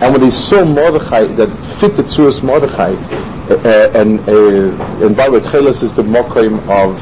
And 0.01 0.13
when 0.13 0.21
they 0.21 0.31
saw 0.31 0.65
Mordechai 0.65 1.27
that 1.35 1.51
fit 1.81 1.97
the 1.97 2.05
tzuras 2.05 2.43
Mordechai, 2.43 2.93
uh, 2.93 2.97
uh, 2.97 3.36
and 3.51 4.21
uh, 4.29 5.05
and 5.05 5.17
by 5.17 5.27
the 5.27 5.33
way, 5.33 5.41
tcheles 5.41 5.83
is 5.83 5.95
the 5.95 6.03
mokim 6.03 6.59
of. 6.69 6.97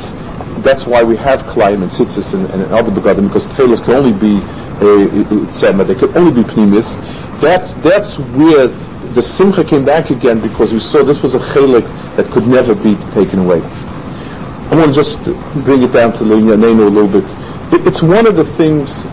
That's 0.63 0.87
why 0.87 1.03
we 1.03 1.17
have 1.17 1.41
Klaim 1.47 1.83
and 1.83 1.91
Tzitzis 1.91 2.33
and, 2.33 2.49
and, 2.51 2.73
other 2.73 2.91
begodim 2.91 3.27
because 3.29 3.47
tcheles 3.49 3.85
can 3.85 3.95
only 3.95 4.13
be 4.13 4.41
uh, 4.81 5.85
they 5.85 5.95
can 5.95 6.17
only 6.17 6.43
be 6.43 6.49
pnimis 6.49 6.95
that's 7.41 7.75
that's 7.75 8.19
where 8.19 8.69
the 9.15 9.23
simcha 9.23 9.63
came 9.65 9.85
back 9.85 10.11
again 10.11 10.41
because 10.41 10.73
we 10.73 10.81
saw 10.81 11.03
this 11.03 11.23
was 11.23 11.35
a 11.35 11.39
chelik 11.39 11.85
that 12.17 12.31
could 12.33 12.47
never 12.47 12.75
be 12.75 12.97
taken 13.13 13.41
away. 13.41 13.61
I 13.61 14.77
want 14.77 14.89
to 14.89 14.95
just 14.95 15.23
bring 15.65 15.83
it 15.83 15.93
down 15.93 16.13
to 16.15 16.25
Nenu 16.25 16.53
a 16.53 16.91
little 16.91 17.09
bit. 17.09 17.25
It, 17.73 17.87
it's 17.87 18.03
one 18.03 18.27
of 18.27 18.37
the 18.37 18.45
things 18.45 19.05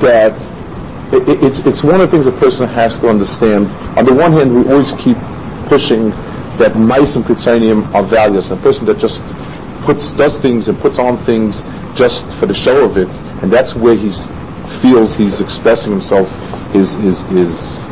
that 0.00 0.34
it, 1.12 1.28
it, 1.28 1.44
it's 1.44 1.58
it's 1.60 1.82
one 1.84 2.00
of 2.00 2.00
the 2.00 2.08
things 2.08 2.26
a 2.26 2.32
person 2.32 2.68
has 2.68 2.98
to 2.98 3.08
understand. 3.08 3.66
On 3.96 4.04
the 4.04 4.14
one 4.14 4.32
hand, 4.32 4.54
we 4.54 4.68
always 4.70 4.92
keep 4.92 5.16
pushing 5.66 6.12
that 6.60 6.76
mice 6.76 7.16
and 7.16 7.24
kritzanium 7.24 7.92
are 7.94 8.02
values. 8.04 8.50
A 8.50 8.56
person 8.56 8.86
that 8.86 8.98
just 8.98 9.24
puts 9.82 10.10
does 10.12 10.38
things 10.38 10.68
and 10.68 10.78
puts 10.78 10.98
on 10.98 11.16
things 11.24 11.62
just 11.96 12.30
for 12.34 12.46
the 12.46 12.54
show 12.54 12.84
of 12.84 12.98
it, 12.98 13.08
and 13.42 13.50
that's 13.50 13.74
where 13.74 13.96
he 13.96 14.10
feels 14.80 15.16
he's 15.16 15.40
expressing 15.40 15.90
himself 15.90 16.28
his 16.72 16.92
his 16.94 17.22
his 17.22 17.86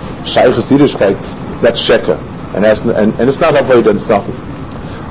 that's 1.61 1.83
sheker, 1.83 2.19
and, 2.55 2.65
and 2.65 3.15
and 3.19 3.29
it's 3.29 3.41
not 3.41 3.59
avoid 3.59 3.87
and 3.87 3.97
it's 3.97 4.09
nothing. 4.09 4.37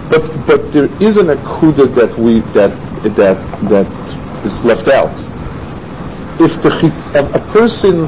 But 0.09 0.23
but 0.45 0.71
there 0.71 0.89
is 1.01 1.17
an 1.17 1.27
akuda 1.27 1.93
that 1.95 2.17
we 2.17 2.39
that 2.53 2.71
that 3.15 3.37
that 3.69 4.45
is 4.45 4.63
left 4.63 4.87
out. 4.87 5.11
If 6.39 6.61
the 6.61 6.69
a, 7.15 7.25
a 7.33 7.39
person 7.51 8.05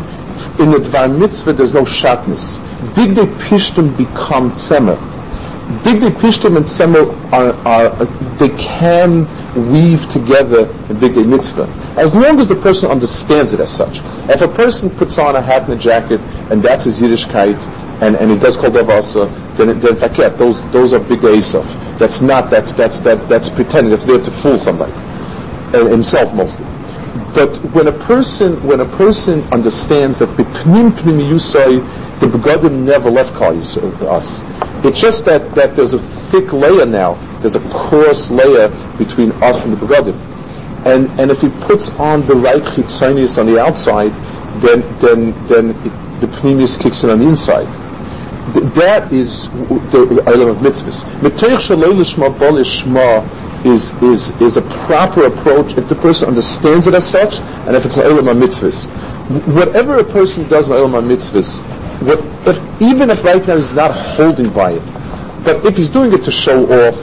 in 0.62 0.72
the 0.72 0.78
dvar 0.78 1.10
mitzvah 1.20 1.54
there's 1.54 1.74
no 1.74 1.84
shatnez, 1.84 2.60
big 2.96 3.16
de 3.16 3.26
pishtim 3.44 3.98
become 3.98 4.52
tzemer. 4.52 4.98
Begdei 5.70 6.10
pishtim 6.10 6.58
and 6.58 6.66
tzemer 6.66 7.06
are, 7.32 7.54
are 7.68 8.06
they 8.40 8.50
can 8.58 9.28
weave 9.72 10.10
together 10.10 10.62
in 10.90 10.98
begdei 10.98 11.24
mitzvah. 11.28 11.68
As 11.96 12.16
long 12.16 12.40
as 12.40 12.48
the 12.48 12.56
person 12.56 12.90
understands 12.90 13.54
it 13.54 13.60
as 13.60 13.72
such. 13.72 14.00
If 14.30 14.42
a 14.42 14.48
person 14.48 14.90
puts 14.90 15.20
on 15.20 15.36
a 15.36 15.42
hat 15.42 15.70
and 15.70 15.74
a 15.74 15.78
jacket 15.78 16.22
and 16.50 16.64
that's 16.64 16.86
his 16.86 16.98
Yiddishkeit 16.98 17.56
and, 18.02 18.16
and 18.16 18.32
he 18.32 18.40
does 18.40 18.58
kol 18.58 18.72
davasa, 18.72 19.30
then 19.58 19.80
then 19.80 19.94
faket, 19.94 20.40
those 20.40 20.68
those 20.72 20.92
are 20.92 21.00
begdei 21.02 21.38
Esav. 21.38 22.00
That's 22.00 22.20
not 22.20 22.50
that's 22.50 22.72
that's 22.72 23.00
that 23.02 23.30
that's 23.30 23.48
pretending. 23.48 23.92
That's 23.92 24.06
there 24.06 24.18
to 24.18 24.32
fool 24.32 24.58
somebody, 24.58 24.94
uh, 24.94 25.86
himself 25.86 26.34
mostly. 26.34 26.66
But 27.36 27.58
when 27.76 27.86
a 27.86 27.92
person 27.92 28.56
when 28.66 28.80
a 28.80 28.98
person 28.98 29.44
understands 29.52 30.18
that 30.18 30.30
b'pnim 30.30 30.90
pnim 30.94 31.30
yusay, 31.30 32.20
the 32.20 32.26
begodim 32.26 32.86
never 32.86 33.12
left 33.12 33.36
Klal 33.36 33.62
us. 34.08 34.42
It's 34.86 35.00
just 35.00 35.26
that 35.26 35.56
that 35.56 35.76
there's 35.76 35.94
a 35.94 36.00
thick 36.32 36.54
layer 36.54 36.86
now 36.86 37.18
there's 37.42 37.56
a 37.56 37.70
coarse 37.70 38.30
layer 38.30 38.68
between 38.98 39.32
us 39.44 39.64
and 39.64 39.74
the 39.74 39.78
begadim. 39.78 40.18
And, 40.86 41.10
and 41.20 41.32
if 41.32 41.42
he 41.42 41.50
puts 41.66 41.90
on 41.92 42.26
the 42.26 42.36
right 42.36 42.62
chitzonius 42.62 43.38
on 43.38 43.46
the 43.46 43.60
outside, 43.60 44.12
then, 44.62 44.82
then, 45.00 45.48
then 45.48 45.70
it, 45.86 46.22
the 46.22 46.28
pneumius 46.28 46.80
kicks 46.80 47.04
in 47.04 47.10
on 47.10 47.20
the 47.20 47.28
inside. 47.28 47.68
Th- 48.54 48.66
that 48.74 49.12
is 49.12 49.50
the 49.50 50.24
element 50.28 50.58
of 50.58 50.64
mitzvahs. 50.64 51.06
Is, 53.66 53.92
is, 54.02 54.30
is 54.42 54.56
a 54.56 54.62
proper 54.88 55.26
approach 55.26 55.78
if 55.78 55.90
the 55.90 55.96
person 55.96 56.30
understands 56.30 56.88
it 56.88 56.94
as 56.94 57.06
such, 57.06 57.40
and 57.68 57.76
if 57.76 57.86
it's 57.86 57.98
an 57.98 58.06
element 58.06 58.42
of. 58.42 58.86
Whatever 59.54 59.98
a 59.98 60.04
person 60.04 60.48
does 60.48 60.70
in 60.70 60.76
element 60.76 61.12
of 61.12 61.20
what, 62.02 62.20
if, 62.48 62.82
even 62.82 63.10
if 63.10 63.24
right 63.24 63.46
now 63.46 63.58
he's 63.58 63.72
not 63.72 63.92
holding 63.92 64.52
by 64.52 64.74
it, 64.74 65.44
but 65.44 65.66
if 65.66 65.78
he's 65.78 65.90
doing 65.90 66.14
it 66.14 66.24
to 66.24 66.32
show 66.32 66.66
off, 66.88 66.96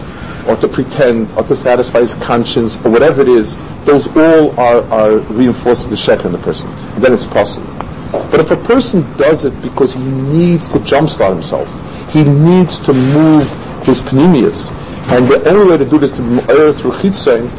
or 0.48 0.56
to 0.56 0.68
pretend 0.68 1.30
or 1.36 1.42
to 1.44 1.56
satisfy 1.56 2.00
his 2.00 2.14
conscience 2.14 2.76
or 2.84 2.90
whatever 2.90 3.22
it 3.22 3.28
is, 3.28 3.56
those 3.84 4.06
all 4.16 4.58
are, 4.58 4.82
are 4.92 5.18
reinforcing 5.34 5.90
the 5.90 5.96
sheker 5.96 6.26
in 6.26 6.32
the 6.32 6.38
person. 6.38 6.70
Then 7.00 7.12
it's 7.12 7.26
possible. 7.26 7.66
But 8.12 8.40
if 8.40 8.50
a 8.50 8.56
person 8.56 9.02
does 9.16 9.44
it 9.44 9.60
because 9.60 9.94
he 9.94 10.04
needs 10.04 10.68
to 10.68 10.78
jumpstart 10.78 11.34
himself, 11.34 11.68
he 12.10 12.24
needs 12.24 12.78
to 12.80 12.92
move 12.92 13.50
his 13.84 14.00
panemius, 14.00 14.70
and 15.10 15.28
the 15.28 15.48
only 15.48 15.70
way 15.70 15.78
to 15.78 15.84
do 15.84 15.98
this 15.98 16.12
to 16.12 16.22
err 16.50 16.72
through 16.72 16.92
chitzain, 16.92 17.50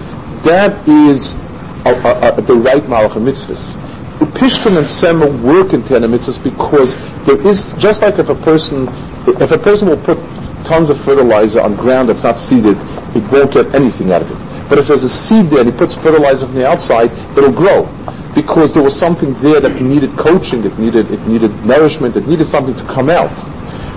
that 0.43 0.87
is 0.87 1.33
a, 1.85 1.89
a, 1.89 2.37
a, 2.37 2.41
the 2.41 2.53
right 2.55 2.83
malach 2.83 3.13
mitzvahs. 3.13 3.75
Pishtim 4.25 4.77
and 4.77 4.89
Sema 4.89 5.27
work 5.27 5.73
in 5.73 5.83
Tana 5.83 6.07
mitzvahs 6.07 6.43
because 6.43 6.95
there 7.25 7.39
is, 7.47 7.73
just 7.73 8.01
like 8.01 8.17
if 8.17 8.29
a 8.29 8.35
person, 8.35 8.87
if 9.41 9.51
a 9.51 9.57
person 9.57 9.89
will 9.89 9.97
put 9.97 10.17
tons 10.65 10.89
of 10.89 10.99
fertilizer 11.01 11.61
on 11.61 11.75
ground 11.75 12.09
that's 12.09 12.23
not 12.23 12.39
seeded, 12.39 12.77
it 13.15 13.31
won't 13.31 13.51
get 13.51 13.73
anything 13.75 14.11
out 14.11 14.21
of 14.21 14.31
it. 14.31 14.69
But 14.69 14.79
if 14.79 14.87
there's 14.87 15.03
a 15.03 15.09
seed 15.09 15.47
there 15.47 15.61
and 15.61 15.71
he 15.71 15.77
puts 15.77 15.95
fertilizer 15.95 16.45
from 16.45 16.55
the 16.55 16.67
outside, 16.67 17.11
it'll 17.37 17.51
grow. 17.51 17.85
Because 18.35 18.73
there 18.73 18.83
was 18.83 18.97
something 18.97 19.33
there 19.35 19.61
that 19.61 19.81
needed 19.81 20.11
coaching, 20.17 20.63
it 20.65 20.77
needed, 20.77 21.09
it 21.11 21.25
needed 21.27 21.51
nourishment, 21.65 22.15
it 22.17 22.27
needed 22.27 22.45
something 22.45 22.75
to 22.75 22.83
come 22.85 23.09
out. 23.09 23.31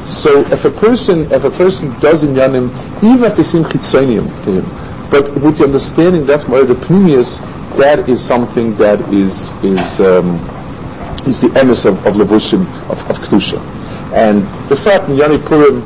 So 0.09 0.41
if 0.53 0.65
a 0.65 0.71
person, 0.71 1.31
if 1.33 1.45
a 1.45 1.51
person 1.51 1.99
does 2.01 2.25
in 2.25 2.35
Yanim, 2.35 2.71
even 3.03 3.25
if 3.25 3.37
they 3.37 3.43
seem 3.43 3.65
chitzonium 3.65 4.27
to 4.45 4.61
him, 4.61 5.11
but 5.11 5.35
with 5.41 5.59
the 5.59 5.65
understanding 5.65 6.25
that's 6.25 6.47
more 6.47 6.65
the 6.65 6.75
pneumius, 6.75 7.41
that 7.79 8.09
is 8.09 8.23
something 8.23 8.77
that 8.77 9.01
is, 9.13 9.51
is, 9.63 10.01
um, 10.01 10.37
is 11.27 11.41
the 11.41 11.49
emes 11.49 11.87
of, 11.87 12.05
of 12.07 12.15
levushim, 12.15 12.67
of, 12.91 13.09
of 13.11 13.19
kedusha. 13.19 13.61
And 14.13 14.43
the 14.69 14.77
fact 14.77 15.09
in 15.09 15.17
Yani 15.17 15.45
Purim, 15.47 15.81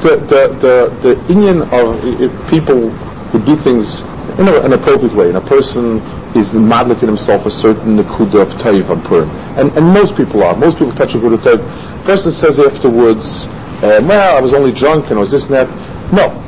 the, 0.00 0.16
the, 0.16 0.56
the, 0.60 1.14
the 1.14 1.32
Indian 1.32 1.62
of 1.62 2.48
people 2.48 2.90
who 2.90 3.44
do 3.44 3.56
things 3.56 4.02
in 4.38 4.48
an 4.48 4.72
appropriate 4.72 5.14
way, 5.14 5.28
and 5.28 5.36
a 5.36 5.40
person 5.40 5.98
is 6.36 6.50
madlik 6.50 7.02
in 7.02 7.08
himself 7.08 7.46
a 7.46 7.50
certain 7.50 7.96
nekuda 7.96 8.42
of 8.42 8.48
taiv 8.54 8.90
on 8.90 9.00
Purim. 9.02 9.30
And, 9.58 9.70
and 9.76 9.86
most 9.86 10.16
people 10.16 10.42
are. 10.42 10.56
Most 10.56 10.78
people 10.78 10.92
touch 10.92 11.14
a 11.14 11.18
good 11.18 11.38
taiv. 11.40 12.04
Person 12.04 12.32
says 12.32 12.58
afterwards, 12.58 13.46
uh, 13.82 14.00
well, 14.02 14.36
I 14.36 14.40
was 14.40 14.52
only 14.52 14.72
drunk 14.72 15.10
and 15.10 15.18
I 15.18 15.20
was 15.20 15.30
this 15.30 15.46
and 15.46 15.54
that. 15.54 15.68
No. 16.12 16.40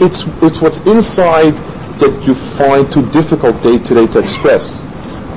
It's, 0.00 0.24
it's 0.42 0.60
what's 0.60 0.80
inside 0.80 1.54
that 1.98 2.24
you 2.26 2.34
find 2.56 2.90
too 2.92 3.08
difficult 3.10 3.62
day 3.62 3.78
to 3.78 3.94
day 3.94 4.06
to 4.06 4.18
express. 4.18 4.84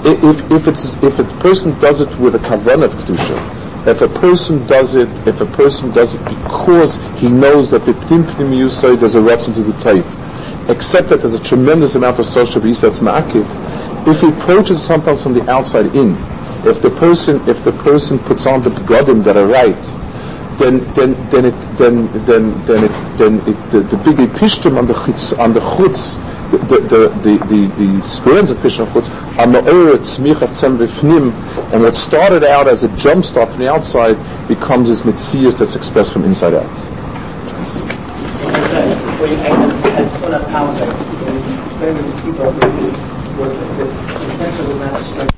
If, 0.03 0.51
if, 0.51 0.68
it's, 0.68 0.95
if 1.03 1.20
a 1.20 1.24
person 1.41 1.78
does 1.80 2.01
it 2.01 2.09
with 2.18 2.36
a 2.36 2.39
kavan 2.39 2.84
of 2.84 2.93
kedusha, 2.93 3.88
if 3.88 4.01
a 4.01 4.07
person 4.07 4.66
does 4.68 4.95
it, 4.95 5.09
if 5.28 5.41
a 5.41 5.45
person 5.45 5.91
does 5.91 6.16
it 6.16 6.24
because 6.26 6.97
he 7.20 7.30
knows 7.30 7.72
that 7.72 7.86
the 7.86 7.93
ptim 7.93 8.24
pnim 8.24 8.51
yusay 8.53 8.99
there's 8.99 9.16
a 9.16 9.20
ratzon 9.20 9.53
to 9.53 9.64
the 9.64 9.74
taif, 9.82 10.05
except 10.70 11.09
that 11.09 11.22
there's 11.22 11.34
a 11.34 11.43
tremendous 11.43 11.95
amount 11.95 12.20
of 12.20 12.26
social 12.26 12.62
abuse 12.62 12.80
that's 12.80 12.99
ma'akiv, 12.99 13.45
if 14.07 14.22
he 14.22 14.30
approaches 14.30 14.84
sometimes 14.84 15.24
from 15.24 15.34
the 15.34 15.49
outside 15.49 15.95
in, 15.95 16.16
if 16.66 16.82
the 16.82 16.91
person, 16.91 17.38
if 17.49 17.64
the 17.64 17.72
person 17.72 18.20
puts 18.20 18.45
on 18.45 18.62
the 18.62 18.70
begodim 18.70 19.24
that 19.24 19.36
are 19.36 19.47
right, 19.47 19.76
then 20.59 20.80
then 20.93 21.14
then 21.32 21.45
it 21.45 21.78
then 21.78 22.26
then 22.26 22.66
then 22.66 22.84
it 22.84 23.18
then 23.18 23.38
it, 23.47 23.72
the, 23.72 23.80
the 23.80 23.97
big 23.97 24.18
pishtim 24.30 24.78
on 24.78 24.86
the 24.86 24.93
chutz 24.93 25.38
on 25.39 25.53
the 25.53 25.59
chutz 25.59 26.18
the 26.51 26.57
the 26.81 27.07
the 27.23 27.37
the 27.47 27.67
the 27.79 28.03
spirits 28.03 28.51
of 28.51 28.57
pishtim 28.57 28.85
chutz 28.87 29.09
are 29.39 29.47
me'oret 29.47 30.01
tzmich 30.01 30.41
of 30.41 30.49
tzem 30.51 30.77
b'fnim 30.77 31.31
and 31.71 31.81
what 31.81 31.95
started 31.95 32.43
out 32.43 32.67
as 32.67 32.83
a 32.83 32.89
jump 32.97 33.23
start 33.23 33.49
from 33.49 33.59
the 33.59 33.69
outside 33.71 34.17
becomes 34.47 34.89
as 34.89 35.01
mitzias 35.01 35.57
that's 35.57 35.75
expressed 35.75 36.11
from 36.11 36.25
inside 36.25 36.53
out. 36.53 36.67
The 44.41 45.30